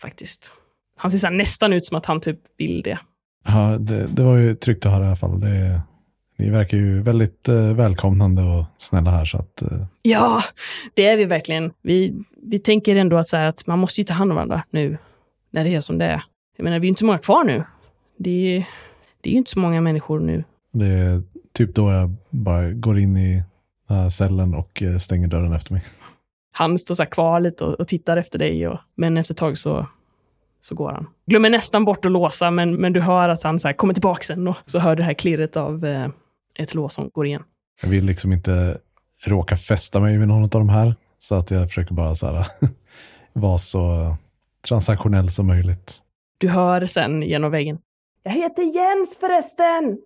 Faktiskt. 0.01 0.53
Han 0.99 1.11
ser 1.11 1.19
så 1.19 1.27
här 1.27 1.35
nästan 1.35 1.73
ut 1.73 1.85
som 1.85 1.97
att 1.97 2.07
han 2.07 2.21
typ 2.21 2.39
vill 2.59 2.83
det. 2.83 2.99
Ja, 3.47 3.77
det, 3.79 4.07
det 4.07 4.23
var 4.23 4.37
ju 4.37 4.55
tryggt 4.55 4.87
att 4.87 4.93
höra 4.93 5.05
i 5.05 5.07
alla 5.07 5.17
fall. 5.17 5.41
Det, 5.41 5.81
ni 6.43 6.51
verkar 6.51 6.79
ju 6.79 7.03
väldigt 7.03 7.49
eh, 7.49 7.75
välkomnande 7.75 8.43
och 8.43 8.65
snälla 8.79 9.11
här. 9.11 9.25
Så 9.25 9.39
att, 9.39 9.63
eh, 9.63 9.85
Ja, 10.03 10.43
det 10.95 11.07
är 11.07 11.17
vi 11.17 11.25
verkligen. 11.25 11.73
Vi, 11.83 12.15
vi 12.43 12.59
tänker 12.59 12.97
ändå 12.97 13.17
att, 13.17 13.29
så 13.29 13.37
här, 13.37 13.47
att 13.47 13.67
man 13.67 13.79
måste 13.79 14.01
ju 14.01 14.05
ta 14.05 14.15
hand 14.15 14.31
om 14.31 14.35
varandra 14.35 14.63
nu, 14.71 14.99
när 15.51 15.65
det 15.65 15.75
är 15.75 15.81
som 15.81 15.99
det 15.99 16.05
är. 16.05 16.23
Jag 16.57 16.65
menar, 16.65 16.79
vi 16.79 16.87
är 16.87 16.89
inte 16.89 16.99
så 16.99 17.07
många 17.07 17.19
kvar 17.19 17.45
nu. 17.45 17.65
Det 18.19 18.57
är, 18.57 18.67
det 19.21 19.29
är 19.29 19.33
ju 19.33 19.39
inte 19.39 19.51
så 19.51 19.59
många 19.59 19.81
människor 19.81 20.21
nu. 20.21 20.45
det 20.73 20.87
är 20.87 21.23
typ 21.53 21.75
då 21.75 21.91
jag 21.91 22.15
bara 22.31 22.71
går 22.71 22.99
in 22.99 23.17
i 23.17 23.43
cellen 24.13 24.55
och 24.55 24.83
eh, 24.83 24.97
stänger 24.97 25.29
dörren 25.29 25.53
efter 25.53 25.73
mig. 25.73 25.83
Han 26.53 26.79
står 26.79 26.95
så 26.95 27.03
här 27.03 27.11
kvar 27.11 27.41
lite 27.41 27.65
och, 27.65 27.75
och 27.75 27.89
tittar 27.89 28.17
efter 28.17 28.39
dig, 28.39 28.69
och, 28.69 28.79
men 28.95 29.17
efter 29.17 29.35
ett 29.35 29.39
tag 29.39 29.59
så, 29.59 29.87
så 30.61 30.75
går 30.75 30.93
han. 30.93 31.07
Glömmer 31.27 31.51
nästan 31.51 31.85
bort 31.85 32.05
att 32.05 32.13
låsa, 32.13 32.51
men, 32.51 32.75
men 32.75 32.93
du 32.93 33.01
hör 33.01 33.29
att 33.29 33.43
han 33.43 33.61
så 33.61 33.73
kommer 33.73 33.95
tillbaka 33.95 34.23
sen 34.23 34.49
och 34.49 34.57
så 34.65 34.79
hör 34.79 34.91
du 34.91 34.97
det 34.97 35.07
här 35.07 35.15
klirret 35.15 35.57
av 35.57 35.85
eh, 35.85 36.09
ett 36.55 36.75
lås 36.75 36.95
som 36.95 37.11
går 37.15 37.27
igen. 37.27 37.43
Jag 37.83 37.89
vill 37.89 38.05
liksom 38.05 38.33
inte 38.33 38.79
råka 39.25 39.57
fästa 39.57 40.01
mig 40.01 40.19
med 40.19 40.29
någon 40.29 40.43
av 40.43 40.49
de 40.49 40.69
här. 40.69 40.95
Så 41.19 41.35
att 41.35 41.51
jag 41.51 41.69
försöker 41.69 41.95
bara 41.95 42.15
så 42.15 42.27
här, 42.27 42.47
vara 43.33 43.59
så 43.59 44.17
transaktionell 44.69 45.31
som 45.31 45.47
möjligt. 45.47 45.99
Du 46.39 46.49
hör 46.49 46.87
sen 46.87 47.23
genom 47.23 47.51
väggen. 47.51 47.79
Jag 48.23 48.33
heter 48.33 48.63
Jens 48.63 49.17
förresten! 49.21 49.99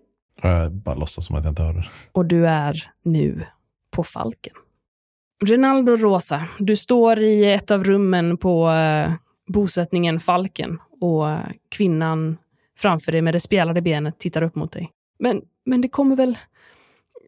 Och 0.42 0.48
jag 0.48 0.72
bara 0.72 0.94
låtsas 0.94 1.26
som 1.26 1.36
att 1.36 1.44
jag 1.44 1.50
inte 1.50 1.62
hör 1.62 1.72
det. 1.72 1.84
och 2.12 2.26
du 2.26 2.46
är 2.46 2.90
nu 3.02 3.46
på 3.90 4.04
Falken. 4.04 4.54
Rinaldo 5.44 5.96
Rosa, 5.96 6.42
du 6.58 6.76
står 6.76 7.18
i 7.18 7.52
ett 7.52 7.70
av 7.70 7.84
rummen 7.84 8.36
på 8.36 8.70
eh, 8.70 9.12
bosättningen 9.46 10.20
Falken 10.20 10.78
och 11.00 11.30
eh, 11.30 11.38
kvinnan 11.68 12.36
framför 12.78 13.12
dig 13.12 13.22
med 13.22 13.34
det 13.34 13.40
spjälade 13.40 13.82
benet 13.82 14.18
tittar 14.18 14.42
upp 14.42 14.54
mot 14.54 14.72
dig. 14.72 14.90
Men, 15.18 15.42
men 15.66 15.80
det 15.80 15.88
kommer 15.88 16.16
väl... 16.16 16.38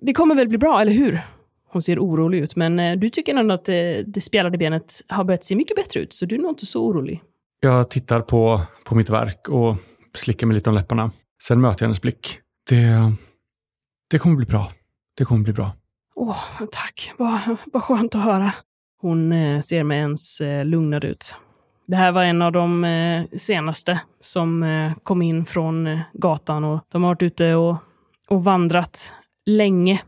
Det 0.03 0.13
kommer 0.13 0.35
väl 0.35 0.49
bli 0.49 0.59
bra, 0.59 0.81
eller 0.81 0.93
hur? 0.93 1.21
Hon 1.71 1.83
ser 1.83 1.99
orolig 1.99 2.39
ut, 2.39 2.57
men 2.57 2.79
eh, 2.79 2.99
du 2.99 3.09
tycker 3.09 3.35
ändå 3.35 3.55
att 3.55 3.65
det, 3.65 4.03
det 4.07 4.21
spjälade 4.21 4.59
benet 4.59 5.01
har 5.09 5.25
börjat 5.25 5.45
se 5.45 5.57
mycket 5.57 5.77
bättre 5.77 6.01
ut, 6.01 6.13
så 6.13 6.27
du 6.27 6.35
är 6.35 6.39
nog 6.39 6.51
inte 6.51 6.67
så 6.67 6.87
orolig. 6.87 7.23
Jag 7.61 7.91
tittar 7.91 8.21
på, 8.21 8.61
på 8.85 8.95
mitt 8.95 9.11
verk 9.11 9.49
och 9.49 9.77
slickar 10.15 10.47
mig 10.47 10.55
lite 10.55 10.71
om 10.71 10.77
läpparna. 10.77 11.11
Sen 11.43 11.61
möter 11.61 11.83
jag 11.83 11.89
hennes 11.89 12.03
blick. 12.03 12.39
Det, 12.71 13.13
det 14.11 14.19
kommer 14.19 14.37
bli 14.37 14.47
bra. 14.47 14.73
Det 15.17 15.25
kommer 15.25 15.45
bli 15.45 15.53
bra. 15.53 15.73
Åh, 16.15 16.45
tack. 16.71 17.13
Vad, 17.17 17.41
vad 17.73 17.83
skönt 17.83 18.15
att 18.15 18.23
höra. 18.25 18.53
Hon 19.01 19.33
eh, 19.33 19.61
ser 19.61 19.85
med 19.85 19.99
ens 19.99 20.41
eh, 20.41 20.65
lugnad 20.65 21.05
ut. 21.05 21.37
Det 21.87 21.97
här 21.97 22.13
var 22.13 22.25
en 22.25 22.43
av 22.43 22.53
de 22.53 22.85
eh, 22.85 23.25
senaste 23.25 24.01
som 24.21 24.63
eh, 24.63 24.93
kom 25.03 25.23
in 25.23 25.45
från 25.47 25.87
eh, 25.87 26.01
gatan 26.13 26.65
och 26.65 26.81
de 26.93 27.03
har 27.03 27.11
varit 27.11 27.23
ute 27.23 27.55
och, 27.55 27.77
och 28.29 28.45
vandrat 28.45 29.15
länge. 29.47 30.01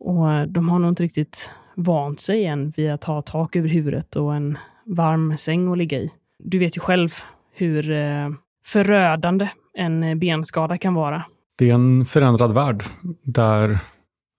Och 0.00 0.32
eh, 0.32 0.46
de 0.46 0.68
har 0.68 0.78
nog 0.78 0.90
inte 0.90 1.02
riktigt 1.02 1.52
vant 1.74 2.20
sig 2.20 2.46
än 2.46 2.70
vid 2.70 2.90
att 2.90 3.04
ha 3.04 3.22
tak 3.22 3.56
över 3.56 3.68
huvudet 3.68 4.16
och 4.16 4.34
en 4.34 4.58
varm 4.86 5.36
säng 5.36 5.72
att 5.72 5.78
ligga 5.78 5.98
i. 5.98 6.12
Du 6.38 6.58
vet 6.58 6.76
ju 6.76 6.80
själv 6.80 7.10
hur 7.52 7.90
eh, 7.90 8.28
förödande 8.64 9.48
en 9.74 10.18
benskada 10.18 10.78
kan 10.78 10.94
vara. 10.94 11.24
Det 11.58 11.70
är 11.70 11.74
en 11.74 12.04
förändrad 12.04 12.54
värld 12.54 12.84
där 13.22 13.78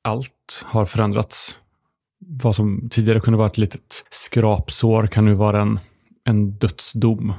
allt 0.03 0.65
har 0.65 0.85
förändrats. 0.85 1.59
Vad 2.19 2.55
som 2.55 2.89
tidigare 2.89 3.19
kunde 3.19 3.37
vara 3.37 3.47
ett 3.47 3.57
litet 3.57 4.05
skrapsår 4.09 5.07
kan 5.07 5.25
nu 5.25 5.33
vara 5.33 5.61
en, 5.61 5.79
en 6.23 6.51
dödsdom. 6.51 7.33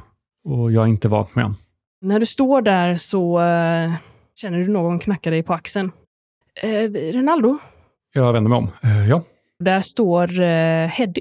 Och 0.44 0.72
jag 0.72 0.84
är 0.84 0.88
inte 0.88 1.08
vant 1.08 1.34
med. 1.34 1.54
När 2.00 2.20
du 2.20 2.26
står 2.26 2.62
där 2.62 2.94
så 2.94 3.40
eh, 3.40 3.92
känner 4.40 4.58
du 4.58 4.68
någon 4.68 4.98
knacka 4.98 5.30
dig 5.30 5.42
på 5.42 5.54
axeln. 5.54 5.92
Eh, 6.62 6.90
Rinaldo, 6.90 7.58
Jag 8.14 8.32
vänder 8.32 8.48
mig 8.48 8.56
om. 8.58 8.70
Eh, 8.82 9.08
ja, 9.08 9.22
där 9.58 9.80
står 9.80 10.40
eh, 10.40 10.88
Heddy. 10.88 11.20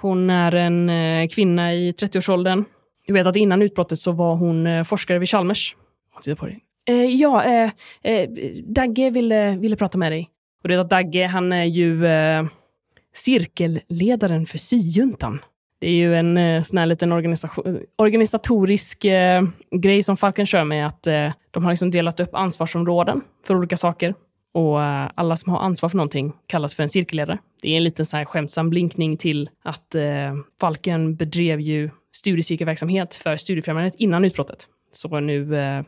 Hon 0.00 0.30
är 0.30 0.54
en 0.54 0.90
eh, 0.90 1.28
kvinna 1.28 1.74
i 1.74 1.92
30-årsåldern. 1.92 2.64
Du 3.06 3.12
vet 3.12 3.26
att 3.26 3.36
innan 3.36 3.62
utbrottet 3.62 3.98
så 3.98 4.12
var 4.12 4.34
hon 4.34 4.66
eh, 4.66 4.84
forskare 4.84 5.18
vid 5.18 5.28
Chalmers. 5.28 5.76
Hon 6.12 6.22
tittar 6.22 6.36
på 6.36 6.46
dig. 6.46 6.64
Eh, 6.88 7.04
ja, 7.04 7.44
eh, 8.02 8.28
Dagge 8.64 9.10
ville, 9.10 9.56
ville 9.56 9.76
prata 9.76 9.98
med 9.98 10.12
dig. 10.12 10.30
Och 10.62 10.68
du 10.68 10.76
vet 10.76 10.84
att 10.84 10.90
Dagge, 10.90 11.26
han 11.26 11.52
är 11.52 11.64
ju 11.64 12.04
cirkelledaren 13.14 14.46
för 14.46 14.58
syjuntan. 14.58 15.40
Det 15.80 15.86
är 15.86 15.92
ju 15.92 16.14
en 16.14 16.36
eh, 16.36 16.62
sån 16.62 16.78
här 16.78 16.86
liten 16.86 17.12
organisatorisk 17.96 19.04
eh, 19.04 19.42
grej 19.70 20.02
som 20.02 20.16
Falken 20.16 20.46
kör 20.46 20.64
med, 20.64 20.86
att 20.86 21.06
eh, 21.06 21.32
de 21.58 21.64
har 21.64 21.72
liksom 21.72 21.90
delat 21.90 22.20
upp 22.20 22.34
ansvarsområden 22.34 23.20
för 23.46 23.56
olika 23.56 23.76
saker. 23.76 24.14
Och 24.54 24.82
eh, 24.82 25.10
alla 25.14 25.36
som 25.36 25.52
har 25.52 25.60
ansvar 25.60 25.88
för 25.88 25.96
någonting 25.96 26.32
kallas 26.46 26.74
för 26.74 26.82
en 26.82 26.88
cirkelledare. 26.88 27.38
Det 27.62 27.68
är 27.68 27.76
en 27.76 27.84
liten 27.84 28.06
så 28.06 28.16
här 28.16 28.24
skämtsam 28.24 28.70
blinkning 28.70 29.16
till 29.16 29.50
att 29.64 29.94
eh, 29.94 30.02
Falken 30.60 31.16
bedrev 31.16 31.60
ju 31.60 31.90
studiecirkelverksamhet 32.12 33.14
för 33.14 33.36
Studiefrämjandet 33.36 33.94
innan 33.98 34.24
utbrottet. 34.24 34.66
Så 34.92 35.20
nu 35.20 35.56
eh, 35.56 35.82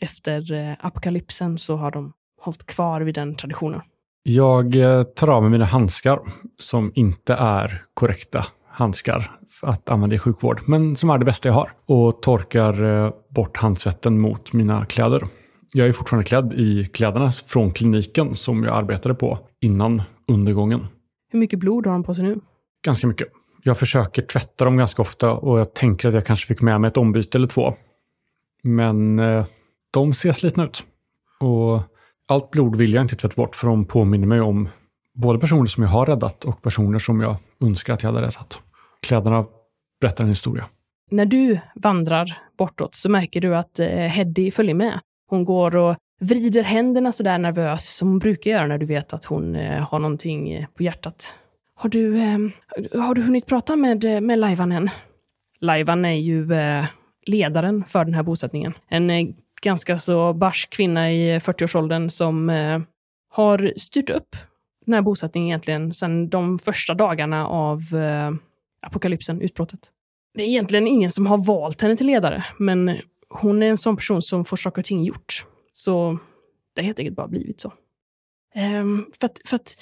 efter 0.00 0.52
eh, 0.52 0.86
apokalypsen 0.86 1.58
så 1.58 1.76
har 1.76 1.90
de 1.90 2.12
hållit 2.40 2.66
kvar 2.66 3.00
vid 3.00 3.14
den 3.14 3.34
traditionen. 3.34 3.80
jag 4.22 4.74
eh, 4.74 5.02
tar 5.02 5.28
av 5.28 5.42
mig 5.42 5.50
mina 5.50 5.64
handskar 5.64 6.20
som 6.58 6.92
inte 6.94 7.34
är 7.34 7.82
korrekta 7.94 8.46
handskar 8.74 9.30
att 9.62 9.88
använda 9.88 10.16
i 10.16 10.18
sjukvård, 10.18 10.60
men 10.66 10.96
som 10.96 11.10
är 11.10 11.18
det 11.18 11.24
bästa 11.24 11.48
jag 11.48 11.54
har. 11.54 11.72
Och 11.86 12.22
torkar 12.22 12.84
eh, 12.84 13.12
bort 13.28 13.56
handsvetten 13.56 14.20
mot 14.20 14.52
mina 14.52 14.84
kläder. 14.84 15.24
Jag 15.72 15.88
är 15.88 15.92
fortfarande 15.92 16.28
klädd 16.28 16.52
i 16.52 16.84
kläderna 16.84 17.32
från 17.32 17.70
kliniken 17.70 18.34
som 18.34 18.64
jag 18.64 18.76
arbetade 18.76 19.14
på 19.14 19.38
innan 19.60 20.02
undergången. 20.28 20.86
Hur 21.30 21.38
mycket 21.38 21.58
blod 21.58 21.86
har 21.86 21.92
de 21.92 22.04
på 22.04 22.14
sig 22.14 22.24
nu? 22.24 22.40
Ganska 22.84 23.06
mycket. 23.06 23.28
Jag 23.62 23.78
försöker 23.78 24.22
tvätta 24.22 24.64
dem 24.64 24.76
ganska 24.76 25.02
ofta 25.02 25.32
och 25.32 25.58
jag 25.58 25.74
tänker 25.74 26.08
att 26.08 26.14
jag 26.14 26.26
kanske 26.26 26.46
fick 26.46 26.60
med 26.60 26.80
mig 26.80 26.88
ett 26.88 26.96
ombyte 26.96 27.38
eller 27.38 27.46
två. 27.46 27.74
Men 28.62 29.18
eh, 29.18 29.46
de 29.92 30.14
ser 30.14 30.32
slitna 30.32 30.64
ut. 30.64 30.84
Och 31.40 31.80
allt 32.28 32.50
blod 32.50 32.76
vill 32.76 32.94
jag 32.94 33.04
inte 33.04 33.16
tvätta 33.16 33.34
bort 33.36 33.54
för 33.56 33.66
de 33.66 33.84
påminner 33.84 34.26
mig 34.26 34.40
om 34.40 34.68
både 35.14 35.38
personer 35.38 35.66
som 35.66 35.82
jag 35.82 35.90
har 35.90 36.06
räddat 36.06 36.44
och 36.44 36.62
personer 36.62 36.98
som 36.98 37.20
jag 37.20 37.36
önskar 37.60 37.94
att 37.94 38.02
jag 38.02 38.12
hade 38.12 38.26
räddat. 38.26 38.60
Kläderna 39.04 39.44
berättar 40.00 40.24
en 40.24 40.30
historia. 40.30 40.64
När 41.10 41.26
du 41.26 41.58
vandrar 41.74 42.38
bortåt 42.58 42.94
så 42.94 43.10
märker 43.10 43.40
du 43.40 43.56
att 43.56 43.78
eh, 43.78 43.88
Heddy 43.88 44.50
följer 44.50 44.74
med. 44.74 45.00
Hon 45.30 45.44
går 45.44 45.76
och 45.76 45.96
vrider 46.20 46.62
händerna 46.62 47.12
så 47.12 47.22
där 47.22 47.38
nervös 47.38 47.96
som 47.96 48.08
hon 48.08 48.18
brukar 48.18 48.50
göra 48.50 48.66
när 48.66 48.78
du 48.78 48.86
vet 48.86 49.12
att 49.12 49.24
hon 49.24 49.56
eh, 49.56 49.88
har 49.88 49.98
någonting 49.98 50.52
eh, 50.52 50.66
på 50.74 50.82
hjärtat. 50.82 51.34
Har 51.74 51.88
du, 51.88 52.18
har 52.94 53.14
du 53.14 53.22
hunnit 53.22 53.46
prata 53.46 53.76
med, 53.76 54.22
med 54.22 54.38
Laivan 54.38 54.72
än? 54.72 54.90
Laivan 55.60 56.04
är 56.04 56.12
ju 56.12 56.48
ledaren 57.26 57.84
för 57.84 58.04
den 58.04 58.14
här 58.14 58.22
bosättningen. 58.22 58.74
En 58.88 59.34
ganska 59.62 59.98
så 59.98 60.32
barsk 60.32 60.70
kvinna 60.70 61.12
i 61.12 61.38
40-årsåldern 61.38 62.08
som 62.08 62.48
har 63.30 63.72
styrt 63.76 64.10
upp 64.10 64.36
den 64.86 64.94
här 64.94 65.02
bosättningen 65.02 65.48
egentligen 65.48 65.92
sedan 65.92 66.28
de 66.28 66.58
första 66.58 66.94
dagarna 66.94 67.46
av 67.46 67.80
apokalypsen, 68.86 69.40
utbrottet. 69.40 69.90
Det 70.34 70.42
är 70.42 70.48
egentligen 70.48 70.86
ingen 70.86 71.10
som 71.10 71.26
har 71.26 71.38
valt 71.38 71.80
henne 71.80 71.96
till 71.96 72.06
ledare, 72.06 72.44
men 72.58 72.96
hon 73.28 73.62
är 73.62 73.66
en 73.66 73.78
sån 73.78 73.96
person 73.96 74.22
som 74.22 74.44
får 74.44 74.56
saker 74.56 74.82
och 74.82 74.86
ting 74.86 75.04
gjort. 75.04 75.46
Så 75.72 76.18
det 76.74 76.82
har 76.82 76.86
helt 76.86 76.98
enkelt 76.98 77.16
bara 77.16 77.28
blivit 77.28 77.60
så. 77.60 77.72
Ehm, 78.54 79.06
för, 79.20 79.26
att, 79.26 79.40
för 79.44 79.56
att 79.56 79.76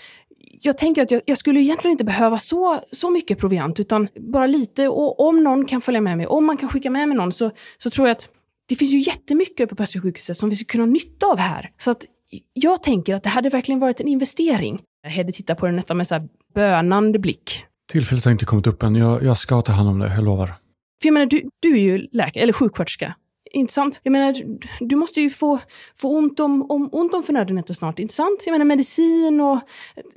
jag 0.60 0.78
tänker 0.78 1.02
att 1.02 1.10
jag, 1.10 1.22
jag 1.26 1.38
skulle 1.38 1.60
egentligen 1.60 1.92
inte 1.92 2.04
behöva 2.04 2.38
så, 2.38 2.80
så 2.90 3.10
mycket 3.10 3.38
proviant, 3.38 3.80
utan 3.80 4.08
bara 4.16 4.46
lite. 4.46 4.88
Och 4.88 5.20
om 5.20 5.44
någon 5.44 5.66
kan 5.66 5.80
följa 5.80 6.00
med 6.00 6.16
mig, 6.16 6.26
om 6.26 6.44
man 6.44 6.56
kan 6.56 6.68
skicka 6.68 6.90
med 6.90 7.08
mig 7.08 7.16
någon, 7.16 7.32
så, 7.32 7.50
så 7.78 7.90
tror 7.90 8.08
jag 8.08 8.14
att 8.14 8.28
det 8.68 8.76
finns 8.76 8.92
ju 8.92 8.98
jättemycket 8.98 9.70
på 9.70 9.82
Östra 9.82 10.02
sjukhuset 10.02 10.36
som 10.36 10.48
vi 10.48 10.56
skulle 10.56 10.66
kunna 10.66 10.84
ha 10.84 10.92
nytta 10.92 11.26
av 11.26 11.38
här. 11.38 11.70
Så 11.78 11.90
att 11.90 12.06
jag 12.52 12.82
tänker 12.82 13.14
att 13.14 13.22
det 13.22 13.28
hade 13.28 13.48
verkligen 13.48 13.78
varit 13.78 14.00
en 14.00 14.08
investering. 14.08 14.82
Hedde 15.06 15.32
tittar 15.32 15.54
på 15.54 15.66
den 15.66 15.76
nästan 15.76 15.96
med 15.96 16.06
så 16.06 16.14
här 16.14 16.28
bönande 16.54 17.18
blick. 17.18 17.64
Tillfället 17.92 18.24
har 18.24 18.32
inte 18.32 18.44
kommit 18.44 18.66
upp 18.66 18.82
än. 18.82 18.94
Jag, 18.94 19.22
jag 19.22 19.38
ska 19.38 19.62
ta 19.62 19.72
hand 19.72 19.88
om 19.88 19.98
det, 19.98 20.14
jag 20.14 20.24
lovar. 20.24 20.46
För 20.46 21.08
jag 21.08 21.12
menar, 21.12 21.26
du, 21.26 21.42
du 21.60 21.72
är 21.72 21.80
ju 21.80 22.08
läkare, 22.12 22.42
eller 22.42 22.52
sjuksköterska. 22.52 23.14
Inte 23.50 23.72
sant? 23.72 24.00
Jag 24.02 24.12
menar, 24.12 24.34
du 24.80 24.96
måste 24.96 25.20
ju 25.20 25.30
få, 25.30 25.58
få 25.96 26.18
ont, 26.18 26.40
om, 26.40 26.70
om, 26.70 26.88
ont 26.92 27.14
om 27.14 27.22
förnödenheter 27.22 27.74
snart. 27.74 27.98
Inte 27.98 28.14
sant? 28.14 28.42
Jag 28.46 28.52
menar 28.52 28.64
medicin 28.64 29.40
och... 29.40 29.60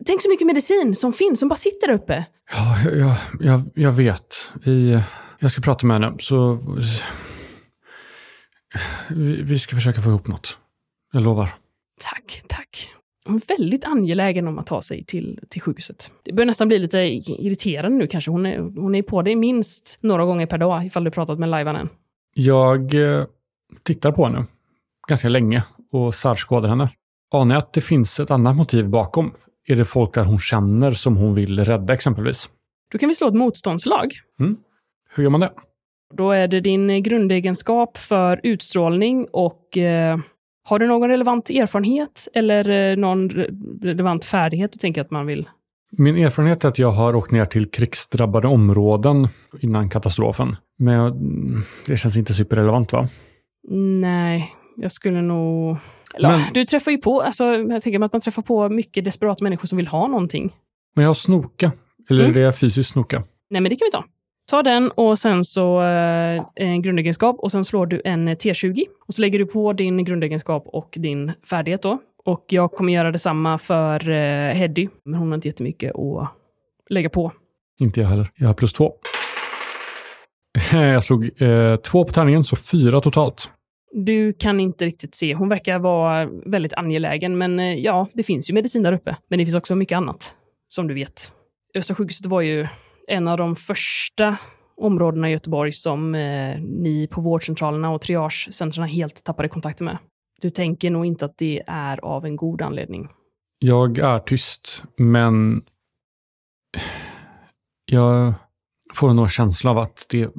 Tänk 0.05 0.21
så 0.21 0.29
mycket 0.29 0.47
medicin 0.47 0.95
som 0.95 1.13
finns, 1.13 1.39
som 1.39 1.49
bara 1.49 1.55
sitter 1.55 1.87
där 1.87 1.93
uppe. 1.93 2.25
Ja, 2.51 2.91
jag, 2.91 3.15
jag, 3.39 3.61
jag 3.75 3.91
vet. 3.91 4.53
Vi, 4.63 5.01
jag 5.39 5.51
ska 5.51 5.61
prata 5.61 5.85
med 5.85 6.01
henne, 6.01 6.17
så... 6.19 6.59
Vi, 9.09 9.41
vi 9.41 9.59
ska 9.59 9.75
försöka 9.75 10.01
få 10.01 10.09
ihop 10.09 10.27
något. 10.27 10.57
Jag 11.11 11.23
lovar. 11.23 11.55
Tack, 12.01 12.41
tack. 12.47 12.94
Hon 13.25 13.35
är 13.35 13.57
väldigt 13.57 13.85
angelägen 13.85 14.47
om 14.47 14.59
att 14.59 14.67
ta 14.67 14.81
sig 14.81 15.03
till, 15.03 15.39
till 15.49 15.61
sjukhuset. 15.61 16.11
Det 16.23 16.33
börjar 16.33 16.45
nästan 16.45 16.67
bli 16.67 16.79
lite 16.79 16.97
irriterande 16.97 17.97
nu 17.97 18.07
kanske. 18.07 18.31
Hon 18.31 18.45
är, 18.45 18.59
hon 18.59 18.95
är 18.95 19.01
på 19.01 19.21
dig 19.21 19.35
minst 19.35 19.97
några 20.01 20.25
gånger 20.25 20.45
per 20.45 20.57
dag 20.57 20.85
ifall 20.85 21.03
du 21.03 21.11
pratat 21.11 21.39
med 21.39 21.49
lajvanen. 21.49 21.89
Jag 22.33 22.93
eh, 22.93 23.25
tittar 23.83 24.11
på 24.11 24.25
henne 24.25 24.45
ganska 25.07 25.29
länge 25.29 25.63
och 25.91 26.15
särskådar 26.15 26.69
henne. 26.69 26.89
Anar 27.33 27.55
jag 27.55 27.59
att 27.59 27.73
det 27.73 27.81
finns 27.81 28.19
ett 28.19 28.31
annat 28.31 28.55
motiv 28.55 28.89
bakom? 28.89 29.33
Är 29.67 29.75
det 29.75 29.85
folk 29.85 30.13
där 30.13 30.23
hon 30.23 30.39
känner 30.39 30.91
som 30.91 31.17
hon 31.17 31.33
vill 31.35 31.65
rädda 31.65 31.93
exempelvis? 31.93 32.49
Då 32.91 32.97
kan 32.97 33.09
vi 33.09 33.15
slå 33.15 33.27
ett 33.27 33.33
motståndslag. 33.33 34.11
Mm. 34.39 34.57
Hur 35.15 35.23
gör 35.23 35.29
man 35.29 35.39
det? 35.39 35.51
Då 36.13 36.31
är 36.31 36.47
det 36.47 36.59
din 36.59 37.03
grundegenskap 37.03 37.97
för 37.97 38.39
utstrålning 38.43 39.27
och 39.31 39.77
eh, 39.77 40.17
har 40.67 40.79
du 40.79 40.87
någon 40.87 41.09
relevant 41.09 41.49
erfarenhet 41.49 42.27
eller 42.33 42.69
eh, 42.69 42.97
någon 42.97 43.29
relevant 43.81 44.25
färdighet 44.25 44.71
du 44.71 44.79
tänker 44.79 45.01
att 45.01 45.11
man 45.11 45.25
vill? 45.25 45.49
Min 45.91 46.17
erfarenhet 46.17 46.63
är 46.63 46.67
att 46.69 46.79
jag 46.79 46.91
har 46.91 47.15
åkt 47.15 47.31
ner 47.31 47.45
till 47.45 47.71
krigsdrabbade 47.71 48.47
områden 48.47 49.27
innan 49.59 49.89
katastrofen. 49.89 50.55
Men 50.77 51.13
det 51.85 51.97
känns 51.97 52.17
inte 52.17 52.33
superrelevant 52.33 52.93
va? 52.93 53.07
Nej, 54.01 54.53
jag 54.77 54.91
skulle 54.91 55.21
nog... 55.21 55.77
Eller, 56.13 56.29
men, 56.29 56.39
du 56.53 56.65
träffar 56.65 56.91
ju 56.91 56.97
på, 56.97 57.21
alltså, 57.21 57.45
jag 57.45 57.81
tänker 57.81 58.03
att 58.03 58.13
man 58.13 58.21
träffar 58.21 58.41
på 58.41 58.69
mycket 58.69 59.05
desperata 59.05 59.43
människor 59.43 59.67
som 59.67 59.77
vill 59.77 59.87
ha 59.87 60.07
någonting. 60.07 60.53
Men 60.95 61.03
jag 61.03 61.09
har 61.09 61.13
snoka. 61.13 61.71
Eller 62.09 62.25
mm. 62.25 62.37
är 62.37 62.45
det 62.45 62.53
fysiskt 62.53 62.89
snoka? 62.89 63.23
Nej, 63.49 63.61
men 63.61 63.69
det 63.69 63.75
kan 63.75 63.85
vi 63.85 63.91
ta. 63.91 64.05
Ta 64.49 64.63
den 64.63 64.91
och 64.91 65.19
sen 65.19 65.43
så 65.43 65.81
eh, 65.81 66.43
en 66.55 66.81
grundegenskap 66.81 67.39
och 67.39 67.51
sen 67.51 67.63
slår 67.63 67.85
du 67.85 68.01
en 68.05 68.29
T20. 68.29 68.83
Och 69.07 69.13
så 69.13 69.21
lägger 69.21 69.39
du 69.39 69.45
på 69.45 69.73
din 69.73 70.03
grundegenskap 70.03 70.63
och 70.67 70.93
din 70.97 71.31
färdighet 71.49 71.81
då. 71.81 71.97
Och 72.25 72.45
jag 72.49 72.71
kommer 72.71 72.93
göra 72.93 73.11
detsamma 73.11 73.57
för 73.57 74.09
eh, 74.09 74.53
Heddy, 74.53 74.87
men 75.05 75.19
hon 75.19 75.27
har 75.27 75.35
inte 75.35 75.47
jättemycket 75.47 75.95
att 75.95 76.29
lägga 76.89 77.09
på. 77.09 77.31
Inte 77.79 78.01
jag 78.01 78.07
heller. 78.07 78.29
Jag 78.35 78.47
har 78.47 78.53
plus 78.53 78.73
två. 78.73 78.93
Jag 80.71 81.03
slog 81.03 81.41
eh, 81.41 81.75
två 81.75 82.05
på 82.05 82.13
tärningen, 82.13 82.43
så 82.43 82.55
fyra 82.55 83.01
totalt. 83.01 83.49
Du 83.91 84.33
kan 84.33 84.59
inte 84.59 84.85
riktigt 84.85 85.15
se. 85.15 85.33
Hon 85.33 85.49
verkar 85.49 85.79
vara 85.79 86.29
väldigt 86.45 86.73
angelägen, 86.73 87.37
men 87.37 87.59
eh, 87.59 87.75
ja, 87.75 88.07
det 88.13 88.23
finns 88.23 88.49
ju 88.49 88.53
medicin 88.53 88.83
där 88.83 88.93
uppe. 88.93 89.17
Men 89.29 89.39
det 89.39 89.45
finns 89.45 89.55
också 89.55 89.75
mycket 89.75 89.95
annat, 89.95 90.35
som 90.67 90.87
du 90.87 90.93
vet. 90.93 91.33
Östra 91.75 91.95
sjukhuset 91.95 92.25
var 92.25 92.41
ju 92.41 92.67
en 93.07 93.27
av 93.27 93.37
de 93.37 93.55
första 93.55 94.37
områdena 94.77 95.29
i 95.29 95.31
Göteborg 95.31 95.71
som 95.71 96.15
eh, 96.15 96.61
ni 96.61 97.07
på 97.11 97.21
vårdcentralerna 97.21 97.89
och 97.91 98.01
triagecentren 98.01 98.87
helt 98.87 99.23
tappade 99.23 99.49
kontakten 99.49 99.85
med. 99.85 99.97
Du 100.41 100.49
tänker 100.49 100.91
nog 100.91 101.05
inte 101.05 101.25
att 101.25 101.37
det 101.37 101.63
är 101.67 102.05
av 102.05 102.25
en 102.25 102.35
god 102.35 102.61
anledning. 102.61 103.07
Jag 103.59 103.97
är 103.97 104.19
tyst, 104.19 104.83
men 104.97 105.63
jag 107.85 108.33
får 108.93 109.13
nog 109.13 109.25
en 109.25 109.29
känsla 109.29 109.71
av 109.71 109.77
att 109.77 110.05
det, 110.09 110.29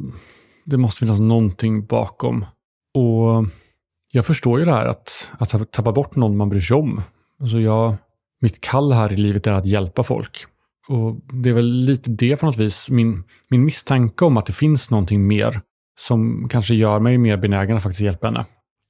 det 0.64 0.76
måste 0.76 0.98
finnas 0.98 1.20
någonting 1.20 1.86
bakom. 1.86 2.44
Och 2.94 3.44
jag 4.12 4.26
förstår 4.26 4.58
ju 4.58 4.64
det 4.64 4.72
här 4.72 4.86
att, 4.86 5.32
att 5.38 5.72
tappa 5.72 5.92
bort 5.92 6.16
någon 6.16 6.36
man 6.36 6.48
bryr 6.48 6.60
sig 6.60 6.76
om. 6.76 7.02
Alltså 7.40 7.58
jag, 7.58 7.94
mitt 8.40 8.60
kall 8.60 8.92
här 8.92 9.12
i 9.12 9.16
livet 9.16 9.46
är 9.46 9.52
att 9.52 9.66
hjälpa 9.66 10.02
folk. 10.02 10.46
Och 10.88 11.16
det 11.42 11.48
är 11.48 11.52
väl 11.52 11.84
lite 11.84 12.10
det 12.10 12.36
på 12.36 12.46
något 12.46 12.56
vis, 12.56 12.90
min, 12.90 13.24
min 13.48 13.64
misstanke 13.64 14.24
om 14.24 14.36
att 14.36 14.46
det 14.46 14.52
finns 14.52 14.90
någonting 14.90 15.26
mer 15.26 15.60
som 15.98 16.48
kanske 16.48 16.74
gör 16.74 17.00
mig 17.00 17.18
mer 17.18 17.36
benägen 17.36 17.76
att 17.76 17.82
faktiskt 17.82 18.00
hjälpa 18.00 18.26
henne. 18.26 18.44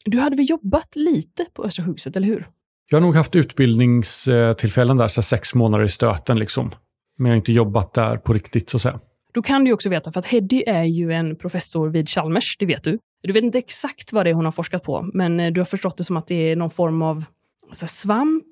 Du 0.04 0.18
hade 0.18 0.36
väl 0.36 0.50
jobbat 0.50 0.96
lite 0.96 1.46
på 1.54 1.64
Östra 1.64 1.84
sjukhuset, 1.84 2.16
eller 2.16 2.26
hur? 2.26 2.48
Jag 2.90 2.96
har 2.96 3.02
nog 3.02 3.16
haft 3.16 3.36
utbildningstillfällen 3.36 4.96
där, 4.96 5.08
så 5.08 5.22
sex 5.22 5.54
månader 5.54 5.84
i 5.84 5.88
stöten 5.88 6.38
liksom. 6.38 6.70
Men 7.18 7.26
jag 7.26 7.32
har 7.32 7.36
inte 7.36 7.52
jobbat 7.52 7.94
där 7.94 8.16
på 8.16 8.32
riktigt, 8.32 8.70
så 8.70 8.76
att 8.76 8.82
säga. 8.82 9.00
Då 9.34 9.42
kan 9.42 9.64
du 9.64 9.72
också 9.72 9.88
veta, 9.88 10.12
för 10.12 10.20
att 10.20 10.26
Heddy 10.26 10.62
är 10.66 10.84
ju 10.84 11.12
en 11.12 11.36
professor 11.36 11.88
vid 11.88 12.08
Chalmers, 12.08 12.56
det 12.58 12.66
vet 12.66 12.84
du. 12.84 12.98
Du 13.22 13.32
vet 13.32 13.44
inte 13.44 13.58
exakt 13.58 14.12
vad 14.12 14.26
det 14.26 14.30
är 14.30 14.34
hon 14.34 14.44
har 14.44 14.52
forskat 14.52 14.82
på, 14.82 15.10
men 15.14 15.40
eh, 15.40 15.52
du 15.52 15.60
har 15.60 15.64
förstått 15.64 15.96
det 15.96 16.04
som 16.04 16.16
att 16.16 16.26
det 16.26 16.34
är 16.34 16.56
någon 16.56 16.70
form 16.70 17.02
av 17.02 17.24
alltså, 17.68 17.86
svamp, 17.86 18.44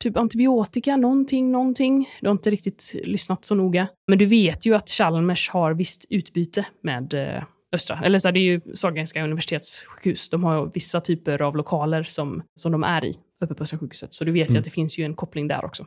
typ 0.00 0.16
antibiotika, 0.16 0.96
någonting, 0.96 1.52
någonting. 1.52 2.08
Du 2.20 2.26
har 2.26 2.32
inte 2.32 2.50
riktigt 2.50 2.94
lyssnat 3.04 3.44
så 3.44 3.54
noga. 3.54 3.88
Men 4.08 4.18
du 4.18 4.26
vet 4.26 4.66
ju 4.66 4.74
att 4.74 4.90
Chalmers 4.90 5.50
har 5.50 5.74
visst 5.74 6.04
utbyte 6.10 6.66
med 6.82 7.14
eh, 7.14 7.42
Östra. 7.72 8.00
Eller 8.04 8.18
så 8.18 8.28
här, 8.28 8.32
det 8.32 8.40
är 8.40 8.42
ju 8.42 8.60
Sahlgrenska 8.74 9.24
universitetssjukhus. 9.24 10.30
De 10.30 10.44
har 10.44 10.70
vissa 10.74 11.00
typer 11.00 11.42
av 11.42 11.56
lokaler 11.56 12.02
som, 12.02 12.42
som 12.54 12.72
de 12.72 12.84
är 12.84 13.04
i, 13.04 13.14
uppe 13.44 13.54
på 13.54 13.62
Östra 13.62 13.78
sjukhuset. 13.78 14.14
Så 14.14 14.24
du 14.24 14.32
vet 14.32 14.48
mm. 14.48 14.54
ju 14.54 14.58
att 14.58 14.64
det 14.64 14.70
finns 14.70 14.98
ju 14.98 15.04
en 15.04 15.14
koppling 15.14 15.48
där 15.48 15.64
också. 15.64 15.86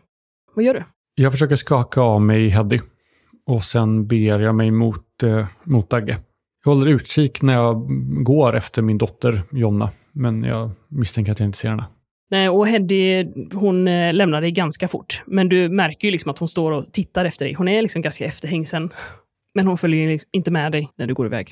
Vad 0.53 0.65
gör 0.65 0.73
du? 0.73 0.83
Jag 1.15 1.31
försöker 1.31 1.55
skaka 1.55 2.01
av 2.01 2.21
mig 2.21 2.49
Heddy 2.49 2.79
och 3.45 3.63
sen 3.63 4.07
ber 4.07 4.39
jag 4.39 4.55
mig 4.55 4.71
mot, 4.71 5.23
eh, 5.23 5.47
mot 5.63 5.89
Dagge. 5.89 6.17
Jag 6.65 6.71
håller 6.73 6.87
utkik 6.91 7.41
när 7.41 7.53
jag 7.53 7.87
går 8.23 8.55
efter 8.55 8.81
min 8.81 8.97
dotter 8.97 9.41
Jonna, 9.51 9.89
men 10.11 10.43
jag 10.43 10.71
misstänker 10.87 11.31
att 11.31 11.39
jag 11.39 11.47
inte 11.47 11.57
ser 11.57 11.69
henne. 11.69 11.85
Nej, 12.31 12.49
och 12.49 12.67
Heddy, 12.67 13.25
hon 13.53 13.87
eh, 13.87 14.13
lämnar 14.13 14.41
dig 14.41 14.51
ganska 14.51 14.87
fort. 14.87 15.23
Men 15.25 15.49
du 15.49 15.69
märker 15.69 16.07
ju 16.07 16.11
liksom 16.11 16.31
att 16.31 16.39
hon 16.39 16.47
står 16.47 16.71
och 16.71 16.91
tittar 16.91 17.25
efter 17.25 17.45
dig. 17.45 17.53
Hon 17.53 17.67
är 17.67 17.81
liksom 17.81 18.01
ganska 18.01 18.25
efterhängsen. 18.25 18.93
Men 19.53 19.67
hon 19.67 19.77
följer 19.77 20.07
liksom 20.07 20.29
inte 20.31 20.51
med 20.51 20.71
dig 20.71 20.89
när 20.95 21.07
du 21.07 21.13
går 21.13 21.25
iväg. 21.25 21.51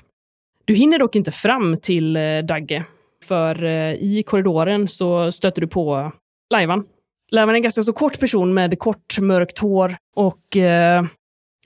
Du 0.65 0.73
hinner 0.73 0.99
dock 0.99 1.15
inte 1.15 1.31
fram 1.31 1.77
till 1.77 2.15
eh, 2.15 2.37
Dagge. 2.47 2.83
För 3.23 3.63
eh, 3.63 3.93
i 3.93 4.23
korridoren 4.27 4.87
så 4.87 5.31
stöter 5.31 5.61
du 5.61 5.67
på 5.67 6.11
Lajvan. 6.49 6.85
Lajvan 7.31 7.55
är 7.55 7.57
en 7.57 7.63
ganska 7.63 7.83
så 7.83 7.93
kort 7.93 8.19
person 8.19 8.53
med 8.53 8.79
kort 8.79 9.19
mörkt 9.19 9.59
hår. 9.59 9.95
Och 10.15 10.57
eh, 10.57 11.03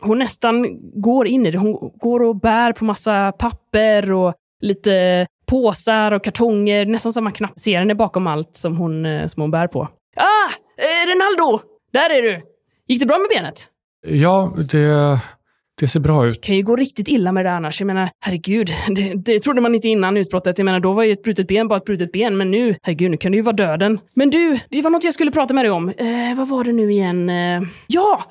hon 0.02 0.20
nästan 0.20 0.80
går 1.02 1.28
in 1.28 1.46
i 1.46 1.52
det. 1.52 1.58
Hon 1.58 1.92
går 2.00 2.24
och 2.24 2.36
bär 2.36 2.74
på 2.74 2.86
massa 2.86 3.32
papper 3.32 4.12
och 4.12 4.34
lite 4.62 5.28
påsar 5.50 6.12
och 6.12 6.24
kartonger. 6.24 6.86
Nästan 6.86 7.14
som 7.14 7.24
man 7.24 7.34
knappt 7.34 7.60
ser 7.60 7.80
henne 7.80 7.96
bakom 7.96 8.28
allt 8.28 8.56
som 8.56 8.78
hon, 8.78 9.06
eh, 9.06 9.28
som 9.28 9.42
hon 9.42 9.52
bär 9.52 9.68
på. 9.68 9.82
Ah! 10.16 10.52
Eh, 10.78 11.14
Ronaldo! 11.14 11.64
Där 11.94 12.10
är 12.10 12.22
du! 12.22 12.42
Gick 12.88 13.00
det 13.00 13.06
bra 13.06 13.18
med 13.18 13.28
benet? 13.36 13.68
Ja, 14.08 14.54
det, 14.72 15.20
det 15.80 15.88
ser 15.88 16.00
bra 16.00 16.28
ut. 16.28 16.42
Det 16.42 16.48
kan 16.48 16.56
ju 16.56 16.64
gå 16.64 16.76
riktigt 16.76 17.08
illa 17.08 17.32
med 17.32 17.46
det 17.46 17.52
annars. 17.52 17.82
Jag 17.82 17.88
menar, 17.88 18.10
herregud, 18.20 18.70
det, 18.88 19.14
det 19.14 19.40
trodde 19.40 19.62
man 19.62 19.76
inte 19.76 19.88
innan 19.88 20.18
utbrottet. 20.18 20.58
Jag 20.58 20.66
menar, 20.66 20.80
då 20.80 20.94
var 20.94 21.04
ju 21.04 21.12
ett 21.12 21.24
brutet 21.24 21.48
ben 21.48 21.68
bara 21.68 21.78
ett 21.78 21.86
brutet 21.86 22.12
ben, 22.12 22.38
men 22.38 22.52
nu, 22.52 22.76
herregud, 22.84 23.12
nu 23.12 23.18
kan 23.18 23.32
det 23.32 23.36
ju 23.36 23.42
vara 23.42 23.56
döden. 23.56 24.00
Men 24.14 24.30
du, 24.30 24.60
det 24.70 24.82
var 24.82 24.92
något 24.92 25.04
jag 25.04 25.14
skulle 25.14 25.32
prata 25.32 25.54
med 25.54 25.66
dig 25.66 25.72
om. 25.72 25.90
Eh, 25.90 26.38
vad 26.38 26.48
var 26.48 26.64
det 26.64 26.74
nu 26.74 26.92
igen? 26.92 27.30
Eh, 27.30 27.62
ja! 27.88 28.24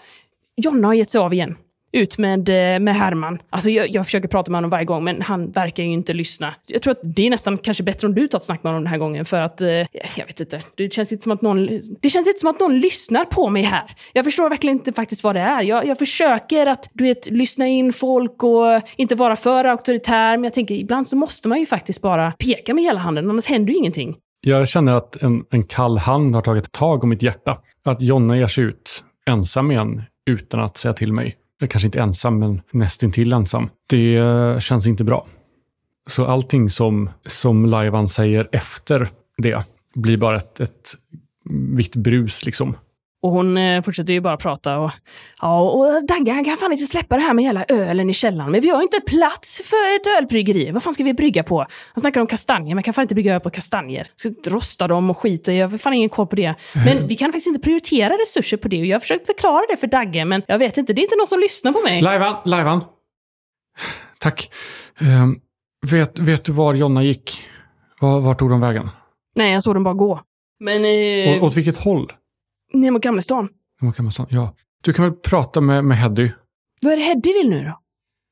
Jonna 0.57 0.87
har 0.87 0.95
gett 0.95 1.11
sig 1.11 1.19
av 1.19 1.35
igen 1.35 1.57
ut 1.93 2.19
med, 2.19 2.49
eh, 2.49 2.81
med 2.81 2.97
Herman. 2.97 3.39
Alltså 3.51 3.71
jag, 3.71 3.89
jag 3.89 4.05
försöker 4.05 4.29
prata 4.29 4.51
med 4.51 4.57
honom 4.57 4.71
varje 4.71 4.85
gång, 4.85 5.05
men 5.05 5.23
han 5.23 5.51
verkar 5.51 5.83
ju 5.83 5.93
inte 5.93 6.13
lyssna. 6.13 6.55
Jag 6.67 6.83
tror 6.83 6.91
att 6.91 7.01
det 7.03 7.27
är 7.27 7.31
nästan 7.31 7.59
kanske 7.59 7.83
bättre 7.83 8.09
om 8.09 8.15
du 8.15 8.29
tar 8.29 8.39
ett 8.39 8.45
snack 8.45 8.63
med 8.63 8.73
honom 8.73 8.85
den 8.85 8.91
här 8.91 8.99
gången, 8.99 9.25
för 9.25 9.41
att, 9.41 9.61
eh, 9.61 9.69
jag 10.17 10.27
vet 10.27 10.41
inte, 10.41 10.61
det 10.75 10.93
känns 10.93 11.13
inte 11.13 11.23
som 11.23 11.33
att 11.33 11.43
någon, 11.43 11.67
det 12.01 12.11
känns 12.11 12.27
inte 12.27 12.41
som 12.41 12.51
att 12.51 12.61
någon 12.61 12.79
lyssnar 12.79 13.25
på 13.25 13.49
mig 13.49 13.63
här. 13.63 13.97
Jag 14.13 14.25
förstår 14.25 14.51
verkligen 14.51 14.77
inte 14.77 14.93
faktiskt 14.93 15.25
vad 15.25 15.37
det 15.37 15.41
är. 15.41 15.63
Jag, 15.63 15.87
jag 15.87 15.99
försöker 15.99 16.67
att, 16.67 16.91
du 16.93 17.05
vet, 17.05 17.31
lyssna 17.31 17.67
in 17.67 17.93
folk 17.93 18.43
och 18.43 18.83
inte 18.97 19.15
vara 19.15 19.37
för 19.37 19.65
auktoritär, 19.65 20.37
men 20.37 20.45
jag 20.45 20.55
tänker 20.55 20.75
ibland 20.75 21.09
så 21.09 21.17
måste 21.17 21.49
man 21.49 21.59
ju 21.59 21.67
faktiskt 21.67 22.03
bara 22.03 22.33
peka 22.33 22.75
med 22.75 22.85
hela 22.85 23.01
handen, 23.01 23.31
annars 23.31 23.47
händer 23.47 23.73
ju 23.73 23.79
ingenting. 23.79 24.17
Jag 24.41 24.69
känner 24.69 24.93
att 24.93 25.23
en, 25.23 25.45
en 25.51 25.65
kall 25.65 25.99
hand 25.99 26.35
har 26.35 26.43
tagit 26.43 26.73
tag 26.73 27.03
om 27.03 27.11
mitt 27.11 27.23
hjärta. 27.23 27.59
Att 27.85 28.03
Jonna 28.03 28.37
ger 28.37 28.47
sig 28.47 28.65
ut 28.65 29.05
ensam 29.27 29.71
igen 29.71 30.03
utan 30.31 30.61
att 30.61 30.77
säga 30.77 30.95
till 30.95 31.13
mig 31.13 31.37
kanske 31.61 31.87
inte 31.87 32.01
ensam, 32.01 32.39
men 32.39 32.63
nästintill 32.71 33.33
ensam. 33.33 33.69
Det 33.87 34.17
eh, 34.17 34.59
känns 34.59 34.87
inte 34.87 35.05
bra. 35.05 35.27
Så 36.07 36.27
allting 36.27 36.71
som, 36.71 37.11
som 37.27 37.67
Lajvan 37.67 38.09
säger 38.09 38.49
efter 38.53 39.09
det 39.37 39.65
blir 39.95 40.17
bara 40.17 40.37
ett, 40.37 40.61
ett 40.61 40.95
vitt 41.51 41.97
brus 41.97 42.45
liksom. 42.45 42.75
Och 43.27 43.33
hon 43.33 43.57
eh, 43.57 43.83
fortsätter 43.83 44.13
ju 44.13 44.21
bara 44.21 44.37
prata 44.37 44.79
och, 44.79 44.91
ja, 45.41 45.61
och 45.71 46.07
Dagge 46.07 46.33
han 46.33 46.45
kan 46.45 46.57
fan 46.57 46.73
inte 46.73 46.87
släppa 46.87 47.17
det 47.17 47.23
här 47.23 47.35
med 47.35 47.45
hela 47.45 47.65
ölen 47.69 48.11
i 48.11 48.13
källaren. 48.13 48.53
Men 48.53 48.61
vi 48.61 48.69
har 48.69 48.83
inte 48.83 49.01
plats 49.01 49.63
för 49.65 49.97
ett 49.97 50.19
ölbryggeri. 50.19 50.71
Vad 50.71 50.83
fan 50.83 50.95
ska 50.95 51.05
vi 51.05 51.15
brygga 51.15 51.43
på? 51.43 51.59
Han 51.95 52.01
snackar 52.01 52.21
om 52.21 52.27
kastanjer, 52.27 52.75
men 52.75 52.85
kan 52.85 52.95
fan 52.95 53.03
inte 53.03 53.15
brygga 53.15 53.35
öl 53.35 53.41
på 53.41 53.51
kastanjer. 53.51 54.09
Ska 54.17 54.29
inte 54.29 54.51
rosta 54.51 54.89
dem 54.89 55.11
och 55.11 55.19
skita 55.19 55.53
Jag 55.53 55.69
har 55.69 55.79
fan 55.79 55.93
ingen 55.93 56.09
koll 56.09 56.27
på 56.27 56.37
det. 56.37 56.55
Men 56.85 57.07
vi 57.07 57.17
kan 57.17 57.33
faktiskt 57.33 57.47
inte 57.47 57.61
prioritera 57.61 58.15
resurser 58.15 58.57
på 58.57 58.69
det. 58.69 58.81
Och 58.81 58.87
jag 58.87 58.95
har 58.95 59.01
försökt 59.01 59.27
förklara 59.27 59.63
det 59.71 59.77
för 59.77 59.87
Dagge, 59.87 60.25
men 60.25 60.43
jag 60.47 60.59
vet 60.59 60.77
inte. 60.79 60.93
Det 60.93 61.01
är 61.01 61.03
inte 61.03 61.17
någon 61.17 61.27
som 61.27 61.41
lyssnar 61.41 61.73
på 61.73 61.81
mig. 61.81 62.03
Lajvan, 62.03 62.37
Lajvan. 62.45 62.85
Tack. 64.19 64.51
Ehm, 65.01 65.37
vet, 65.91 66.19
vet 66.19 66.45
du 66.45 66.53
var 66.53 66.75
Jonna 66.75 67.03
gick? 67.03 67.49
Var, 68.01 68.21
var 68.21 68.35
tog 68.35 68.51
de 68.51 68.61
vägen? 68.61 68.91
Nej, 69.37 69.53
jag 69.53 69.63
såg 69.63 69.75
dem 69.75 69.85
bara 69.85 69.95
gå. 69.95 70.21
Men... 70.61 70.85
Eh, 70.85 71.43
Å, 71.43 71.47
åt 71.47 71.55
vilket 71.57 71.77
håll? 71.77 72.13
Ner 72.73 72.91
mot 72.91 73.03
Gamlestan. 73.03 73.49
Kan 73.97 74.05
man 74.05 74.13
säga? 74.13 74.27
Ja. 74.31 74.55
Du 74.83 74.93
kan 74.93 75.05
väl 75.05 75.15
prata 75.15 75.61
med, 75.61 75.85
med 75.85 75.97
Heddy? 75.99 76.31
Vad 76.83 76.93
är 76.93 76.97
det 76.97 77.03
Heddy 77.03 77.33
vill 77.33 77.51
nu 77.51 77.65
då? 77.65 77.81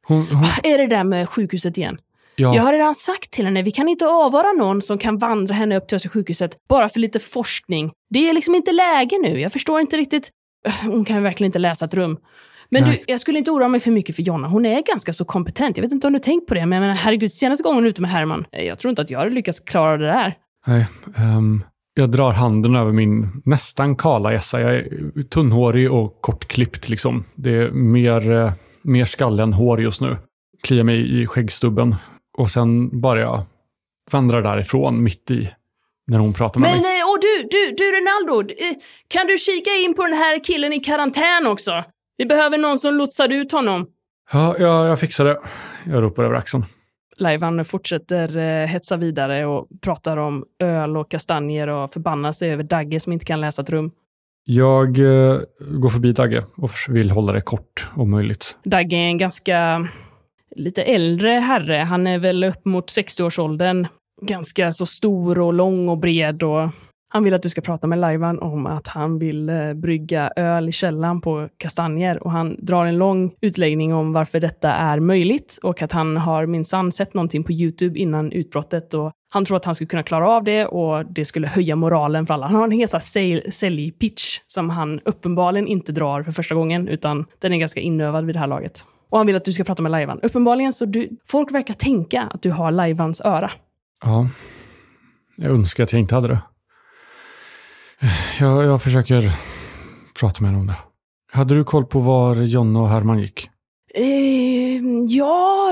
Hon, 0.07 0.27
hon, 0.27 0.45
Är 0.63 0.79
det 0.79 0.87
där 0.87 1.05
med 1.05 1.29
sjukhuset 1.29 1.79
igen? 1.79 1.99
ja. 2.37 2.55
Jag 2.55 2.63
har 2.63 2.73
redan 2.73 2.95
sagt 2.95 3.31
till 3.31 3.45
henne, 3.45 3.63
vi 3.63 3.71
kan 3.71 3.89
inte 3.89 4.07
avvara 4.07 4.53
någon 4.53 4.83
som 4.83 4.99
kan 4.99 5.19
vandra 5.19 5.55
henne 5.55 5.77
upp 5.77 5.89
till 5.89 5.97
oss 5.97 6.03
till 6.03 6.11
sjukhuset 6.11 6.59
bara 6.69 6.89
för 6.89 7.01
lite 7.01 7.21
forskning. 7.21 7.93
Det 8.11 8.29
är 8.29 8.33
liksom 8.33 8.55
inte 8.55 8.73
läge 8.73 9.19
nu. 9.23 9.41
Jag 9.41 9.53
förstår 9.53 9.81
inte 9.81 9.97
riktigt. 9.97 10.31
Hon 10.83 11.05
kan 11.05 11.23
verkligen 11.23 11.49
inte 11.49 11.59
läsa 11.59 11.85
ett 11.85 11.95
rum. 11.95 12.19
Men 12.71 12.83
Nej. 12.83 13.05
du, 13.07 13.13
jag 13.13 13.21
skulle 13.21 13.39
inte 13.39 13.51
oroa 13.51 13.69
mig 13.69 13.81
för 13.81 13.91
mycket 13.91 14.17
för 14.17 14.23
Jonna. 14.23 14.49
Hon 14.49 14.67
är 14.67 14.83
ganska 14.83 15.13
så 15.13 15.25
kompetent. 15.25 15.77
Jag 15.77 15.83
vet 15.83 15.93
inte 15.93 16.07
om 16.07 16.13
du 16.13 16.19
tänkt 16.19 16.47
på 16.47 16.55
det, 16.55 16.67
men 16.67 16.77
jag 16.77 16.81
menar, 16.81 16.95
herregud, 16.95 17.33
senaste 17.33 17.63
gången 17.63 17.87
ute 17.87 18.03
med 18.03 18.11
Herman, 18.11 18.47
eh, 18.53 18.65
jag 18.65 18.79
tror 18.79 18.91
inte 18.91 19.03
att 19.03 19.11
jag 19.11 19.19
hade 19.19 19.31
lyckats 19.31 19.61
klara 19.61 19.97
det 19.97 20.07
där. 20.07 20.35
Nej, 20.67 20.87
ehm, 21.17 21.65
jag 21.95 22.11
drar 22.11 22.33
handen 22.33 22.77
över 22.77 22.93
min 22.93 23.43
nästan 23.45 23.97
kala 23.97 24.33
essa. 24.33 24.61
Jag 24.61 24.75
är 24.75 25.23
tunnhårig 25.23 25.93
och 25.93 26.21
kortklippt. 26.21 26.89
Liksom. 26.89 27.25
Det 27.35 27.51
är 27.51 27.71
mer, 27.71 28.33
eh, 28.33 28.53
mer 28.83 29.05
skalle 29.05 29.43
än 29.43 29.53
hår 29.53 29.81
just 29.81 30.01
nu. 30.01 30.17
Kliar 30.63 30.85
mig 30.85 31.23
i 31.23 31.27
skäggstubben 31.27 31.95
och 32.39 32.51
sen 32.51 33.01
bara 33.01 33.21
jag 33.21 33.43
vandrar 34.11 34.43
därifrån 34.43 35.03
mitt 35.03 35.31
i 35.31 35.51
när 36.07 36.19
hon 36.19 36.33
pratar 36.33 36.61
med 36.61 36.71
Men, 36.71 36.81
mig. 36.81 37.01
eh, 37.01 37.09
och 37.09 37.19
du, 37.21 37.49
du, 37.51 37.75
du 37.77 37.85
Ronaldo, 37.85 38.53
eh, 38.53 38.77
kan 39.09 39.27
du 39.27 39.39
kika 39.39 39.71
in 39.71 39.95
på 39.95 40.03
den 40.03 40.13
här 40.13 40.45
killen 40.45 40.73
i 40.73 40.79
karantän 40.81 41.47
också? 41.47 41.85
Vi 42.17 42.27
behöver 42.27 42.59
någon 42.59 42.79
som 42.79 42.95
lotsar 42.95 43.33
ut 43.33 43.53
honom. 43.53 43.87
Ja, 44.33 44.57
jag, 44.59 44.87
jag 44.87 45.01
fixar 45.01 45.25
det. 45.25 45.39
Jag 45.85 46.03
ropar 46.03 46.25
över 46.25 46.35
axeln. 46.35 46.65
Lajvan 47.17 47.65
fortsätter 47.65 48.37
eh, 48.37 48.67
hetsa 48.67 48.97
vidare 48.97 49.47
och 49.47 49.69
pratar 49.81 50.17
om 50.17 50.45
öl 50.59 50.97
och 50.97 51.11
kastanjer 51.11 51.69
och 51.69 51.93
förbannar 51.93 52.33
sig 52.33 52.51
över 52.51 52.65
Dagge 52.65 53.01
som 53.01 53.13
inte 53.13 53.27
kan 53.27 53.41
läsa 53.41 53.63
ett 53.63 53.71
rum. 53.71 53.91
Jag 54.45 54.99
eh, 54.99 55.41
går 55.59 55.89
förbi 55.89 56.13
Dagge 56.13 56.43
och 56.57 56.71
vill 56.89 57.11
hålla 57.11 57.33
det 57.33 57.41
kort 57.41 57.89
om 57.95 58.11
möjligt. 58.11 58.59
Dagge 58.65 58.97
är 58.97 59.07
en 59.07 59.19
ganska 59.19 59.89
lite 60.57 60.83
äldre 60.83 61.31
herre. 61.31 61.77
Han 61.77 62.07
är 62.07 62.19
väl 62.19 62.45
upp 62.45 62.65
mot 62.65 62.87
60-årsåldern. 62.87 63.87
Ganska 64.23 64.73
så 64.73 64.87
stor 64.87 65.39
och 65.39 65.55
lång 65.55 65.89
och 65.89 65.99
bred 65.99 66.43
och 66.43 66.69
han 67.15 67.25
vill 67.25 67.35
att 67.35 67.43
du 67.43 67.49
ska 67.49 67.61
prata 67.61 67.87
med 67.87 67.99
Lajvan 67.99 68.39
om 68.39 68.67
att 68.67 68.89
han 68.89 69.19
vill 69.19 69.49
eh, 69.49 69.73
brygga 69.75 70.33
öl 70.37 70.69
i 70.69 70.73
källan 70.73 71.21
på 71.21 71.49
kastanjer 71.59 72.23
och 72.25 72.31
han 72.33 72.57
drar 72.59 72.87
en 72.87 72.99
lång 72.99 73.33
utläggning 73.41 73.95
om 73.95 74.13
varför 74.13 74.41
detta 74.41 74.73
är 74.73 75.01
möjligt 75.01 75.59
och 75.63 75.83
att 75.83 75.93
han 75.93 76.17
har 76.17 76.47
minsann 76.47 76.93
sett 76.93 77.15
någonting 77.15 77.45
på 77.45 77.53
Youtube 77.53 77.99
innan 77.99 78.33
utbrottet 78.33 78.95
och 78.95 79.13
han 79.33 79.45
tror 79.45 79.57
att 79.57 79.65
han 79.65 79.75
skulle 79.75 79.89
kunna 79.89 80.03
klara 80.03 80.29
av 80.29 80.45
det 80.45 80.67
och 80.67 81.07
det 81.07 81.25
skulle 81.25 81.47
höja 81.49 81.77
moralen 81.77 82.27
för 82.27 82.35
alla. 82.35 82.47
Han 82.47 82.55
har 82.57 82.65
en 82.65 82.71
hel 82.71 82.89
sälj- 82.89 83.51
säljpitch 83.51 84.39
som 84.47 84.71
han 84.71 85.01
uppenbarligen 85.05 85.67
inte 85.67 85.93
drar 85.93 86.23
för 86.23 86.33
första 86.33 86.55
gången 86.55 86.89
utan 86.89 87.25
den 87.39 87.53
är 87.53 87.57
ganska 87.57 87.81
inövad 87.81 88.27
vid 88.27 88.35
det 88.35 88.39
här 88.39 88.47
laget. 88.47 88.87
Och 89.11 89.19
han 89.19 89.27
vill 89.27 89.37
att 89.37 89.45
du 89.45 89.53
ska 89.53 89.65
prata 89.65 89.83
med 89.83 89.93
Lajvan. 89.93 90.21
Uppenbarligen 90.23 90.73
så 90.73 90.87
du, 90.87 91.09
folk 91.27 91.55
verkar 91.55 91.75
tänka 91.75 92.23
att 92.23 92.43
du 92.43 92.51
har 92.51 92.71
Lajvans 92.71 93.21
öra. 93.21 93.51
Ja, 94.05 94.29
jag 95.37 95.51
önskar 95.51 95.85
att 95.85 95.93
jag 95.93 96.01
inte 96.01 96.15
hade 96.15 96.29
det. 96.29 96.39
Jag, 98.41 98.65
jag 98.65 98.83
försöker 98.83 99.23
prata 100.21 100.43
med 100.43 100.51
henne 100.51 100.61
om 100.61 100.67
det. 100.67 100.77
Hade 101.33 101.55
du 101.55 101.65
koll 101.65 101.87
på 101.87 102.01
var 102.01 102.37
Jonna 102.37 102.81
och 102.81 102.89
Herman 102.89 103.19
gick? 103.19 103.51
Eh, 103.95 104.83
ja, 105.09 105.71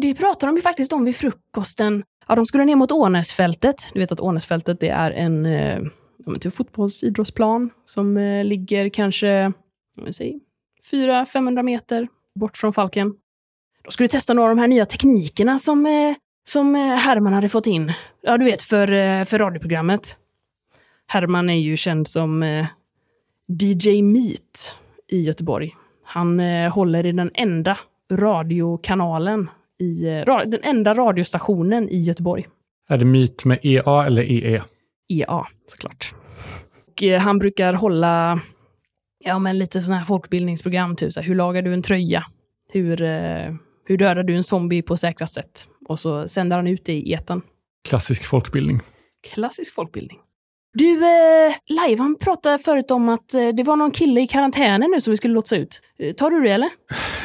det, 0.00 0.14
pratade 0.14 0.52
de 0.52 0.56
ju 0.56 0.62
faktiskt 0.62 0.92
om 0.92 1.04
vid 1.04 1.16
frukosten. 1.16 2.04
Ja, 2.28 2.34
de 2.34 2.46
skulle 2.46 2.64
ner 2.64 2.76
mot 2.76 2.92
Ånäsfältet. 2.92 3.90
Du 3.94 4.00
vet 4.00 4.12
att 4.12 4.20
Ånäsfältet 4.20 4.80
det 4.80 4.88
är 4.88 5.10
en 5.10 5.46
eh, 5.46 5.80
typ 6.40 6.54
fotbollsidrottsplan 6.54 7.70
som 7.84 8.16
eh, 8.16 8.44
ligger 8.44 8.88
kanske 8.88 9.52
400-500 10.92 11.62
meter 11.62 12.08
bort 12.40 12.56
från 12.56 12.72
Falken. 12.72 13.14
De 13.84 13.90
skulle 13.90 14.08
testa 14.08 14.34
några 14.34 14.50
av 14.50 14.56
de 14.56 14.60
här 14.60 14.68
nya 14.68 14.86
teknikerna 14.86 15.58
som, 15.58 15.86
eh, 15.86 16.14
som 16.48 16.76
eh, 16.76 16.82
Herman 16.82 17.32
hade 17.32 17.48
fått 17.48 17.66
in. 17.66 17.92
Ja, 18.22 18.38
du 18.38 18.44
vet, 18.44 18.62
för, 18.62 18.92
eh, 18.92 19.24
för 19.24 19.38
radioprogrammet. 19.38 20.16
Herman 21.06 21.50
är 21.50 21.58
ju 21.58 21.76
känd 21.76 22.08
som 22.08 22.42
eh, 22.42 22.66
DJ 23.48 24.02
Meet 24.02 24.78
i 25.08 25.22
Göteborg. 25.22 25.74
Han 26.04 26.40
eh, 26.40 26.72
håller 26.72 27.06
i 27.06 27.12
den 27.12 27.30
enda 27.34 27.78
radiokanalen, 28.12 29.50
i, 29.80 30.06
eh, 30.06 30.24
ra, 30.24 30.44
den 30.44 30.60
enda 30.62 30.94
radiostationen 30.94 31.88
i 31.88 32.00
Göteborg. 32.00 32.46
Är 32.88 32.98
det 32.98 33.04
Meet 33.04 33.44
med 33.44 33.58
EA 33.62 34.06
eller 34.06 34.22
E 34.22 34.54
EE? 34.54 34.62
EA, 35.08 35.46
såklart. 35.66 36.14
Och, 36.92 37.02
eh, 37.02 37.20
han 37.20 37.38
brukar 37.38 37.72
hålla 37.72 38.40
ja, 39.24 39.38
men 39.38 39.58
lite 39.58 39.82
sådana 39.82 39.98
här 39.98 40.06
folkbildningsprogram, 40.06 40.96
typ 40.96 41.12
så 41.12 41.20
här, 41.20 41.28
hur 41.28 41.34
lagar 41.34 41.62
du 41.62 41.74
en 41.74 41.82
tröja? 41.82 42.24
Hur, 42.72 42.96
hur 43.86 43.96
dödar 43.96 44.22
du 44.22 44.34
en 44.34 44.44
zombie 44.44 44.82
på 44.82 44.96
säkrast 44.96 45.34
sätt? 45.34 45.68
Och 45.88 45.98
så 45.98 46.28
sänder 46.28 46.56
han 46.56 46.66
ut 46.66 46.84
det 46.84 46.92
i 46.92 47.12
etern. 47.12 47.42
Klassisk 47.88 48.24
folkbildning. 48.24 48.80
Klassisk 49.34 49.74
folkbildning. 49.74 50.18
Du, 50.76 50.94
eh, 50.94 51.54
Lajvan 51.66 52.16
pratade 52.20 52.58
förut 52.58 52.90
om 52.90 53.08
att 53.08 53.34
eh, 53.34 53.48
det 53.48 53.62
var 53.62 53.76
någon 53.76 53.90
kille 53.90 54.20
i 54.20 54.26
karantänen 54.26 54.90
nu 54.90 55.00
som 55.00 55.10
vi 55.10 55.16
skulle 55.16 55.34
lotsa 55.34 55.56
ut. 55.56 55.80
Eh, 55.98 56.12
tar 56.14 56.30
du 56.30 56.42
det 56.42 56.50
eller? 56.50 56.70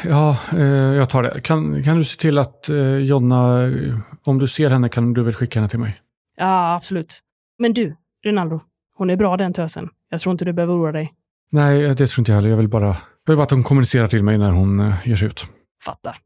Ja, 0.04 0.36
eh, 0.52 0.64
jag 0.68 1.10
tar 1.10 1.22
det. 1.22 1.40
Kan, 1.40 1.82
kan 1.82 1.98
du 1.98 2.04
se 2.04 2.20
till 2.20 2.38
att 2.38 2.68
eh, 2.68 2.96
Jonna, 2.96 3.64
eh, 3.64 3.98
om 4.24 4.38
du 4.38 4.48
ser 4.48 4.70
henne 4.70 4.88
kan 4.88 5.12
du 5.12 5.22
väl 5.22 5.34
skicka 5.34 5.58
henne 5.58 5.68
till 5.68 5.78
mig? 5.78 6.00
Ja, 6.36 6.74
absolut. 6.74 7.20
Men 7.58 7.72
du, 7.72 7.96
Ronaldo. 8.24 8.60
Hon 8.96 9.10
är 9.10 9.16
bra 9.16 9.36
den 9.36 9.52
tösen. 9.52 9.88
Jag 10.10 10.20
tror 10.20 10.32
inte 10.32 10.44
du 10.44 10.52
behöver 10.52 10.74
oroa 10.74 10.92
dig. 10.92 11.12
Nej, 11.50 11.94
det 11.94 12.06
tror 12.06 12.18
inte 12.18 12.32
jag 12.32 12.36
heller. 12.36 12.50
Jag 12.50 12.56
vill 12.56 12.68
bara, 12.68 12.86
jag 12.86 12.96
vill 13.26 13.36
bara 13.36 13.44
att 13.44 13.50
hon 13.50 13.62
kommunicerar 13.62 14.08
till 14.08 14.24
mig 14.24 14.38
när 14.38 14.50
hon 14.50 14.80
eh, 14.80 14.94
ger 15.04 15.16
sig 15.16 15.28
ut. 15.28 15.46
Fattar. 15.84 16.16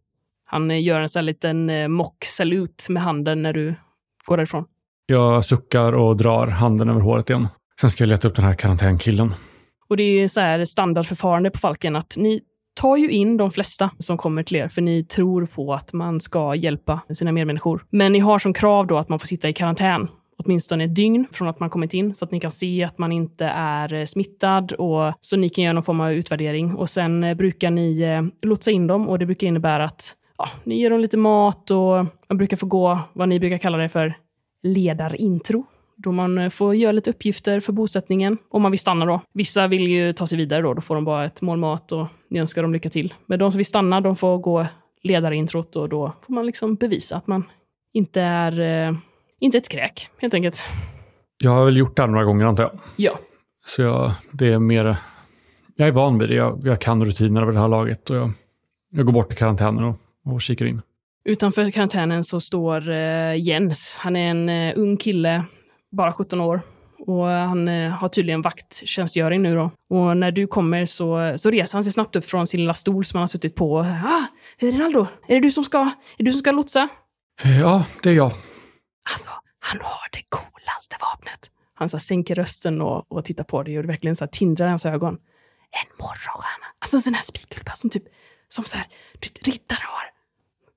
Han 0.44 0.70
eh, 0.70 0.82
gör 0.82 1.00
en 1.00 1.08
sån 1.08 1.20
här 1.20 1.24
liten 1.24 1.70
eh, 1.70 1.88
mock-salut 1.88 2.86
med 2.88 3.02
handen 3.02 3.42
när 3.42 3.52
du 3.52 3.74
går 4.24 4.36
därifrån. 4.36 4.64
Jag 5.06 5.44
suckar 5.44 5.92
och 5.92 6.16
drar 6.16 6.46
handen 6.46 6.88
över 6.88 7.00
håret 7.00 7.30
igen. 7.30 7.48
Sen 7.80 7.90
ska 7.90 8.04
jag 8.04 8.08
leta 8.08 8.28
upp 8.28 8.36
den 8.36 8.44
här 8.44 8.54
karantänkillen. 8.54 9.34
Och 9.88 9.96
det 9.96 10.02
är 10.02 10.20
ju 10.20 10.28
så 10.28 10.40
här 10.40 10.64
standardförfarande 10.64 11.50
på 11.50 11.58
Falken 11.58 11.96
att 11.96 12.14
ni 12.16 12.40
tar 12.74 12.96
ju 12.96 13.10
in 13.10 13.36
de 13.36 13.50
flesta 13.50 13.90
som 13.98 14.18
kommer 14.18 14.42
till 14.42 14.56
er, 14.56 14.68
för 14.68 14.82
ni 14.82 15.04
tror 15.04 15.46
på 15.46 15.74
att 15.74 15.92
man 15.92 16.20
ska 16.20 16.54
hjälpa 16.54 17.00
sina 17.14 17.32
medmänniskor. 17.32 17.84
Men 17.90 18.12
ni 18.12 18.18
har 18.18 18.38
som 18.38 18.52
krav 18.52 18.86
då 18.86 18.98
att 18.98 19.08
man 19.08 19.18
får 19.18 19.26
sitta 19.26 19.48
i 19.48 19.52
karantän 19.52 20.08
åtminstone 20.36 20.84
ett 20.84 20.94
dygn 20.94 21.26
från 21.32 21.48
att 21.48 21.60
man 21.60 21.70
kommit 21.70 21.94
in 21.94 22.14
så 22.14 22.24
att 22.24 22.30
ni 22.30 22.40
kan 22.40 22.50
se 22.50 22.84
att 22.84 22.98
man 22.98 23.12
inte 23.12 23.46
är 23.46 23.92
eh, 23.92 24.04
smittad 24.04 24.72
och 24.72 25.12
så 25.20 25.36
ni 25.36 25.48
kan 25.48 25.64
göra 25.64 25.72
någon 25.72 25.82
form 25.82 26.00
av 26.00 26.12
utvärdering. 26.12 26.74
Och 26.74 26.90
sen 26.90 27.24
eh, 27.24 27.34
brukar 27.34 27.70
ni 27.70 28.02
eh, 28.02 28.48
lotsa 28.48 28.70
in 28.70 28.86
dem 28.86 29.08
och 29.08 29.18
det 29.18 29.26
brukar 29.26 29.46
innebära 29.46 29.84
att 29.84 30.14
ja, 30.38 30.48
ni 30.64 30.80
ger 30.80 30.90
dem 30.90 31.00
lite 31.00 31.16
mat 31.16 31.70
och 31.70 32.06
man 32.28 32.38
brukar 32.38 32.56
få 32.56 32.66
gå 32.66 33.00
vad 33.12 33.28
ni 33.28 33.40
brukar 33.40 33.58
kalla 33.58 33.78
det 33.78 33.88
för 33.88 34.14
ledarintro. 34.64 35.66
Då 35.96 36.12
man 36.12 36.38
eh, 36.38 36.50
får 36.50 36.74
göra 36.74 36.92
lite 36.92 37.10
uppgifter 37.10 37.60
för 37.60 37.72
bosättningen, 37.72 38.38
om 38.50 38.62
man 38.62 38.70
vill 38.70 38.78
stanna 38.78 39.06
då. 39.06 39.20
Vissa 39.32 39.66
vill 39.66 39.88
ju 39.88 40.12
ta 40.12 40.26
sig 40.26 40.38
vidare 40.38 40.62
då, 40.62 40.74
då 40.74 40.80
får 40.80 40.94
de 40.94 41.04
bara 41.04 41.24
ett 41.24 41.42
mål 41.42 41.58
mat 41.58 41.92
och 41.92 42.06
ni 42.30 42.40
önskar 42.40 42.62
dem 42.62 42.72
lycka 42.72 42.90
till. 42.90 43.14
Men 43.26 43.38
de 43.38 43.50
som 43.50 43.58
vill 43.58 43.66
stanna, 43.66 44.00
de 44.00 44.16
får 44.16 44.38
gå 44.38 44.66
ledarintrot 45.02 45.76
och 45.76 45.88
då 45.88 46.12
får 46.22 46.34
man 46.34 46.46
liksom 46.46 46.74
bevisa 46.74 47.16
att 47.16 47.26
man 47.26 47.44
inte 47.92 48.20
är, 48.20 48.60
eh, 48.60 48.96
inte 49.40 49.58
ett 49.58 49.68
kräk, 49.68 50.10
helt 50.18 50.34
enkelt. 50.34 50.62
Jag 51.38 51.50
har 51.50 51.64
väl 51.64 51.76
gjort 51.76 51.96
det 51.96 52.02
här 52.02 52.08
några 52.08 52.24
gånger 52.24 52.46
antar 52.46 52.62
jag. 52.62 52.72
Ja. 52.96 53.18
Så 53.66 53.82
jag, 53.82 54.12
det 54.30 54.52
är 54.52 54.58
mer, 54.58 54.96
jag 55.76 55.88
är 55.88 55.92
van 55.92 56.18
vid 56.18 56.28
det. 56.28 56.34
Jag, 56.34 56.60
jag 56.64 56.80
kan 56.80 57.04
rutiner 57.04 57.42
över 57.42 57.52
det 57.52 57.58
här 57.60 57.68
laget 57.68 58.10
och 58.10 58.16
jag, 58.16 58.32
jag 58.90 59.06
går 59.06 59.12
bort 59.12 59.28
till 59.28 59.38
karantänen 59.38 59.84
och, 59.84 59.96
och 60.24 60.40
kikar 60.42 60.66
in. 60.66 60.82
Utanför 61.24 61.70
karantänen 61.70 62.24
så 62.24 62.40
står 62.40 62.90
eh, 62.90 63.36
Jens. 63.36 63.96
Han 64.00 64.16
är 64.16 64.30
en 64.30 64.48
eh, 64.48 64.72
ung 64.76 64.96
kille, 64.96 65.44
bara 65.96 66.12
17 66.12 66.40
år. 66.40 66.62
Och 67.06 67.26
han 67.26 67.68
eh, 67.68 67.90
har 67.90 68.08
tydligen 68.08 68.42
vakttjänstgöring 68.42 69.42
nu 69.42 69.54
då. 69.54 69.70
Och 69.90 70.16
när 70.16 70.30
du 70.30 70.46
kommer 70.46 70.84
så, 70.86 71.34
så 71.36 71.50
reser 71.50 71.76
han 71.76 71.84
sig 71.84 71.92
snabbt 71.92 72.16
upp 72.16 72.24
från 72.24 72.46
sin 72.46 72.60
lilla 72.60 72.74
stol 72.74 73.04
som 73.04 73.18
han 73.18 73.22
har 73.22 73.26
suttit 73.26 73.54
på. 73.54 73.78
Ah, 73.80 74.24
Rinaldo, 74.58 75.06
är 75.28 75.34
det 75.34 75.40
du 75.40 75.50
som 75.50 75.64
ska, 75.64 75.90
är 76.18 76.24
du 76.24 76.32
som 76.32 76.38
ska 76.38 76.52
lotsa? 76.52 76.88
Ja, 77.60 77.84
det 78.02 78.08
är 78.08 78.14
jag. 78.14 78.32
Alltså, 79.12 79.30
han 79.58 79.80
har 79.82 80.08
det 80.12 80.22
coolaste 80.28 80.96
vapnet. 81.00 81.50
Han 81.74 81.88
så 81.88 81.98
sänker 81.98 82.34
rösten 82.34 82.82
och, 82.82 83.12
och 83.12 83.24
tittar 83.24 83.44
på 83.44 83.62
dig 83.62 83.76
och 83.76 83.82
det 83.82 83.88
verkligen 83.88 84.16
så 84.16 84.26
tindrar 84.26 84.66
i 84.66 84.70
hans 84.70 84.86
ögon. 84.86 85.14
En 85.70 85.96
morgonstjärna. 85.98 86.66
Alltså 86.78 86.96
en 86.96 87.02
sån 87.02 87.14
här 87.14 87.22
spikkulpa 87.22 87.72
som 87.74 87.90
typ, 87.90 88.04
som 88.48 88.64
så 88.64 88.76
här, 88.76 88.86
du 89.20 89.50
riddare 89.50 89.82
har. 89.82 90.13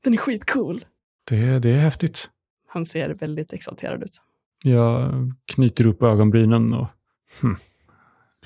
Den 0.07 0.13
är 0.13 0.17
skitcool. 0.17 0.85
Det, 1.29 1.59
det 1.59 1.69
är 1.69 1.77
häftigt. 1.77 2.29
Han 2.67 2.85
ser 2.85 3.09
väldigt 3.09 3.53
exalterad 3.53 4.03
ut. 4.03 4.21
Jag 4.63 5.11
knyter 5.45 5.87
upp 5.87 6.03
ögonbrynen 6.03 6.73
och 6.73 6.87
hmm, 7.41 7.57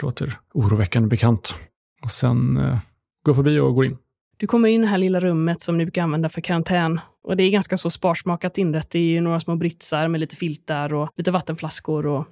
låter 0.02 0.40
oroväckande 0.54 1.10
bekant. 1.10 1.56
Och 2.04 2.12
sen 2.12 2.58
eh, 2.58 2.78
går 3.24 3.34
förbi 3.34 3.60
och 3.60 3.76
går 3.76 3.86
in. 3.86 3.98
Du 4.38 4.48
kommer 4.48 4.70
in 4.70 4.82
i 4.82 4.84
det 4.84 4.90
här 4.90 4.98
lilla 4.98 5.20
rummet 5.20 5.62
som 5.62 5.78
ni 5.78 5.86
brukar 5.86 6.04
använda 6.04 6.30
för 6.30 6.42
karantän. 6.42 7.00
Och 7.24 7.38
det 7.38 7.44
är 7.44 7.52
ganska 7.52 7.78
så 7.78 7.90
sparsmakat 7.90 8.58
inrätt. 8.58 8.90
Det 8.90 9.00
är 9.00 9.04
ju 9.04 9.22
några 9.22 9.40
små 9.40 9.56
britsar 9.56 10.08
med 10.08 10.20
lite 10.20 10.36
filtar 10.36 10.94
och 10.94 11.10
lite 11.16 11.32
vattenflaskor. 11.32 12.08
Och, 12.08 12.26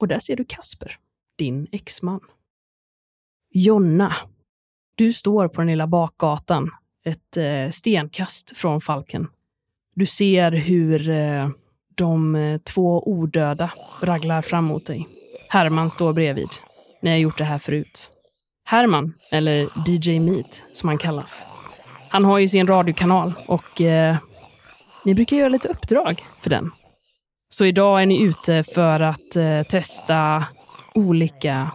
och 0.00 0.08
där 0.08 0.18
ser 0.18 0.36
du 0.36 0.44
Kasper, 0.44 0.98
din 1.36 1.66
exman. 1.72 2.20
Jonna, 3.50 4.12
du 4.94 5.12
står 5.12 5.48
på 5.48 5.60
den 5.60 5.68
lilla 5.68 5.86
bakgatan, 5.86 6.70
ett 7.04 7.36
eh, 7.36 7.70
stenkast 7.70 8.56
från 8.56 8.80
Falken. 8.80 9.28
Du 9.94 10.06
ser 10.06 10.52
hur 10.52 11.10
eh, 11.10 11.48
de 11.94 12.34
eh, 12.34 12.58
två 12.58 13.08
odöda 13.08 13.70
raglar 14.02 14.42
fram 14.42 14.64
mot 14.64 14.86
dig. 14.86 15.08
Herman 15.48 15.90
står 15.90 16.12
bredvid. 16.12 16.48
Ni 17.02 17.10
har 17.10 17.16
gjort 17.16 17.38
det 17.38 17.44
här 17.44 17.58
förut. 17.58 18.10
Herman, 18.64 19.14
eller 19.30 19.68
DJ 19.86 20.20
Meat 20.20 20.62
som 20.72 20.88
han 20.88 20.98
kallas. 20.98 21.46
Han 22.08 22.24
har 22.24 22.38
ju 22.38 22.48
sin 22.48 22.66
radiokanal 22.66 23.32
och 23.46 23.80
eh, 23.80 24.16
ni 25.04 25.14
brukar 25.14 25.36
göra 25.36 25.48
lite 25.48 25.68
uppdrag 25.68 26.24
för 26.40 26.50
den. 26.50 26.70
Så 27.48 27.64
idag 27.64 28.02
är 28.02 28.06
ni 28.06 28.22
ute 28.22 28.62
för 28.62 29.00
att 29.00 29.36
eh, 29.36 29.62
testa 29.62 30.44
olika 30.94 31.70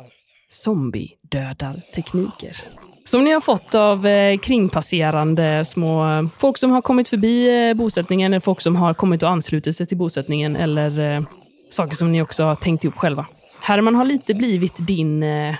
zombie-dödartekniker. 0.47 2.82
Som 3.05 3.23
ni 3.23 3.31
har 3.31 3.41
fått 3.41 3.75
av 3.75 4.07
eh, 4.07 4.39
kringpasserande 4.39 5.65
små 5.65 6.09
eh, 6.09 6.23
folk 6.37 6.57
som 6.57 6.71
har 6.71 6.81
kommit 6.81 7.07
förbi 7.07 7.67
eh, 7.69 7.73
bosättningen, 7.73 8.33
eller 8.33 8.39
folk 8.39 8.61
som 8.61 8.75
har 8.75 8.93
kommit 8.93 9.23
och 9.23 9.29
anslutit 9.29 9.77
sig 9.77 9.85
till 9.85 9.97
bosättningen, 9.97 10.55
eller 10.55 10.99
eh, 10.99 11.21
saker 11.69 11.95
som 11.95 12.11
ni 12.11 12.21
också 12.21 12.43
har 12.43 12.55
tänkt 12.55 12.83
ihop 12.83 12.97
själva. 12.97 13.25
Herman 13.59 13.95
har 13.95 14.05
lite 14.05 14.33
blivit 14.33 14.73
din 14.77 15.23
eh, 15.23 15.55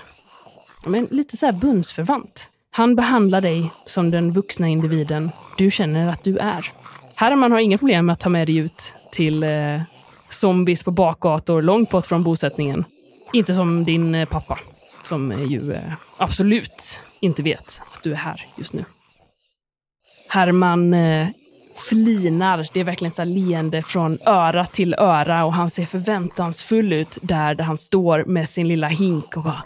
men, 0.86 1.08
lite 1.10 1.36
så 1.36 1.46
här 1.46 1.52
bundsförvant. 1.52 2.50
Han 2.70 2.94
behandlar 2.96 3.40
dig 3.40 3.70
som 3.86 4.10
den 4.10 4.32
vuxna 4.32 4.68
individen 4.68 5.30
du 5.58 5.70
känner 5.70 6.08
att 6.08 6.24
du 6.24 6.38
är. 6.38 6.72
Herman 7.14 7.52
har 7.52 7.58
inga 7.58 7.78
problem 7.78 8.06
med 8.06 8.12
att 8.12 8.20
ta 8.20 8.28
med 8.28 8.48
dig 8.48 8.56
ut 8.56 8.94
till 9.12 9.42
eh, 9.42 9.80
zombies 10.28 10.82
på 10.82 10.90
bakgator 10.90 11.62
långt 11.62 11.90
bort 11.90 12.06
från 12.06 12.22
bosättningen. 12.22 12.84
Inte 13.32 13.54
som 13.54 13.84
din 13.84 14.14
eh, 14.14 14.28
pappa, 14.28 14.58
som 15.02 15.32
är 15.32 15.44
ju 15.44 15.72
eh, 15.72 15.92
absolut 16.16 17.02
inte 17.24 17.42
vet 17.42 17.80
att 17.94 18.02
du 18.02 18.12
är 18.12 18.16
här 18.16 18.46
just 18.56 18.72
nu. 18.72 18.84
Herman 20.28 20.94
eh, 20.94 21.28
flinar. 21.88 22.68
Det 22.72 22.80
är 22.80 22.84
verkligen 22.84 23.12
så 23.12 23.24
leende 23.24 23.82
från 23.82 24.18
öra 24.26 24.66
till 24.66 24.94
öra 24.94 25.44
och 25.44 25.52
han 25.52 25.70
ser 25.70 25.86
förväntansfull 25.86 26.92
ut 26.92 27.18
där, 27.22 27.54
där 27.54 27.64
han 27.64 27.76
står 27.76 28.24
med 28.24 28.48
sin 28.48 28.68
lilla 28.68 28.88
hink 28.88 29.36
och 29.36 29.42
bara 29.42 29.62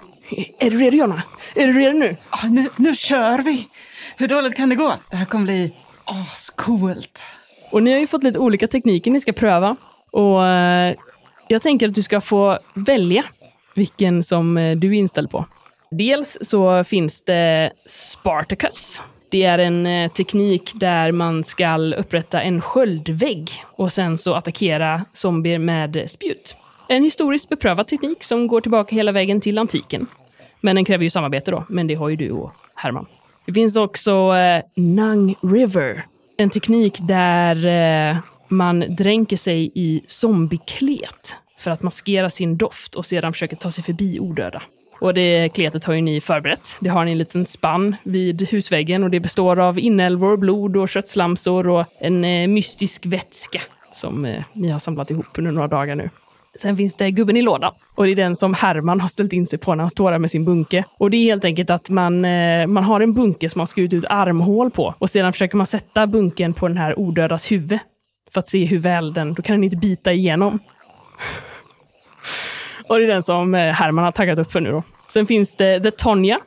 Är 0.58 0.70
du 0.70 0.78
redo 0.78 0.96
Jonna? 0.96 1.22
Är 1.54 1.66
du 1.66 1.72
redo 1.72 1.98
nu? 1.98 2.16
Ja, 2.30 2.48
nu, 2.48 2.68
nu 2.76 2.94
kör 2.94 3.38
vi! 3.38 3.68
Hur 4.16 4.28
dåligt 4.28 4.56
kan 4.56 4.68
det 4.68 4.74
gå? 4.74 4.94
Det 5.10 5.16
här 5.16 5.24
kommer 5.24 5.44
bli 5.44 5.72
ascoolt. 6.04 7.22
Och 7.70 7.82
ni 7.82 7.92
har 7.92 7.98
ju 7.98 8.06
fått 8.06 8.22
lite 8.22 8.38
olika 8.38 8.68
tekniker 8.68 9.10
ni 9.10 9.20
ska 9.20 9.32
pröva. 9.32 9.76
Och 10.10 10.46
eh, 10.46 10.94
jag 11.48 11.62
tänker 11.62 11.88
att 11.88 11.94
du 11.94 12.02
ska 12.02 12.20
få 12.20 12.58
välja 12.74 13.24
vilken 13.74 14.22
som 14.22 14.56
eh, 14.56 14.76
du 14.76 14.88
är 14.88 14.98
inställd 14.98 15.30
på. 15.30 15.46
Dels 15.90 16.38
så 16.40 16.84
finns 16.84 17.22
det 17.22 17.72
Spartacus. 17.86 19.02
Det 19.30 19.44
är 19.44 19.58
en 19.58 19.86
eh, 19.86 20.10
teknik 20.10 20.72
där 20.74 21.12
man 21.12 21.44
ska 21.44 21.78
upprätta 21.78 22.42
en 22.42 22.60
sköldvägg 22.60 23.50
och 23.64 23.92
sen 23.92 24.18
så 24.18 24.34
attackera 24.34 25.04
zombier 25.12 25.58
med 25.58 26.10
spjut. 26.10 26.56
En 26.88 27.02
historiskt 27.02 27.48
beprövad 27.48 27.86
teknik 27.86 28.24
som 28.24 28.46
går 28.46 28.60
tillbaka 28.60 28.96
hela 28.96 29.12
vägen 29.12 29.40
till 29.40 29.58
antiken. 29.58 30.06
Men 30.60 30.76
den 30.76 30.84
kräver 30.84 31.04
ju 31.04 31.10
samarbete 31.10 31.50
då, 31.50 31.64
men 31.68 31.86
det 31.86 31.94
har 31.94 32.08
ju 32.08 32.16
du 32.16 32.30
och 32.30 32.52
Herman. 32.74 33.06
Det 33.46 33.52
finns 33.52 33.76
också 33.76 34.34
eh, 34.34 34.62
Nung 34.74 35.34
River. 35.42 36.06
En 36.36 36.50
teknik 36.50 36.98
där 37.00 37.66
eh, 37.66 38.16
man 38.48 38.84
dränker 38.88 39.36
sig 39.36 39.70
i 39.74 40.02
zombieklet 40.06 41.36
för 41.58 41.70
att 41.70 41.82
maskera 41.82 42.30
sin 42.30 42.56
doft 42.56 42.94
och 42.94 43.06
sedan 43.06 43.32
försöker 43.32 43.56
ta 43.56 43.70
sig 43.70 43.84
förbi 43.84 44.20
odöda. 44.20 44.62
Och 45.00 45.14
det 45.14 45.48
kletet 45.48 45.84
har 45.84 45.94
ju 45.94 46.00
ni 46.00 46.20
förberett. 46.20 46.76
Det 46.80 46.88
har 46.88 47.04
ni 47.04 47.12
en 47.12 47.18
liten 47.18 47.46
spann 47.46 47.96
vid 48.02 48.48
husväggen 48.48 49.04
och 49.04 49.10
det 49.10 49.20
består 49.20 49.58
av 49.58 49.78
inälvor, 49.78 50.36
blod 50.36 50.76
och 50.76 50.88
köttslamsor 50.88 51.68
och 51.68 51.84
en 52.00 52.24
eh, 52.24 52.48
mystisk 52.48 53.06
vätska 53.06 53.60
som 53.92 54.24
eh, 54.24 54.42
ni 54.52 54.68
har 54.68 54.78
samlat 54.78 55.10
ihop 55.10 55.38
under 55.38 55.50
några 55.50 55.68
dagar 55.68 55.94
nu. 55.94 56.10
Sen 56.58 56.76
finns 56.76 56.96
det 56.96 57.10
gubben 57.10 57.36
i 57.36 57.42
lådan. 57.42 57.74
Och 57.94 58.04
det 58.04 58.10
är 58.10 58.16
den 58.16 58.36
som 58.36 58.54
Herman 58.54 59.00
har 59.00 59.08
ställt 59.08 59.32
in 59.32 59.46
sig 59.46 59.58
på 59.58 59.74
när 59.74 59.82
han 59.82 59.90
står 59.90 60.10
där 60.10 60.18
med 60.18 60.30
sin 60.30 60.44
bunke. 60.44 60.84
Och 60.98 61.10
det 61.10 61.16
är 61.16 61.22
helt 61.22 61.44
enkelt 61.44 61.70
att 61.70 61.90
man, 61.90 62.24
eh, 62.24 62.66
man 62.66 62.84
har 62.84 63.00
en 63.00 63.12
bunke 63.12 63.50
som 63.50 63.58
man 63.58 63.66
skurit 63.66 63.92
ut 63.92 64.04
armhål 64.08 64.70
på. 64.70 64.94
Och 64.98 65.10
sedan 65.10 65.32
försöker 65.32 65.56
man 65.56 65.66
sätta 65.66 66.06
bunken 66.06 66.54
på 66.54 66.68
den 66.68 66.76
här 66.76 66.98
odödas 66.98 67.52
huvud. 67.52 67.78
För 68.30 68.40
att 68.40 68.48
se 68.48 68.64
hur 68.64 68.78
väl 68.78 69.12
den, 69.12 69.34
då 69.34 69.42
kan 69.42 69.56
den 69.56 69.64
inte 69.64 69.76
bita 69.76 70.12
igenom 70.12 70.58
och 72.88 72.98
det 72.98 73.04
är 73.04 73.08
den 73.08 73.22
som 73.22 73.54
eh, 73.54 73.72
Herman 73.72 74.04
har 74.04 74.12
taggat 74.12 74.38
upp 74.38 74.52
för 74.52 74.60
nu 74.60 74.70
då. 74.70 74.82
Sen 75.08 75.26
finns 75.26 75.56
det 75.56 75.80
The 75.80 75.90
Tonja. 75.90 76.38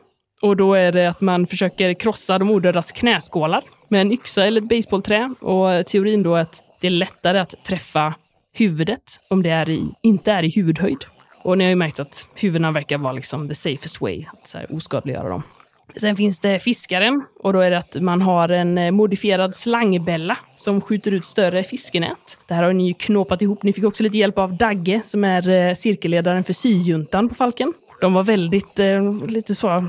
Och 0.42 0.58
då 0.58 0.74
är 0.74 0.92
det 0.92 1.10
att 1.10 1.22
man 1.22 1.48
försöker 1.48 1.94
krossa 1.94 2.40
de 2.40 2.50
odödas 2.50 2.92
knäskålar 2.92 3.64
med 3.88 4.02
en 4.02 4.12
yxa 4.12 4.46
eller 4.46 4.62
ett 4.62 4.70
baseballträ. 4.70 5.34
Och 5.40 5.86
teorin 5.88 6.24
då 6.24 6.36
är 6.36 6.42
att 6.42 6.64
det 6.82 6.88
är 6.88 6.92
lättare 6.92 7.40
att 7.40 7.56
träffa 7.64 8.14
huvudet 8.54 9.04
om 9.30 9.44
det 9.44 9.50
är 9.50 9.70
i, 9.70 9.90
inte 10.02 10.32
är 10.32 10.44
i 10.44 10.50
huvudhöjd. 10.50 11.06
Och 11.44 11.58
ni 11.58 11.64
har 11.64 11.70
ju 11.70 11.76
märkt 11.76 12.00
att 12.00 12.28
huvudena 12.36 12.72
verkar 12.72 12.98
vara 12.98 13.14
liksom 13.14 13.48
the 13.48 13.56
safest 13.56 14.02
way 14.02 14.26
att 14.34 14.48
så 14.48 14.58
här, 14.58 14.76
oskadliggöra 14.76 15.30
dem. 15.30 15.44
Sen 15.96 16.16
finns 16.16 16.40
det 16.40 16.60
fiskaren 16.60 17.24
och 17.40 17.54
då 17.54 17.60
är 17.60 17.72
det 17.72 17.78
att 17.78 17.96
man 18.02 18.22
har 18.22 18.50
en 18.50 18.78
eh, 18.78 18.92
modifierad 18.92 19.56
slangbälla 19.56 20.38
som 20.56 20.82
skjuter 20.82 21.12
ut 21.12 21.26
större 21.26 21.64
fiskenät. 21.64 22.38
Det 22.48 22.54
här 22.54 22.64
har 22.64 22.74
ni 22.74 22.88
ju 22.88 22.94
knåpat 22.94 23.42
ihop. 23.42 23.64
Ni 23.64 23.74
fick 23.74 23.84
också 23.84 24.04
lite 24.04 24.18
hjälp 24.18 24.38
av 24.38 24.54
Dagge 24.58 25.02
som 25.04 25.24
är 25.24 25.50
eh, 25.50 25.76
cirkelledaren 25.76 26.44
för 26.44 26.54
syjuntan 26.54 27.30
på 27.30 27.36
Falken. 27.36 27.74
De 28.02 28.14
var 28.14 28.24
väldigt 28.24 28.80
eh, 28.80 29.28
lite 29.28 29.56
så 29.56 29.88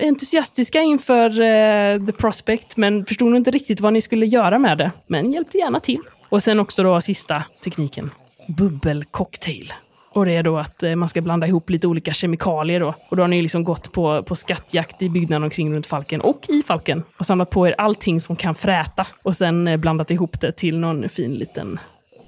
entusiastiska 0.00 0.80
inför 0.80 1.40
eh, 1.40 2.06
The 2.06 2.12
Prospect, 2.12 2.76
men 2.76 3.04
förstod 3.04 3.28
nog 3.28 3.36
inte 3.36 3.50
riktigt 3.50 3.80
vad 3.80 3.92
ni 3.92 4.00
skulle 4.00 4.26
göra 4.26 4.58
med 4.58 4.78
det. 4.78 4.90
Men 5.06 5.32
hjälpte 5.32 5.58
gärna 5.58 5.80
till. 5.80 6.00
Och 6.28 6.42
sen 6.42 6.60
också 6.60 6.82
då 6.82 7.00
sista 7.00 7.42
tekniken, 7.64 8.10
bubbelcocktail. 8.46 9.72
Och 10.10 10.26
det 10.26 10.32
är 10.32 10.42
då 10.42 10.58
att 10.58 10.82
eh, 10.82 10.96
man 10.96 11.08
ska 11.08 11.20
blanda 11.20 11.46
ihop 11.46 11.70
lite 11.70 11.86
olika 11.86 12.12
kemikalier 12.12 12.80
då. 12.80 12.94
Och 13.08 13.16
då 13.16 13.22
har 13.22 13.28
ni 13.28 13.42
liksom 13.42 13.64
gått 13.64 13.92
på, 13.92 14.22
på 14.22 14.34
skattjakt 14.34 15.02
i 15.02 15.08
byggnaden 15.08 15.42
omkring 15.42 15.74
runt 15.74 15.86
Falken 15.86 16.20
och 16.20 16.40
i 16.48 16.62
Falken 16.62 17.02
och 17.18 17.26
samlat 17.26 17.50
på 17.50 17.68
er 17.68 17.74
allting 17.78 18.20
som 18.20 18.36
kan 18.36 18.54
fräta 18.54 19.06
och 19.22 19.36
sen 19.36 19.68
eh, 19.68 19.76
blandat 19.76 20.10
ihop 20.10 20.40
det 20.40 20.52
till 20.52 20.78
någon 20.78 21.08
fin 21.08 21.34
liten 21.34 21.78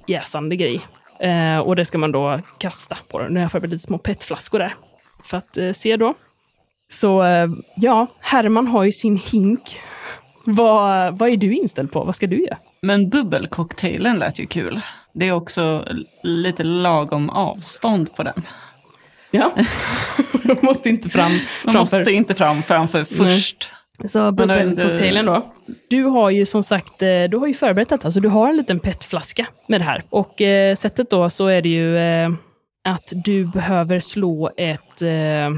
jäsande 0.07 0.55
grej. 0.55 0.81
Eh, 1.19 1.59
och 1.59 1.75
det 1.75 1.85
ska 1.85 1.97
man 1.97 2.11
då 2.11 2.39
kasta 2.57 2.97
på 3.07 3.19
den. 3.19 3.33
Nu 3.33 3.39
har 3.39 3.43
jag 3.43 3.51
förberett 3.51 3.71
lite 3.71 3.83
små 3.83 3.97
petflaskor 3.97 4.59
där 4.59 4.73
för 5.23 5.37
att 5.37 5.57
eh, 5.57 5.71
se 5.71 5.97
då. 5.97 6.13
Så 6.91 7.23
eh, 7.23 7.49
ja, 7.75 8.07
Herman 8.19 8.67
har 8.67 8.83
ju 8.83 8.91
sin 8.91 9.17
hink. 9.17 9.79
Vad, 10.45 11.17
vad 11.17 11.29
är 11.29 11.37
du 11.37 11.55
inställd 11.55 11.91
på? 11.91 12.03
Vad 12.03 12.15
ska 12.15 12.27
du 12.27 12.43
göra? 12.43 12.57
Men 12.81 13.09
bubbelcocktailen 13.09 14.17
lät 14.19 14.39
ju 14.39 14.45
kul. 14.45 14.81
Det 15.13 15.27
är 15.27 15.31
också 15.31 15.85
lite 16.23 16.63
lagom 16.63 17.29
avstånd 17.29 18.15
på 18.15 18.23
den. 18.23 18.41
Ja, 19.31 19.51
måste 20.61 20.89
inte 20.89 21.09
fram 21.09 21.31
Man 21.31 21.39
framför. 21.73 21.79
måste 21.97 22.11
inte 22.11 22.35
fram 22.35 22.63
framför 22.63 23.03
först. 23.03 23.69
Så 24.09 24.19
Men 24.19 24.35
det- 24.35 24.45
bubbelcocktailen 24.47 25.25
då. 25.25 25.53
Du 25.89 26.03
har 26.03 26.29
ju 26.29 26.45
som 26.45 26.63
sagt, 26.63 27.01
eh, 27.01 27.23
du 27.23 27.37
har 27.37 27.47
ju 27.47 27.53
förberett 27.53 27.89
detta, 27.89 28.11
så 28.11 28.19
du 28.19 28.29
har 28.29 28.49
en 28.49 28.57
liten 28.57 28.79
petflaska 28.79 29.47
med 29.67 29.79
det 29.81 29.85
här. 29.85 30.03
Och 30.09 30.41
eh, 30.41 30.75
sättet 30.75 31.09
då 31.09 31.29
så 31.29 31.47
är 31.47 31.61
det 31.61 31.69
ju 31.69 31.97
eh, 31.97 32.29
att 32.83 33.13
du 33.15 33.45
behöver 33.45 33.99
slå 33.99 34.51
ett... 34.57 35.01
Eh, 35.01 35.49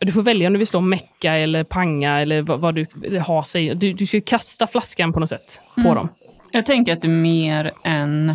du 0.00 0.12
får 0.12 0.22
välja 0.22 0.46
om 0.46 0.52
du 0.52 0.58
vill 0.58 0.66
slå 0.66 0.80
mecka 0.80 1.34
eller 1.34 1.64
panga 1.64 2.20
eller 2.20 2.42
vad, 2.42 2.60
vad 2.60 2.74
du 2.74 2.86
eller 3.04 3.20
ha 3.20 3.44
sig. 3.44 3.74
Du, 3.74 3.92
du 3.92 4.06
ska 4.06 4.16
ju 4.16 4.20
kasta 4.20 4.66
flaskan 4.66 5.12
på 5.12 5.20
något 5.20 5.28
sätt 5.28 5.60
på 5.74 5.94
dem. 5.94 6.08
Jag 6.52 6.66
tänker 6.66 6.92
att 6.92 7.02
det 7.02 7.08
är 7.08 7.10
mer 7.10 7.72
än... 7.84 8.34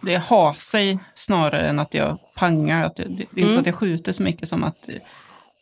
Det 0.00 0.16
har 0.16 0.52
sig 0.52 0.98
snarare 1.14 1.68
än 1.68 1.78
att 1.78 1.94
jag 1.94 2.18
pangar. 2.34 2.84
Att 2.84 2.96
det, 2.96 3.02
det 3.02 3.08
är 3.08 3.20
inte 3.22 3.40
Mm. 3.42 3.54
så 3.54 3.60
att 3.60 3.66
jag 3.66 3.74
skjuter 3.74 4.12
så 4.12 4.22
mycket 4.22 4.48
som 4.48 4.64
att 4.64 4.88
eh, 4.88 4.94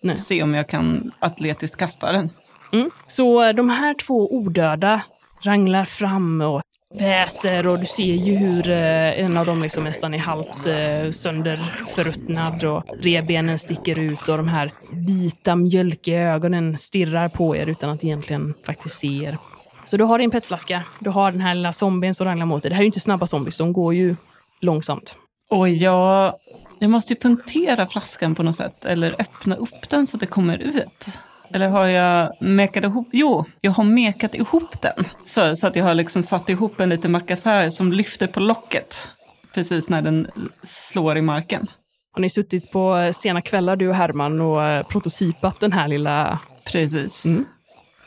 Nej. 0.02 0.16
se 0.16 0.42
om 0.42 0.54
jag 0.54 0.68
kan 0.68 1.12
atletiskt 1.18 1.76
kasta 1.76 2.12
den. 2.12 2.30
Mm. 2.72 2.90
Så 3.06 3.42
eh, 3.44 3.52
de 3.54 3.70
här 3.70 3.94
två 3.94 4.34
odöda 4.34 5.00
ranglar 5.42 5.84
fram 5.84 6.40
och 6.40 6.62
väser 6.98 7.66
och 7.66 7.78
du 7.78 7.86
ser 7.86 8.14
ju 8.14 8.36
hur 8.36 8.70
eh, 8.70 9.20
en 9.24 9.36
av 9.36 9.46
dem 9.46 9.62
liksom 9.62 9.84
nästan 9.84 10.14
är 10.14 10.18
halvt 10.18 10.66
eh, 10.66 11.10
sönderförruttnad 11.10 12.64
och 12.64 12.84
revbenen 13.00 13.58
sticker 13.58 13.98
ut 13.98 14.28
och 14.28 14.36
de 14.36 14.48
här 14.48 14.72
vita 14.92 15.56
mjölkiga 15.56 16.20
ögonen 16.32 16.76
stirrar 16.76 17.28
på 17.28 17.56
er 17.56 17.68
utan 17.68 17.90
att 17.90 18.04
egentligen 18.04 18.54
faktiskt 18.66 18.98
se 18.98 19.24
er. 19.24 19.38
Så 19.84 19.96
du 19.96 20.04
har 20.04 20.18
din 20.18 20.30
petflaska, 20.30 20.84
du 20.98 21.10
har 21.10 21.32
den 21.32 21.40
här 21.40 21.54
lilla 21.54 21.72
zombien 21.72 22.14
som 22.14 22.26
ranglar 22.26 22.46
mot 22.46 22.62
dig. 22.62 22.68
Det 22.70 22.74
här 22.74 22.80
är 22.80 22.84
ju 22.84 22.86
inte 22.86 23.00
snabba 23.00 23.26
zombies, 23.26 23.58
de 23.58 23.72
går 23.72 23.94
ju 23.94 24.16
långsamt. 24.60 25.16
Och 25.50 25.68
jag, 25.68 26.34
jag 26.78 26.90
måste 26.90 27.12
ju 27.12 27.20
punktera 27.20 27.86
flaskan 27.86 28.34
på 28.34 28.42
något 28.42 28.56
sätt 28.56 28.84
eller 28.84 29.16
öppna 29.18 29.56
upp 29.56 29.90
den 29.90 30.06
så 30.06 30.16
att 30.16 30.20
det 30.20 30.26
kommer 30.26 30.58
ut. 30.58 31.08
Eller 31.50 31.68
har 31.68 31.86
jag 31.86 32.32
mekat 32.40 32.84
ihop? 32.84 33.08
Jo, 33.12 33.44
jag 33.60 33.72
har 33.72 33.84
mekat 33.84 34.34
ihop 34.34 34.82
den. 34.82 35.04
Så, 35.22 35.56
så 35.56 35.66
att 35.66 35.76
jag 35.76 35.84
har 35.84 35.94
liksom 35.94 36.22
satt 36.22 36.48
ihop 36.48 36.80
en 36.80 36.88
liten 36.88 37.12
mackaspär 37.12 37.70
som 37.70 37.92
lyfter 37.92 38.26
på 38.26 38.40
locket. 38.40 39.10
Precis 39.54 39.88
när 39.88 40.02
den 40.02 40.30
slår 40.62 41.16
i 41.16 41.22
marken. 41.22 41.66
Har 42.12 42.20
ni 42.20 42.30
suttit 42.30 42.70
på 42.70 43.12
sena 43.14 43.42
kvällar 43.42 43.76
du 43.76 43.88
och 43.88 43.94
Herman 43.94 44.40
och 44.40 44.88
prototypat 44.88 45.60
den 45.60 45.72
här 45.72 45.88
lilla... 45.88 46.38
Precis. 46.64 47.24
Mm. 47.24 47.44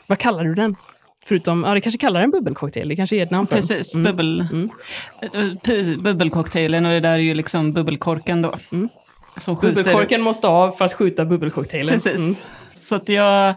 Vad 0.06 0.18
kallar 0.18 0.44
du 0.44 0.54
den? 0.54 0.76
Förutom, 1.28 1.64
ja 1.64 1.74
det 1.74 1.80
kanske 1.80 1.98
kallar 1.98 2.20
den 2.20 2.30
bubbelcocktail, 2.30 2.88
det 2.88 2.96
kanske 2.96 3.16
är 3.16 3.22
ett 3.22 3.30
namn 3.30 3.46
för. 3.46 3.56
Precis, 3.56 3.94
Mm. 3.94 4.04
bubbel, 4.04 4.40
Mm. 4.52 4.70
eh, 5.32 5.98
bubbelcocktailen 5.98 6.86
och 6.86 6.92
det 6.92 7.00
där 7.00 7.12
är 7.12 7.18
ju 7.18 7.34
liksom 7.34 7.72
bubbelkorken 7.72 8.42
då. 8.42 8.54
Mm. 8.72 8.88
Bubbelkorken 9.60 10.20
måste 10.22 10.48
av 10.48 10.70
för 10.70 10.84
att 10.84 10.92
skjuta 10.94 11.24
bubbelcocktailen. 11.24 11.94
Precis. 11.94 12.16
Mm. 12.18 12.36
Så 12.80 12.94
att 12.94 13.08
jag 13.08 13.54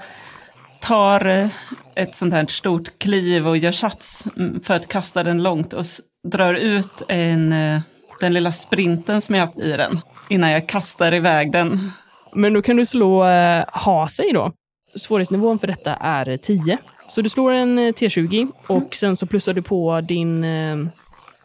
tar 0.79 1.49
ett 1.95 2.15
sånt 2.15 2.33
här 2.33 2.45
stort 2.45 2.99
kliv 2.99 3.47
och 3.47 3.57
gör 3.57 3.71
sats 3.71 4.23
mm, 4.37 4.61
för 4.63 4.73
att 4.73 4.87
kasta 4.87 5.23
den 5.23 5.43
långt 5.43 5.73
och 5.73 5.85
drar 6.27 6.53
ut 6.53 7.01
en, 7.07 7.53
eh, 7.53 7.81
den 8.19 8.33
lilla 8.33 8.51
sprinten 8.51 9.21
som 9.21 9.35
jag 9.35 9.41
haft 9.45 9.59
i 9.59 9.71
den 9.71 9.99
innan 10.29 10.51
jag 10.51 10.67
kastar 10.69 11.13
iväg 11.13 11.51
den. 11.51 11.91
Men 12.33 12.53
då 12.53 12.61
kan 12.61 12.75
du 12.75 12.85
slå 12.85 13.25
eh, 13.25 13.65
ha 13.73 14.07
sig 14.07 14.31
då. 14.33 14.51
Svårighetsnivån 14.95 15.59
för 15.59 15.67
detta 15.67 15.93
är 15.95 16.37
10. 16.37 16.77
Så 17.11 17.21
du 17.21 17.29
slår 17.29 17.51
en 17.51 17.77
eh, 17.79 17.91
T20 17.91 18.51
och 18.67 18.95
sen 18.95 19.15
så 19.15 19.25
plussar 19.27 19.53
du 19.53 19.61
på 19.61 20.01
din 20.01 20.43
eh, 20.43 20.77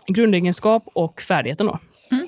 grundegenskap 0.07 0.83
och 0.93 1.21
färdigheten 1.21 1.67
då. 1.67 1.79
Mm. 2.11 2.27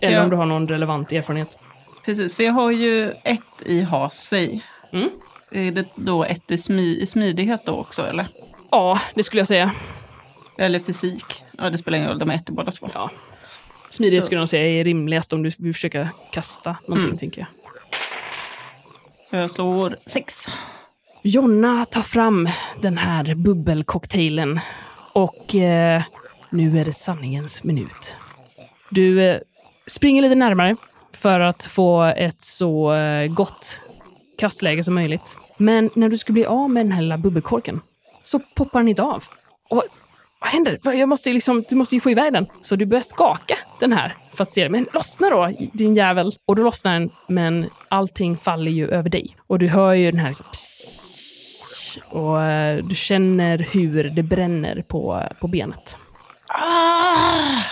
Eller 0.00 0.16
Ja. 0.16 0.22
om 0.24 0.30
du 0.30 0.36
har 0.36 0.46
någon 0.46 0.68
relevant 0.68 1.12
erfarenhet. 1.12 1.58
Precis, 2.04 2.36
för 2.36 2.42
jag 2.42 2.52
har 2.52 2.70
ju 2.70 3.10
ett 3.24 3.62
i 3.66 3.82
ha 3.82 4.10
sig. 4.10 4.64
Mm. 4.92 5.08
Är 5.50 5.70
det 5.72 5.84
då 5.94 6.24
ett 6.24 6.50
i, 6.50 6.58
smi, 6.58 7.06
smidighet 7.06 7.60
då 7.66 7.72
också 7.72 8.02
eller? 8.06 8.26
Ja, 8.70 9.00
det 9.14 9.22
skulle 9.22 9.40
jag 9.40 9.48
säga. 9.48 9.70
Eller 10.58 10.78
fysik? 10.80 11.24
Ja, 11.58 11.70
det 11.70 11.78
spelar 11.78 11.98
ingen 11.98 12.10
roll, 12.10 12.18
de 12.18 12.30
är 12.30 12.34
ett 12.34 12.48
i 12.48 12.52
båda 12.52 12.72
två. 12.72 12.90
Ja. 12.94 13.10
Smidighet 13.88 14.22
Så- 14.22 14.26
skulle 14.26 14.40
jag 14.40 14.48
säga 14.48 14.80
är 14.80 14.84
rimligast 14.84 15.32
om 15.32 15.42
du 15.42 15.50
vill 15.58 15.74
försöka 15.74 16.08
kasta 16.32 16.76
någonting, 16.86 17.08
Mm. 17.08 17.18
tänker 17.18 17.46
jag. 19.30 19.40
Jag 19.40 19.50
slår 19.50 19.96
sex. 20.06 20.46
Jonna 21.22 21.84
tar 21.84 22.02
fram 22.02 22.48
den 22.82 22.98
här 22.98 23.34
bubbelcocktailen 23.34 24.60
och 25.12 25.54
eh, 25.54 26.02
nu 26.50 26.78
är 26.78 26.84
det 26.84 26.92
sanningens 26.92 27.64
minut. 27.64 28.16
Du 28.90 29.22
eh, 29.22 29.40
springer 29.86 30.22
lite 30.22 30.34
närmare 30.34 30.76
för 31.12 31.40
att 31.40 31.64
få 31.64 32.02
ett 32.02 32.42
så 32.42 32.92
eh, 32.92 33.32
gott 33.32 33.80
kastläge 34.38 34.84
som 34.84 34.94
möjligt. 34.94 35.36
Men 35.56 35.90
när 35.94 36.08
du 36.08 36.18
ska 36.18 36.32
bli 36.32 36.44
av 36.44 36.70
med 36.70 36.86
den 36.86 36.92
här 36.92 37.02
lilla 37.02 37.18
bubbelkorken 37.18 37.80
så 38.22 38.38
poppar 38.38 38.80
den 38.80 38.88
inte 38.88 39.02
av. 39.02 39.24
Och, 39.70 39.82
vad 40.40 40.50
händer? 40.50 40.78
Jag 40.82 41.08
måste 41.08 41.28
ju 41.28 41.34
liksom, 41.34 41.64
du 41.68 41.76
måste 41.76 41.94
ju 41.94 42.00
få 42.00 42.10
iväg 42.10 42.32
den. 42.32 42.46
Så 42.60 42.76
du 42.76 42.86
börjar 42.86 43.02
skaka 43.02 43.58
den 43.80 43.92
här 43.92 44.16
för 44.34 44.42
att 44.42 44.50
se. 44.50 44.68
Men 44.68 44.86
lossna 44.92 45.30
då, 45.30 45.52
din 45.72 45.96
jävel! 45.96 46.32
Och 46.46 46.56
då 46.56 46.62
lossnar 46.62 46.92
den, 46.92 47.10
men 47.28 47.70
allting 47.88 48.36
faller 48.36 48.70
ju 48.70 48.88
över 48.88 49.10
dig. 49.10 49.36
Och 49.46 49.58
du 49.58 49.68
hör 49.68 49.92
ju 49.92 50.10
den 50.10 50.20
här 50.20 50.28
liksom, 50.28 50.46
och 52.08 52.42
eh, 52.42 52.84
du 52.84 52.94
känner 52.94 53.58
hur 53.58 54.04
det 54.04 54.22
bränner 54.22 54.82
på, 54.82 55.22
på 55.40 55.48
benet. 55.48 55.96
Ah! 56.48 57.62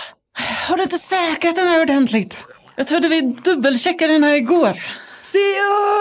Har 0.67 0.77
du 0.77 0.83
inte 0.83 0.97
säkrat 0.97 1.55
den 1.55 1.67
här 1.67 1.81
ordentligt? 1.81 2.45
Jag 2.75 2.87
trodde 2.87 3.07
vi 3.07 3.21
dubbelcheckade 3.21 4.13
den 4.13 4.23
här 4.23 4.35
igår. 4.35 4.73
Se 5.21 5.39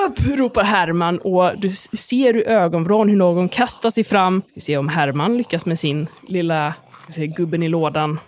upp! 0.06 0.38
ropar 0.38 0.64
Herman 0.64 1.18
och 1.18 1.58
du 1.58 1.70
ser 1.98 2.36
i 2.36 2.44
ögonvrån 2.44 3.08
hur 3.08 3.16
någon 3.16 3.48
kastar 3.48 3.90
sig 3.90 4.04
fram. 4.04 4.42
Vi 4.54 4.60
ser 4.60 4.78
om 4.78 4.88
Herman 4.88 5.36
lyckas 5.36 5.66
med 5.66 5.78
sin 5.78 6.06
lilla 6.28 6.74
säger, 7.08 7.26
gubben 7.26 7.62
i 7.62 7.68
lådan. 7.68 8.18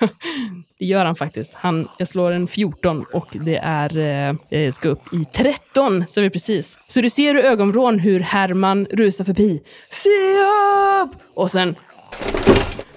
det 0.78 0.84
gör 0.84 1.04
han 1.04 1.14
faktiskt. 1.14 1.54
Han, 1.54 1.88
jag 1.98 2.08
slår 2.08 2.32
en 2.32 2.46
14 2.46 3.04
och 3.12 3.28
det 3.32 3.56
är, 3.62 3.98
eh, 4.50 4.70
ska 4.72 4.88
upp 4.88 5.14
i 5.14 5.24
13, 5.24 6.04
så 6.08 6.20
vi 6.20 6.30
precis. 6.30 6.78
Så 6.86 7.00
du 7.00 7.10
ser 7.10 7.38
i 7.38 7.42
ögonvrån 7.42 7.98
hur 7.98 8.20
Herman 8.20 8.86
rusar 8.90 9.24
förbi. 9.24 9.62
Se 9.90 10.08
upp! 11.02 11.22
Och 11.34 11.50
sen 11.50 11.74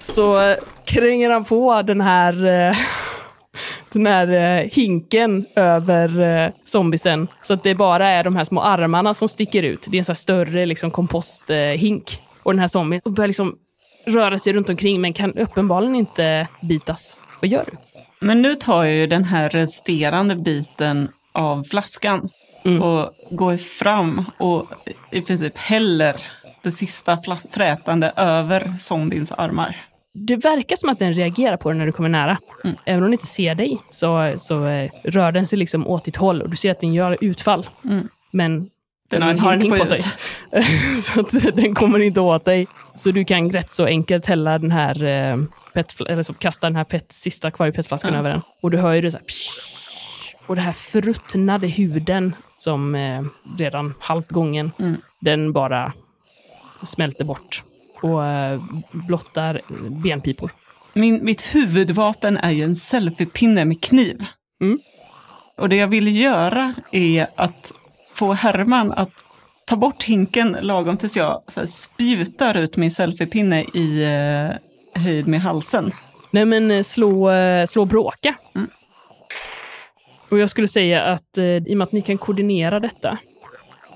så 0.00 0.56
kränger 0.84 1.30
han 1.30 1.44
på 1.44 1.82
den 1.82 2.00
här 2.00 2.46
eh, 2.46 2.76
den 3.92 4.06
här 4.06 4.32
eh, 4.32 4.70
hinken 4.70 5.46
över 5.56 6.20
eh, 6.20 6.50
zombisen. 6.64 7.28
Så 7.42 7.54
att 7.54 7.62
det 7.62 7.74
bara 7.74 8.08
är 8.08 8.24
de 8.24 8.36
här 8.36 8.44
små 8.44 8.60
armarna 8.60 9.14
som 9.14 9.28
sticker 9.28 9.62
ut. 9.62 9.86
Det 9.88 9.96
är 9.96 9.98
en 9.98 10.04
sån 10.04 10.12
här 10.12 10.16
större 10.16 10.66
liksom, 10.66 10.90
komposthink. 10.90 12.22
och 12.42 12.52
den 12.52 12.60
här 12.60 12.68
zombien 12.68 13.02
börjar 13.04 13.28
liksom 13.28 13.56
röra 14.06 14.38
sig 14.38 14.52
runt 14.52 14.68
omkring 14.68 15.00
men 15.00 15.12
kan 15.12 15.34
uppenbarligen 15.34 15.94
inte 15.94 16.48
bitas. 16.62 17.18
Vad 17.40 17.50
gör 17.50 17.64
du? 17.66 17.76
Men 18.20 18.42
nu 18.42 18.54
tar 18.54 18.84
jag 18.84 18.94
ju 18.94 19.06
den 19.06 19.24
här 19.24 19.48
resterande 19.48 20.36
biten 20.36 21.08
av 21.32 21.64
flaskan 21.64 22.28
Mm. 22.66 22.82
och 22.82 23.10
går 23.30 23.56
fram 23.56 24.24
och 24.38 24.66
i 25.10 25.20
princip 25.20 25.56
häller 25.56 26.16
det 26.62 26.70
sista 26.72 27.18
frätande 27.50 28.12
över 28.16 28.74
zombiens 28.78 29.32
armar. 29.32 29.76
Det 30.14 30.36
verkar 30.36 30.76
som 30.76 30.88
att 30.88 30.98
den 30.98 31.14
reagerar 31.14 31.56
på 31.56 31.72
det 31.72 31.78
när 31.78 31.86
du 31.86 31.92
kommer 31.92 32.08
nära. 32.08 32.38
Mm. 32.64 32.76
Även 32.84 32.98
om 32.98 33.04
den 33.04 33.12
inte 33.12 33.26
ser 33.26 33.54
dig 33.54 33.78
så, 33.90 34.34
så 34.38 34.66
eh, 34.66 34.90
rör 35.04 35.32
den 35.32 35.46
sig 35.46 35.58
liksom 35.58 35.86
åt 35.86 36.04
ditt 36.04 36.16
håll 36.16 36.42
och 36.42 36.50
du 36.50 36.56
ser 36.56 36.70
att 36.70 36.80
den 36.80 36.94
gör 36.94 37.18
utfall. 37.20 37.66
Mm. 37.84 38.08
Men 38.32 38.68
Den 39.08 39.20
den, 39.20 39.38
har 39.38 39.52
en 39.52 39.60
hink 39.60 39.74
på 39.74 39.78
på 39.80 39.86
sig. 39.86 40.00
så 41.02 41.20
att 41.20 41.56
den 41.56 41.74
kommer 41.74 41.98
inte 41.98 42.20
åt 42.20 42.44
dig. 42.44 42.66
Så 42.94 43.10
du 43.10 43.24
kan 43.24 43.50
rätt 43.52 43.70
så 43.70 43.84
enkelt 43.84 44.26
hälla 44.26 44.58
den 44.58 44.70
här 44.70 45.04
eh, 45.04 45.38
pet, 45.74 46.00
eller 46.08 46.22
så 46.22 46.34
kasta 46.34 46.66
den 46.66 46.76
här 46.76 46.84
pet, 46.84 47.12
sista 47.12 47.50
kvar 47.50 47.66
i 47.66 47.72
petflaskan 47.72 48.12
Ja. 48.12 48.18
över 48.18 48.30
den. 48.30 48.40
Och 48.62 48.70
du 48.70 48.78
hör 48.78 48.92
ju 48.92 49.00
det 49.00 49.10
så 49.10 49.18
här, 49.18 49.24
psh, 49.24 49.48
Och 50.46 50.56
det 50.56 50.62
här 50.62 50.72
förruttnade 50.72 51.66
huden 51.66 52.34
som 52.58 52.94
eh, 52.94 53.22
redan 53.58 53.94
halvt 54.00 54.28
gången, 54.30 54.72
Mm. 54.78 54.96
den 55.20 55.52
bara 55.52 55.92
smälter 56.82 57.24
bort 57.24 57.62
och 58.02 58.24
eh, 58.26 58.60
blottar 58.90 59.60
benpipor. 60.02 60.50
Min, 60.92 61.24
mitt 61.24 61.54
huvudvapen 61.54 62.36
är 62.36 62.50
ju 62.50 62.64
en 62.64 62.76
selfiepinne 62.76 63.64
med 63.64 63.82
kniv. 63.82 64.24
Mm. 64.60 64.78
Och 65.58 65.68
det 65.68 65.76
jag 65.76 65.88
vill 65.88 66.16
göra 66.16 66.74
är 66.92 67.26
att 67.36 67.72
få 68.16 68.32
Herman 68.32 68.92
att 68.92 69.24
ta 69.64 69.76
bort 69.76 70.02
hinken 70.02 70.56
lagom 70.60 70.96
tills 70.96 71.16
jag 71.16 71.42
så 71.48 71.66
spjutar 71.66 72.56
ut 72.56 72.76
min 72.76 72.90
selfiepinne 72.90 73.62
i 73.62 74.04
eh, 74.04 75.02
höjd 75.02 75.28
med 75.28 75.40
halsen. 75.40 75.90
Nej 76.30 76.44
men 76.44 76.70
eh, 76.70 76.82
slå, 76.82 77.30
eh, 77.30 77.66
slå 77.66 77.84
bråka. 77.84 78.34
Mm. 78.54 78.70
Och 80.28 80.38
jag 80.38 80.50
skulle 80.50 80.68
säga 80.68 81.02
att 81.02 81.38
eh, 81.38 81.44
i 81.44 81.74
och 81.74 81.78
med 81.78 81.84
att 81.84 81.92
ni 81.92 82.02
kan 82.02 82.18
koordinera 82.18 82.80
detta, 82.80 83.18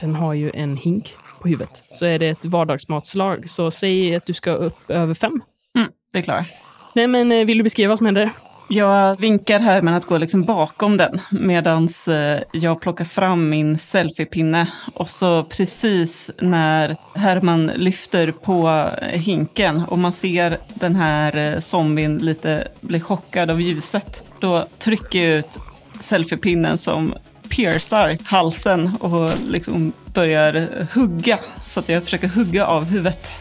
den 0.01 0.15
har 0.15 0.35
ju 0.35 0.51
en 0.55 0.77
hink 0.77 1.15
på 1.41 1.49
huvudet, 1.49 1.85
så 1.95 2.07
är 2.07 2.19
det 2.19 2.29
ett 2.29 2.45
vardagsmatslag. 2.45 3.51
Så 3.51 3.71
säg 3.71 4.17
att 4.17 4.27
du 4.27 4.33
ska 4.33 4.51
upp 4.51 4.91
över 4.91 5.15
fem. 5.15 5.43
Mm, 5.77 5.89
det 6.13 6.19
är 6.19 6.23
klart. 6.23 6.47
Nej 6.95 7.07
men 7.07 7.33
eh, 7.33 7.47
vill 7.47 7.59
du 7.59 7.65
beskriva 7.65 7.89
vad 7.89 7.99
som 7.99 8.07
händer? 8.07 8.31
Jag 8.73 9.21
vinkar 9.21 9.59
Herman 9.59 9.95
att 9.95 10.07
gå 10.07 10.19
liksom 10.19 10.43
bakom 10.43 10.97
den 10.97 11.21
medan 11.31 11.89
eh, 12.09 12.43
jag 12.53 12.81
plockar 12.81 13.05
fram 13.05 13.49
min 13.49 13.79
selfiepinne. 13.79 14.67
Och 14.95 15.11
så 15.11 15.45
precis 15.45 16.31
när 16.39 16.97
Herman 17.15 17.67
lyfter 17.67 18.33
på 18.33 18.91
hinken 19.03 19.85
och 19.85 19.99
man 19.99 20.13
ser 20.13 20.59
den 20.75 20.97
här 20.97 21.37
eh, 21.37 21.59
zombien 21.59 22.19
lite 22.19 22.69
bli 22.81 23.01
chockad 23.01 23.51
av 23.51 23.61
ljuset. 23.61 24.23
Då 24.41 24.67
trycker 24.79 25.29
jag 25.29 25.39
ut 25.39 25.59
selfiepinnen 26.01 26.79
som 26.79 27.15
piercar 27.49 28.19
halsen 28.25 28.97
och 29.01 29.31
liksom 29.49 29.93
börjar 30.15 30.87
hugga. 30.95 31.39
Så 31.67 31.81
att 31.81 31.89
jag 31.89 32.05
försöker 32.05 32.29
hugga 32.29 32.67
av 32.67 32.85
huvudet. 32.85 33.33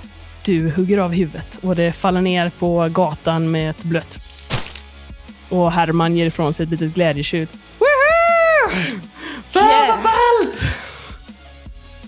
Du 0.46 0.72
hugger 0.72 0.98
av 0.98 1.12
huvudet 1.12 1.60
och 1.64 1.76
det 1.76 1.92
faller 1.92 2.22
ner 2.22 2.52
på 2.60 2.90
gatan 2.92 3.52
med 3.52 3.70
ett 3.70 3.84
blött. 3.84 4.29
Och 5.50 5.72
Herman 5.72 6.18
ger 6.18 6.26
ifrån 6.26 6.54
sig 6.54 6.64
ett 6.64 6.70
litet 6.70 6.94
glädjetjut. 6.94 7.50
Woohoo! 7.80 9.00
Fan 9.50 9.88
vad 9.90 10.04
ballt! 10.04 10.64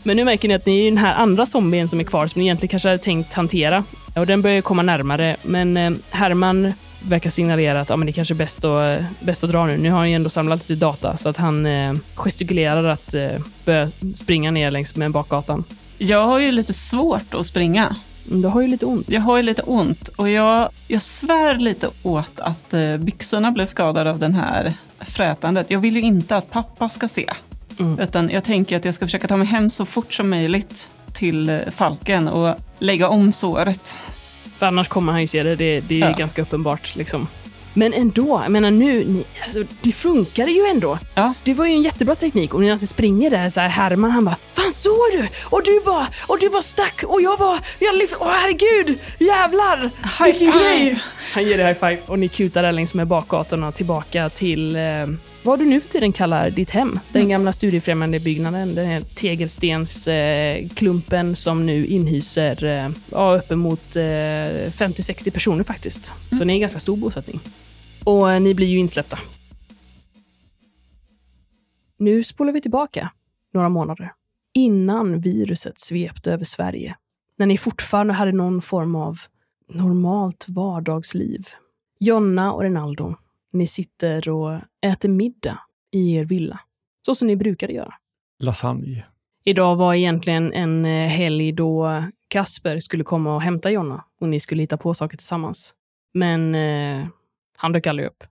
Men 0.04 0.18
nu 0.18 0.26
märker 0.26 0.48
ni 0.48 0.54
att 0.54 0.66
ni 0.66 0.82
är 0.82 0.86
den 0.86 0.98
här 0.98 1.14
andra 1.16 1.46
zombien 1.46 1.88
som 1.88 2.00
är 2.00 2.04
kvar 2.04 2.28
som 2.28 2.40
ni 2.40 2.46
egentligen 2.46 2.70
kanske 2.70 2.90
hade 2.90 3.04
tänkt 3.04 3.34
hantera. 3.34 3.84
Och 4.16 4.28
den 4.28 4.42
börjar 4.42 4.62
komma 4.62 4.82
närmare, 4.82 5.36
men 5.42 5.78
eh, 5.78 5.92
Herman 6.10 6.74
verkar 7.04 7.30
signalera 7.30 7.82
att 7.82 7.90
ja, 7.90 7.96
men 7.96 8.06
det 8.06 8.14
kanske 8.14 8.34
är 8.34 8.36
bäst 8.36 8.66
att, 8.66 9.00
bäst 9.20 9.44
att 9.44 9.50
dra 9.50 9.66
nu. 9.66 9.78
Nu 9.78 9.92
har 9.92 9.98
han 9.98 10.10
ju 10.10 10.16
ändå 10.16 10.30
samlat 10.30 10.70
lite 10.70 10.86
data, 10.86 11.18
så 11.18 11.30
att 11.30 11.38
han 11.38 11.66
eh, 11.66 11.94
gestikulerar 12.16 12.84
att 12.84 13.14
eh, 13.14 13.30
börja 13.66 13.90
springa 14.16 14.52
ner 14.52 14.72
längs 14.72 14.96
med 14.96 15.12
bakgatan. 15.12 15.64
Jag 15.98 16.26
har 16.26 16.40
ju 16.40 16.52
lite 16.52 16.74
svårt 16.74 17.34
att 17.34 17.46
springa. 17.46 17.96
Du 18.26 18.48
har 18.48 18.62
ju 18.62 18.68
lite 18.68 18.86
ont. 18.86 19.10
Jag 19.10 19.22
har 19.22 19.38
ju 19.38 19.44
lite 19.44 19.62
ont 19.62 20.08
och 20.08 20.30
jag, 20.30 20.70
jag 20.88 21.02
svär 21.02 21.56
lite 21.60 21.90
åt 22.04 22.40
att 22.40 22.74
eh, 22.74 22.98
byxorna 22.98 23.52
blev 23.52 23.66
skadade 23.66 24.10
av 24.10 24.20
den 24.20 24.36
här 24.36 24.74
frätandet. 25.00 25.66
Jag 25.72 25.80
vill 25.80 25.96
ju 25.96 26.02
inte 26.02 26.36
att 26.36 26.52
pappa 26.52 26.90
ska 26.90 27.08
se. 27.08 27.30
Mm. 27.80 28.00
Utan 28.00 28.30
jag 28.30 28.44
tänker 28.44 28.78
att 28.78 28.86
jag 28.86 28.94
ska 28.94 29.06
försöka 29.06 29.28
ta 29.28 29.38
mig 29.38 29.48
hem 29.48 29.70
så 29.70 29.86
fort 29.86 30.14
som 30.14 30.30
möjligt 30.30 30.92
till 31.14 31.50
eh, 31.50 31.60
Falken 31.76 32.28
och 32.28 32.56
lägga 32.80 33.10
om 33.10 33.34
såret. 33.34 33.96
För 34.58 34.66
annars 34.66 34.88
kommer 34.88 35.12
han 35.12 35.22
ju 35.22 35.28
se 35.28 35.44
det. 35.44 35.56
Det, 35.56 35.80
det 35.80 35.96
är 35.96 36.00
ju 36.00 36.06
Ja. 36.06 36.12
ganska 36.18 36.42
uppenbart. 36.42 36.96
Liksom. 36.96 37.28
Men 37.74 37.94
ändå, 37.94 38.40
jag 38.44 38.52
menar 38.52 38.72
nu, 38.72 39.06
ni, 39.06 39.26
alltså, 39.44 39.64
det 39.82 39.92
funkade 39.92 40.52
ju 40.52 40.66
ändå. 40.66 41.00
Ja. 41.16 41.34
Det 41.44 41.54
var 41.54 41.66
ju 41.66 41.72
en 41.72 41.82
jättebra 41.82 42.16
teknik. 42.16 42.54
Och 42.54 42.62
när 42.62 42.68
jag 42.68 42.80
springer 42.80 43.30
där, 43.30 43.50
så 43.50 43.60
här, 43.60 43.70
Herman 43.70 44.12
han 44.12 44.26
bara 44.26 44.36
Fan 44.54 44.74
såg 44.74 45.12
du? 45.12 45.28
Och 45.44 45.62
du 45.64 45.82
bara, 45.86 46.08
och 46.28 46.40
du 46.40 46.50
bara 46.50 46.62
stack 46.62 47.04
och 47.08 47.22
jag 47.22 47.40
bara, 47.40 47.60
jag 47.80 47.96
lyft, 47.96 48.16
åh 48.20 48.28
herregud, 48.30 49.00
jävlar! 49.20 49.90
Vilken 50.26 50.52
grej! 50.52 51.00
Han 51.34 51.44
ger 51.44 51.58
dig 51.58 51.68
high 51.68 51.80
five 51.80 51.98
och 52.06 52.20
ni 52.20 52.28
kutar 52.28 52.64
där 52.64 52.72
längs 52.72 52.94
med 52.94 53.08
bakgatorna 53.08 53.72
tillbaka 53.72 54.30
till 54.30 54.76
eh, 54.76 54.82
vad 55.44 55.60
du 55.60 55.66
nu 55.66 55.80
för 55.82 55.90
tiden 55.90 56.14
kallar 56.14 56.50
ditt 56.50 56.70
hem. 56.70 57.00
Den 57.12 57.30
gamla 57.30 57.54
studiefrämjande 57.54 58.20
byggnaden, 58.20 58.76
den 58.76 58.86
här 58.86 59.02
tegelstensklumpen 59.02 60.64
eh, 60.64 60.70
klumpen 60.70 61.36
som 61.36 61.66
nu 61.66 61.86
inhyser 61.86 62.64
eh, 62.64 62.90
ja, 63.12 63.38
uppemot 63.38 63.96
eh, 63.96 64.02
50-60 64.02 65.32
personer 65.32 65.64
faktiskt. 65.64 66.14
Så 66.30 66.44
ni 66.44 66.54
är 66.54 66.56
en 66.56 66.62
ganska 66.62 66.80
stor 66.80 66.98
bosättning. 66.98 67.40
Och 68.04 68.32
eh, 68.32 68.42
ni 68.42 68.54
blir 68.54 68.68
ju 68.68 68.78
insläppta. 68.78 69.20
Nu 71.98 72.24
spolar 72.24 72.54
vi 72.54 72.62
tillbaka 72.62 73.12
några 73.54 73.70
månader. 73.70 74.14
Innan 74.54 75.20
viruset 75.20 75.80
svepte 75.80 76.34
över 76.34 76.44
Sverige. 76.44 76.96
När 77.38 77.46
ni 77.46 77.58
fortfarande 77.58 78.14
hade 78.14 78.32
någon 78.32 78.62
form 78.62 78.96
av 78.96 79.20
normalt 79.70 80.46
vardagsliv. 80.48 81.48
Jonna 82.00 82.54
och 82.54 82.62
Renaldo, 82.62 83.16
ni 83.52 83.68
sitter 83.68 84.30
och 84.30 84.60
äter 84.82 85.10
middag 85.10 85.60
i 85.92 86.16
er 86.16 86.26
villa. 86.26 86.60
Så 87.06 87.16
som 87.16 87.28
ni 87.28 87.36
brukade 87.36 87.74
göra. 87.74 87.94
Lasagne. 88.40 89.06
Idag 89.44 89.76
var 89.76 89.94
egentligen 89.94 90.54
en 90.54 90.86
eh, 90.86 91.08
helg 91.08 91.52
då 91.52 92.04
Kasper 92.28 92.80
skulle 92.80 93.04
komma 93.04 93.36
och 93.36 93.42
hämta 93.42 93.72
Jonna 93.72 94.04
och 94.20 94.30
ni 94.30 94.40
skulle 94.40 94.64
hitta 94.64 94.78
på 94.78 94.94
saker 94.94 95.18
tillsammans. 95.18 95.76
Men 96.14 96.56
eh, 96.56 97.08
han 97.58 97.72
dök 97.72 97.88
aldrig 97.88 98.08
upp. 98.08 98.24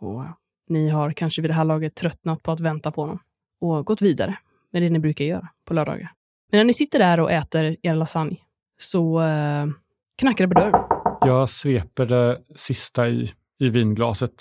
Och 0.00 0.24
ni 0.68 0.88
har 0.88 1.12
kanske 1.12 1.42
vid 1.42 1.50
det 1.50 1.54
här 1.54 1.64
laget 1.64 1.94
tröttnat 1.94 2.42
på 2.42 2.52
att 2.52 2.60
vänta 2.60 2.92
på 2.92 3.00
honom 3.02 3.18
och 3.60 3.86
gått 3.86 4.02
vidare 4.02 4.38
med 4.70 4.82
det 4.82 4.90
ni 4.90 4.98
brukar 4.98 5.24
göra 5.24 5.48
på 5.64 5.74
lördagar. 5.74 6.12
Men 6.50 6.58
när 6.58 6.64
ni 6.64 6.74
sitter 6.74 6.98
där 6.98 7.20
och 7.20 7.32
äter 7.32 7.76
er 7.82 7.94
lasagne 7.94 8.36
så 8.76 9.22
eh, 9.22 9.66
knackar 10.18 10.46
det 10.46 10.54
på 10.54 10.60
dörren. 10.60 10.84
Jag 11.20 11.48
sveper 11.48 12.06
det 12.06 12.40
sista 12.56 13.08
i, 13.08 13.32
i 13.60 13.68
vinglaset, 13.68 14.32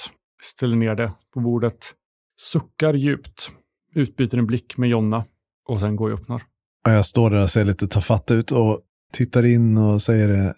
ställer 0.43 0.75
ner 0.75 0.95
det 0.95 1.11
på 1.33 1.39
bordet, 1.39 1.93
suckar 2.39 2.93
djupt, 2.93 3.51
utbyter 3.95 4.37
en 4.37 4.47
blick 4.47 4.77
med 4.77 4.89
Jonna 4.89 5.25
och 5.67 5.79
sen 5.79 5.95
går 5.95 6.09
jag 6.09 6.15
och 6.17 6.21
öppnar. 6.23 6.43
Och 6.85 6.91
jag 6.91 7.05
står 7.05 7.29
där 7.29 7.43
och 7.43 7.49
ser 7.49 7.65
lite 7.65 7.87
tafatt 7.87 8.31
ut 8.31 8.51
och 8.51 8.81
tittar 9.13 9.45
in 9.45 9.77
och 9.77 10.01
säger 10.01 10.27
det. 10.27 10.55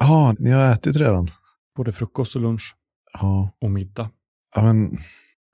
Ja, 0.00 0.34
ni 0.38 0.50
har 0.50 0.72
ätit 0.72 0.96
redan? 0.96 1.30
Både 1.76 1.92
frukost 1.92 2.36
och 2.36 2.42
lunch 2.42 2.76
Ja, 3.12 3.50
och 3.60 3.70
middag. 3.70 4.10
ja 4.54 4.62
men. 4.62 4.98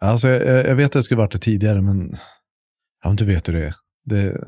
Alltså 0.01 0.29
jag, 0.29 0.47
jag 0.47 0.67
jag 0.67 0.75
vet 0.77 0.87
att 0.87 0.93
det 0.93 1.03
skulle 1.03 1.19
varit 1.19 1.33
det 1.33 1.39
tidigare, 1.39 1.81
men. 1.81 2.11
Ja, 3.03 3.09
men 3.09 3.17
du 3.17 3.25
vet 3.25 3.49
hur 3.49 3.53
det 3.55 3.67
är. 3.67 3.75
Det, 4.05 4.45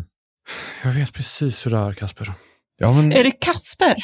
Jag 0.85 0.93
vet 0.93 1.13
precis 1.13 1.67
hur 1.67 1.71
det 1.71 1.79
är, 1.79 1.93
Kasper. 1.93 2.33
ja, 2.79 2.93
men. 2.93 3.13
Är 3.13 3.25
det 3.25 3.31
Kasper? 3.31 3.95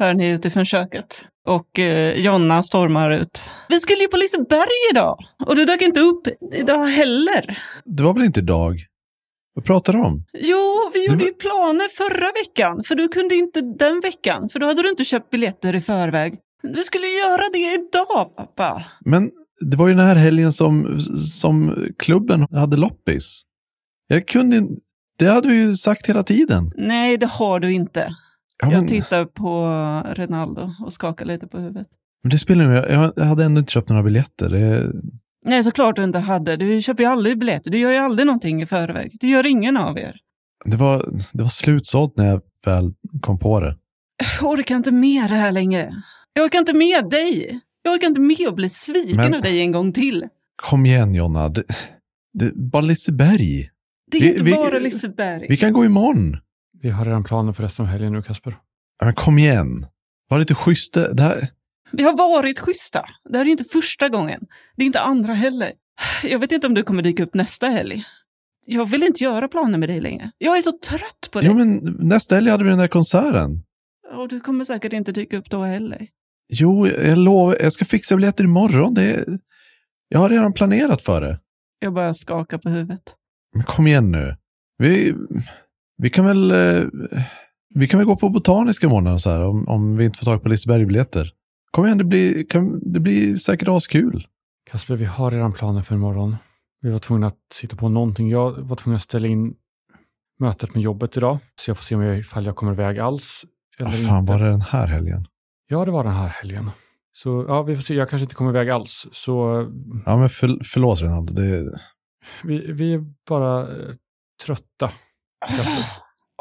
Hör 0.00 0.14
ni 0.14 0.28
utifrån 0.28 0.64
köket. 0.64 1.24
Och 1.46 1.78
eh, 1.78 2.20
Jonna 2.20 2.62
stormar 2.62 3.10
ut. 3.10 3.40
Vi 3.68 3.80
skulle 3.80 4.00
ju 4.00 4.08
på 4.08 4.16
Liseberg 4.16 4.90
idag. 4.92 5.18
Och 5.46 5.56
du 5.56 5.64
dök 5.64 5.82
inte 5.82 6.00
upp 6.00 6.26
idag 6.52 6.86
heller. 6.86 7.58
Det 7.84 8.02
var 8.02 8.14
väl 8.14 8.22
inte 8.22 8.40
idag? 8.40 8.76
Vad 9.54 9.64
pratar 9.64 9.92
du 9.92 9.98
om? 9.98 10.24
Jo, 10.32 10.90
vi 10.94 11.04
gjorde 11.06 11.16
var- 11.18 11.24
ju 11.26 11.32
planer 11.32 11.88
förra 11.96 12.26
veckan. 12.44 12.82
För 12.84 12.94
du 12.94 13.08
kunde 13.08 13.34
inte 13.34 13.60
den 13.60 14.00
veckan. 14.00 14.48
För 14.48 14.58
då 14.58 14.66
hade 14.66 14.82
du 14.82 14.90
inte 14.90 15.04
köpt 15.04 15.30
biljetter 15.30 15.74
i 15.74 15.80
förväg. 15.80 16.34
Vi 16.62 16.84
skulle 16.84 17.06
göra 17.06 17.42
det 17.52 17.58
idag, 17.74 18.36
pappa. 18.36 18.84
Men 19.04 19.30
det 19.70 19.76
var 19.76 19.88
ju 19.88 19.94
den 19.94 20.06
här 20.06 20.16
helgen 20.16 20.52
som, 20.52 21.00
som 21.40 21.86
klubben 21.98 22.46
hade 22.50 22.76
loppis. 22.76 23.42
Jag 24.08 24.26
kunde 24.28 24.56
inte. 24.56 24.74
Det 25.18 25.26
hade 25.26 25.48
du 25.48 25.56
ju 25.56 25.76
sagt 25.76 26.06
hela 26.08 26.22
tiden. 26.22 26.72
Nej, 26.76 27.16
det 27.18 27.26
har 27.26 27.60
du 27.60 27.72
inte. 27.72 28.14
Ja, 28.60 28.66
men, 28.70 28.78
Jag 28.80 28.88
tittar 28.88 29.24
på 29.24 29.66
Renaldo 30.14 30.70
och 30.84 30.92
skakar 30.92 31.24
lite 31.24 31.46
på 31.46 31.58
huvudet. 31.58 31.86
men 32.22 32.30
det 32.30 32.38
spelar 32.38 32.64
ingen 32.64 32.76
roll. 32.76 33.12
Jag, 33.16 33.24
hade 33.24 33.44
ändå 33.44 33.58
inte 33.58 33.72
köpt 33.72 33.88
några 33.88 34.02
biljetter. 34.02 34.48
Det, 34.50 34.92
Nej, 35.46 35.64
såklart 35.64 35.96
du 35.96 36.04
inte 36.04 36.18
hade. 36.18 36.56
Du 36.56 36.80
köper 36.82 37.02
ju 37.02 37.08
aldrig 37.10 37.38
biljetter. 37.38 37.70
Du 37.70 37.78
gör 37.78 37.90
ju 37.90 37.96
aldrig 37.98 38.26
någonting 38.26 38.62
i 38.62 38.66
förväg. 38.66 39.16
Det 39.20 39.26
gör 39.28 39.46
ingen 39.46 39.76
av 39.76 39.98
er. 39.98 40.16
det, 40.64 40.76
var, 40.76 40.98
det 41.32 41.42
var 41.42 41.48
slutsålt 41.48 42.16
när 42.16 42.26
jag 42.26 42.40
väl 42.66 42.92
kom 43.20 43.38
på 43.38 43.60
det. 43.60 43.76
Jag 44.40 44.50
orkar 44.50 44.76
inte 44.76 44.90
med 44.90 45.30
det 45.30 45.34
här 45.36 45.52
längre. 45.52 46.02
Jag 46.32 46.44
orkar 46.44 46.58
inte 46.58 46.72
med 46.74 47.10
dig. 47.10 47.60
Jag 47.82 47.94
orkar 47.94 48.06
inte 48.06 48.20
med 48.20 48.48
att 48.48 48.54
bli 48.56 48.68
sviken 48.70 49.16
Men- 49.16 49.34
av 49.34 49.40
dig 49.42 49.60
en 49.60 49.72
gång 49.72 49.92
till. 49.92 50.24
Kom 50.62 50.86
igen 50.86 51.14
Jonna. 51.14 51.48
Det, 51.48 51.62
det, 52.32 52.52
bara 52.54 52.82
Liseberg. 52.82 53.70
Det 54.10 54.16
är 54.18 54.20
Vi- 54.20 54.30
inte 54.30 54.42
vi- 54.44 54.52
bara 54.52 54.78
Liseberg. 54.78 55.46
Vi 55.48 55.56
kan 55.56 55.72
gå 55.72 55.84
imorgon. 55.84 56.36
Vi 56.82 56.90
har 56.90 57.04
redan 57.04 57.24
planer 57.24 57.52
för 57.52 57.62
resten 57.62 57.84
av 57.84 57.90
helgen 57.92 58.12
nu, 58.12 58.22
Kasper. 58.22 58.56
Men 59.04 59.14
kom 59.14 59.38
igen. 59.38 59.86
Var 60.28 60.38
lite 60.38 60.54
schysst. 60.54 60.94
Det 60.94 61.22
här, 61.22 61.48
Vi 61.92 62.02
har 62.02 62.16
varit 62.16 62.58
schyssta. 62.58 63.04
Det 63.30 63.38
här 63.38 63.44
är 63.44 63.50
inte 63.50 63.64
första 63.64 64.08
gången. 64.08 64.40
Det 64.76 64.82
är 64.82 64.86
inte 64.86 65.00
andra 65.00 65.34
heller. 65.34 65.72
Jag 66.22 66.38
vet 66.38 66.52
inte 66.52 66.66
om 66.66 66.74
du 66.74 66.82
kommer 66.82 67.02
dyka 67.02 67.22
upp 67.22 67.34
nästa 67.34 67.66
helg. 67.66 68.04
Jag 68.66 68.86
vill 68.86 69.02
inte 69.02 69.24
göra 69.24 69.48
planer 69.48 69.78
med 69.78 69.88
dig 69.88 70.00
längre. 70.00 70.30
Jag 70.38 70.58
är 70.58 70.62
så 70.62 70.72
trött 70.72 71.28
på 71.32 71.40
dig. 71.40 71.48
jo, 71.48 71.54
men 71.54 71.96
nästa 71.98 72.34
helg 72.34 72.50
hade 72.50 72.64
vi 72.64 72.70
den 72.70 72.78
där 72.78 72.88
konserten. 72.88 73.62
Och 74.16 74.28
du 74.28 74.40
kommer 74.40 74.64
säkert 74.64 74.92
inte 74.92 75.12
dyka 75.12 75.36
upp 75.38 75.50
då 75.50 75.62
heller. 75.64 76.06
Jo, 76.48 76.86
jag 76.86 77.18
lovar. 77.18 77.56
Jag 77.60 77.72
ska 77.72 77.84
fixa 77.84 78.16
biljetter 78.16 78.44
imorgon. 78.44 78.94
Det, 78.94 79.24
jag 80.08 80.18
har 80.18 80.28
redan 80.28 80.52
planerat 80.52 81.02
för 81.02 81.20
det. 81.20 81.40
Jag 81.78 81.94
bara 81.94 82.14
skakar 82.14 82.58
på 82.58 82.68
huvudet. 82.68 83.02
Men 83.54 83.62
kom 83.62 83.86
igen 83.86 84.10
nu. 84.10 84.36
Vi, 84.78 85.14
vi 86.02 86.10
kan 86.10 86.24
väl... 86.24 86.50
eh, 86.50 86.84
Vi 87.74 87.88
kan 87.88 87.98
väl 87.98 88.06
gå 88.06 88.16
på 88.16 88.28
Botaniska 88.28 88.86
imorgon 88.86 89.20
så 89.20 89.30
här, 89.30 89.44
om, 89.44 89.68
om 89.68 89.96
vi 89.96 90.04
inte 90.04 90.18
får 90.18 90.24
tag 90.24 90.42
på 90.42 90.48
Liseberg-biljetter. 90.48 91.30
Kom 91.70 91.84
igen, 91.86 91.98
det 91.98 92.04
blir, 92.04 92.44
kan, 92.48 92.92
det 92.92 93.00
blir 93.00 93.34
säkert 93.34 93.68
askul. 93.68 94.26
Kasper, 94.70 94.96
vi 94.96 95.04
har 95.04 95.30
redan 95.30 95.52
planer 95.52 95.82
för 95.82 95.94
imorgon. 95.94 96.36
Vi 96.80 96.90
var 96.90 96.98
tvungna 96.98 97.26
att 97.26 97.38
sitta 97.54 97.76
på 97.76 97.88
någonting. 97.88 98.30
Jag 98.30 98.50
var 98.52 98.76
tvungen 98.76 98.96
att 98.96 99.02
ställa 99.02 99.26
in 99.28 99.54
mötet 100.40 100.74
med 100.74 100.82
jobbet 100.82 101.16
idag. 101.16 101.38
Så 101.60 101.70
jag 101.70 101.76
får 101.76 101.84
se 101.84 101.94
om 101.94 102.02
jag, 102.02 102.18
ifall 102.18 102.46
jag 102.46 102.56
kommer 102.56 102.72
iväg 102.72 102.98
alls. 102.98 103.44
Eller 103.78 103.90
Vad 103.90 104.06
fan 104.06 104.18
inte. 104.20 104.32
var 104.32 104.40
det 104.40 104.50
den 104.50 104.60
här 104.60 104.86
helgen? 104.86 105.26
Ja, 105.68 105.84
det 105.84 105.90
var 105.90 106.04
den 106.04 106.12
här 106.12 106.28
helgen. 106.28 106.70
Så 107.12 107.44
ja, 107.48 107.62
vi 107.62 107.74
får 107.76 107.82
se. 107.82 107.94
Jag 107.94 108.08
kanske 108.10 108.24
inte 108.24 108.34
kommer 108.34 108.50
iväg 108.50 108.70
alls. 108.70 109.06
Så 109.12 109.66
Ja, 110.06 110.16
men 110.16 110.28
för, 110.28 110.58
förlåt 110.64 111.02
Renaldo. 111.02 111.32
Det, 111.32 111.78
vi, 112.44 112.72
vi 112.72 112.94
är 112.94 113.04
bara 113.28 113.60
eh, 113.62 113.94
trötta. 114.46 114.90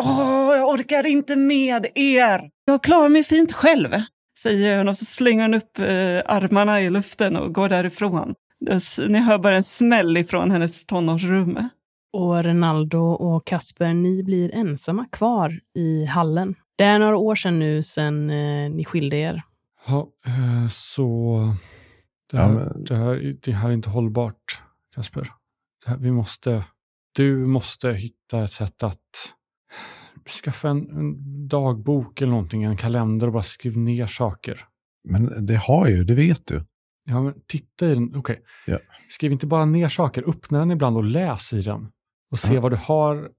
Åh, 0.02 0.54
jag 0.58 0.70
orkar 0.70 1.06
inte 1.06 1.36
med 1.36 1.88
er! 1.96 2.50
Jag 2.66 2.84
klarar 2.84 3.10
mig 3.10 3.24
fint 3.24 3.54
själv, 3.54 3.90
säger 4.40 4.78
hon 4.78 4.88
och 4.88 4.98
så 4.98 5.06
slänger 5.06 5.42
hon 5.42 5.54
upp 5.54 5.80
eh, 5.80 5.86
armarna 6.36 6.82
i 6.82 6.90
luften 6.90 7.36
och 7.36 7.54
går 7.54 7.70
därifrån. 7.70 8.36
Ni 9.10 9.20
hör 9.20 9.38
bara 9.38 9.56
en 9.56 9.64
smäll 9.64 10.18
ifrån 10.18 10.52
hennes 10.52 10.86
tonårsrum. 10.86 11.70
Och 12.14 12.44
Renaldo 12.44 12.98
och 13.00 13.46
Kasper, 13.48 13.94
ni 13.94 14.24
blir 14.24 14.56
ensamma 14.56 15.06
kvar 15.12 15.60
i 15.76 16.06
hallen. 16.06 16.56
Det 16.78 16.84
är 16.84 17.00
några 17.00 17.18
år 17.18 17.36
sedan 17.36 17.60
nu 17.60 17.84
sedan 17.84 18.30
eh, 18.30 18.70
ni 18.72 18.86
skilde 18.86 19.16
er. 19.18 19.42
Ja, 19.88 20.08
eh, 20.26 20.70
så 20.72 21.38
det 22.32 22.38
Ja, 22.38 22.44
här, 22.44 22.54
men- 22.54 22.84
det, 22.84 22.96
här, 22.96 23.36
det 23.44 23.52
här 23.52 23.70
är 23.70 23.74
inte 23.74 23.90
hållbart, 23.90 24.62
Kasper. 24.96 25.32
Det 25.86 25.90
här, 25.92 25.98
vi 25.98 26.12
måste, 26.12 26.64
du 27.16 27.38
måste 27.48 27.92
hitta 27.92 28.44
ett 28.44 28.52
sätt 28.52 28.84
att 28.84 29.00
skaffa 30.44 30.70
en, 30.70 30.90
en 30.90 31.48
dagbok 31.48 32.22
eller 32.22 32.32
någonting, 32.32 32.64
en 32.64 32.78
kalender 32.78 33.28
och 33.28 33.34
bara 33.34 33.44
skriva 33.44 33.80
ner 33.80 34.08
saker. 34.08 34.60
men 35.10 35.46
det 35.46 35.56
har 35.56 35.88
jag 35.88 35.98
ju, 35.98 36.04
det 36.04 36.14
vet 36.16 36.48
du. 36.48 36.66
Ja, 37.06 37.22
men 37.22 37.34
titta 37.48 37.86
i 37.92 37.94
den. 37.94 38.16
Okej. 38.16 38.42
Ja. 38.68 38.80
Skriv 39.10 39.32
inte 39.32 39.48
bara 39.48 39.66
ner 39.66 39.90
saker, 39.90 40.30
öppna 40.30 40.60
den 40.60 40.72
ibland 40.72 40.98
och 40.98 41.04
läs 41.04 41.54
i 41.54 41.62
den. 41.62 41.88
Och 42.32 42.40
se 42.40 42.54
Ja. 42.54 42.62
vad 42.62 42.72
du 42.72 42.76
har 42.78 43.30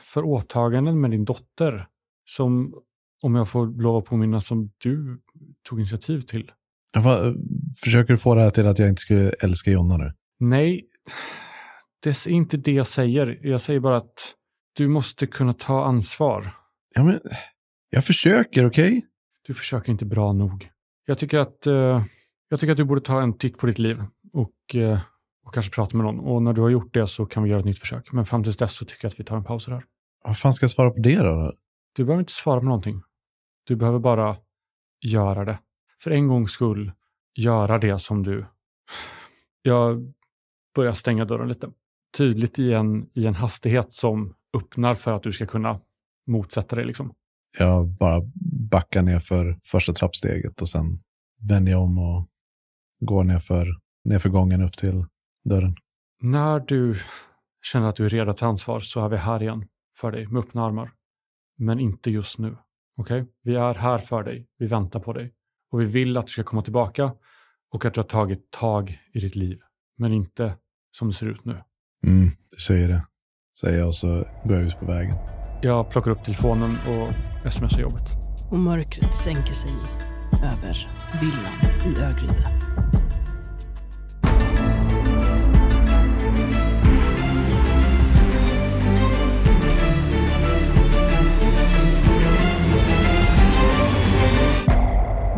för 0.00 0.22
åtaganden 0.24 1.00
med 1.00 1.10
din 1.10 1.24
dotter 1.24 1.86
som, 2.24 2.74
om 3.22 3.34
jag 3.34 3.48
får 3.48 3.66
lov 3.82 3.96
att 3.96 4.04
påminna, 4.04 4.40
som 4.40 4.70
du 4.78 5.20
tog 5.68 5.78
initiativ 5.80 6.20
till? 6.20 6.50
Jag 6.92 7.02
var, 7.02 7.36
försöker 7.84 8.12
du 8.12 8.18
få 8.18 8.34
det 8.34 8.40
här 8.40 8.50
till 8.50 8.66
att 8.66 8.78
jag 8.78 8.88
inte 8.88 9.00
skulle 9.00 9.30
älska 9.30 9.70
Jonna 9.70 9.96
nu? 9.96 10.12
Nej, 10.40 10.86
det 12.02 12.10
är 12.26 12.28
inte 12.28 12.56
det 12.56 12.72
jag 12.72 12.86
säger. 12.86 13.38
Jag 13.42 13.60
säger 13.60 13.80
bara 13.80 13.96
att 13.96 14.34
du 14.76 14.88
måste 14.88 15.26
kunna 15.26 15.52
ta 15.52 15.84
ansvar. 15.84 16.46
Ja, 16.94 17.04
men 17.04 17.20
jag 17.90 18.04
försöker, 18.04 18.66
okej? 18.66 19.06
Du 19.46 19.54
försöker 19.54 19.92
inte 19.92 20.04
bra 20.04 20.32
nog. 20.32 20.70
Jag 21.06 21.18
tycker 21.18 21.38
att, 21.38 21.66
eh, 21.66 22.04
jag 22.48 22.60
tycker 22.60 22.70
att 22.70 22.76
du 22.76 22.84
borde 22.84 23.00
ta 23.00 23.22
en 23.22 23.38
titt 23.38 23.58
på 23.58 23.66
ditt 23.66 23.78
liv 23.78 24.04
och, 24.32 24.74
eh, 24.74 25.00
och 25.44 25.54
kanske 25.54 25.72
prata 25.72 25.96
med 25.96 26.06
någon. 26.06 26.20
Och 26.20 26.42
när 26.42 26.52
du 26.52 26.60
har 26.60 26.70
gjort 26.70 26.94
det 26.94 27.06
så 27.06 27.26
kan 27.26 27.42
vi 27.42 27.50
göra 27.50 27.60
ett 27.60 27.66
nytt 27.66 27.78
försök. 27.78 28.12
Men 28.12 28.26
fram 28.26 28.44
tills 28.44 28.56
dess 28.56 28.76
så 28.76 28.84
tycker 28.84 29.04
jag 29.04 29.10
att 29.10 29.20
vi 29.20 29.24
tar 29.24 29.36
en 29.36 29.44
paus 29.44 29.68
här. 29.68 29.84
Vad 30.24 30.38
fan 30.38 30.54
ska 30.54 30.64
jag 30.64 30.70
svara 30.70 30.90
på 30.90 31.00
det 31.00 31.18
då? 31.18 31.52
Du 31.96 32.04
behöver 32.04 32.20
inte 32.20 32.32
svara 32.32 32.60
på 32.60 32.66
någonting. 32.66 33.02
Du 33.64 33.76
behöver 33.76 33.98
bara 33.98 34.36
göra 35.00 35.44
det. 35.44 35.58
För 36.00 36.10
en 36.10 36.28
gångs 36.28 36.50
skull, 36.50 36.92
göra 37.34 37.78
det 37.78 37.98
som 37.98 38.22
du... 38.22 38.46
Jag 39.62 40.12
börjar 40.74 40.92
stänga 40.92 41.24
dörren 41.24 41.48
lite. 41.48 41.70
Tydligt 42.16 42.58
i 42.58 42.72
en, 42.72 43.10
i 43.14 43.26
en 43.26 43.34
hastighet 43.34 43.92
som 43.92 44.34
öppnar 44.56 44.94
för 44.94 45.12
att 45.12 45.22
du 45.22 45.32
ska 45.32 45.46
kunna 45.46 45.80
motsätta 46.26 46.76
dig. 46.76 46.84
Liksom. 46.84 47.14
Jag 47.58 47.88
bara 47.88 48.22
backar 48.70 49.02
ner 49.02 49.18
för 49.18 49.60
första 49.64 49.92
trappsteget 49.92 50.62
och 50.62 50.68
sen 50.68 51.02
vänder 51.48 51.72
jag 51.72 51.82
om 51.82 51.98
och 51.98 52.28
går 53.00 53.24
ner 53.24 53.38
för, 53.38 53.66
ner 54.04 54.18
för 54.18 54.28
gången 54.28 54.62
upp 54.62 54.76
till 54.76 55.04
dörren. 55.44 55.76
När 56.20 56.60
du 56.60 56.96
känner 57.62 57.88
att 57.88 57.96
du 57.96 58.04
är 58.04 58.08
redo 58.08 58.30
att 58.30 58.36
ta 58.36 58.46
ansvar 58.46 58.80
så 58.80 59.04
är 59.04 59.08
vi 59.08 59.16
här 59.16 59.42
igen 59.42 59.68
för 59.96 60.12
dig 60.12 60.26
med 60.26 60.40
öppna 60.40 60.64
armar. 60.64 60.92
Men 61.58 61.80
inte 61.80 62.10
just 62.10 62.38
nu. 62.38 62.56
Okej? 62.96 63.22
Okay? 63.22 63.32
Vi 63.42 63.54
är 63.54 63.74
här 63.74 63.98
för 63.98 64.22
dig. 64.22 64.48
Vi 64.58 64.66
väntar 64.66 65.00
på 65.00 65.12
dig. 65.12 65.32
Och 65.70 65.80
vi 65.80 65.84
vill 65.84 66.16
att 66.16 66.26
du 66.26 66.32
ska 66.32 66.42
komma 66.42 66.62
tillbaka 66.62 67.14
och 67.70 67.84
att 67.84 67.94
du 67.94 68.00
har 68.00 68.08
tagit 68.08 68.50
tag 68.50 68.98
i 69.12 69.20
ditt 69.20 69.36
liv. 69.36 69.58
Men 69.96 70.12
inte 70.12 70.54
som 70.92 71.08
det 71.08 71.14
ser 71.14 71.26
ut 71.26 71.44
nu. 71.44 71.62
Mm, 72.06 72.30
du 72.50 72.56
säger 72.56 72.88
det. 72.88 73.04
Säger 73.60 73.78
jag 73.78 73.88
och 73.88 73.94
så 73.94 74.06
går 74.44 74.56
jag 74.56 74.62
ut 74.62 74.78
på 74.80 74.86
vägen. 74.86 75.16
Jag 75.62 75.90
plockar 75.90 76.10
upp 76.10 76.24
telefonen 76.24 76.76
och 76.88 77.52
smsar 77.52 77.80
jobbet. 77.80 78.08
Och 78.50 78.58
mörkret 78.58 79.14
sänker 79.14 79.52
sig 79.52 79.72
över 80.32 80.88
villan 81.20 81.94
i 81.94 82.02
Örgryte. 82.02 82.48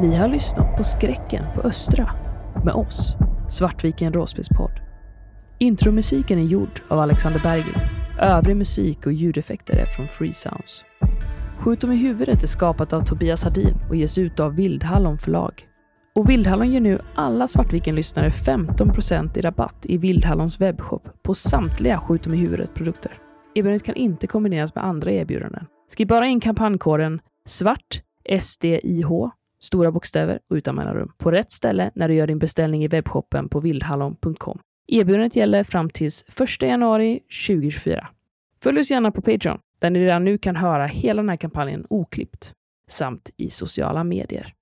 Ni 0.00 0.16
har 0.16 0.28
lyssnat 0.28 0.76
på 0.76 0.84
Skräcken 0.84 1.44
på 1.54 1.60
Östra 1.60 2.10
med 2.64 2.74
oss, 2.74 3.16
Svartviken 3.48 4.12
Råspelspodd. 4.12 4.84
Intromusiken 5.64 6.38
är 6.38 6.42
gjord 6.42 6.80
av 6.88 6.98
Alexander 6.98 7.40
Berggren. 7.40 7.80
Övrig 8.20 8.56
musik 8.56 9.06
och 9.06 9.12
ljudeffekter 9.12 9.76
är 9.76 9.84
från 9.84 10.06
Free 10.08 10.32
Sounds. 10.32 10.84
Skjut 11.58 11.80
dem 11.80 11.92
i 11.92 11.96
huvudet 11.96 12.42
är 12.42 12.46
skapat 12.46 12.92
av 12.92 13.00
Tobias 13.00 13.44
Hardin 13.44 13.74
och 13.88 13.96
ges 13.96 14.18
ut 14.18 14.40
av 14.40 14.54
Vildhallon 14.54 15.18
förlag. 15.18 15.68
Och 16.14 16.30
Vildhallon 16.30 16.72
ger 16.72 16.80
nu 16.80 16.98
alla 17.14 17.48
Svartviken-lyssnare 17.48 18.28
15% 18.28 19.38
i 19.38 19.40
rabatt 19.40 19.76
i 19.82 19.96
Vildhallons 19.96 20.60
webbshop 20.60 21.08
på 21.22 21.34
samtliga 21.34 21.98
Skjut 21.98 22.22
dem 22.22 22.34
i 22.34 22.36
huvudet-produkter. 22.36 23.18
Erbjudandet 23.54 23.84
kan 23.84 23.94
inte 23.94 24.26
kombineras 24.26 24.74
med 24.74 24.84
andra 24.84 25.10
erbjudanden. 25.10 25.66
Skriv 25.88 26.06
bara 26.06 26.26
in 26.26 26.40
kampankoden 26.40 27.20
SVART 27.46 28.02
SDIH 28.40 29.08
stora 29.60 29.92
bokstäver 29.92 30.38
och 30.50 30.54
utan 30.54 30.74
mellanrum, 30.74 31.12
på 31.18 31.30
rätt 31.30 31.50
ställe 31.50 31.90
när 31.94 32.08
du 32.08 32.14
gör 32.14 32.26
din 32.26 32.38
beställning 32.38 32.84
i 32.84 32.88
webbshoppen 32.88 33.48
på 33.48 33.60
vildhallon.com. 33.60 34.58
Erbjudandet 34.87 35.37
gäller 35.37 35.64
fram 35.64 35.91
till 35.91 36.11
1 36.41 36.62
januari 36.62 37.20
2024. 37.47 38.09
Följ 38.62 38.80
oss 38.80 38.91
gärna 38.91 39.11
på 39.11 39.22
Patreon, 39.22 39.59
där 39.78 39.91
ni 39.91 40.01
redan 40.01 40.24
nu 40.24 40.39
kan 40.39 40.57
höra 40.57 40.87
hela 40.87 41.22
den 41.22 41.28
här 41.28 41.37
kampanjen 41.37 41.87
oklippt, 41.91 42.53
samt 42.89 43.30
i 43.37 43.51
sociala 43.51 44.05
medier. 44.05 44.55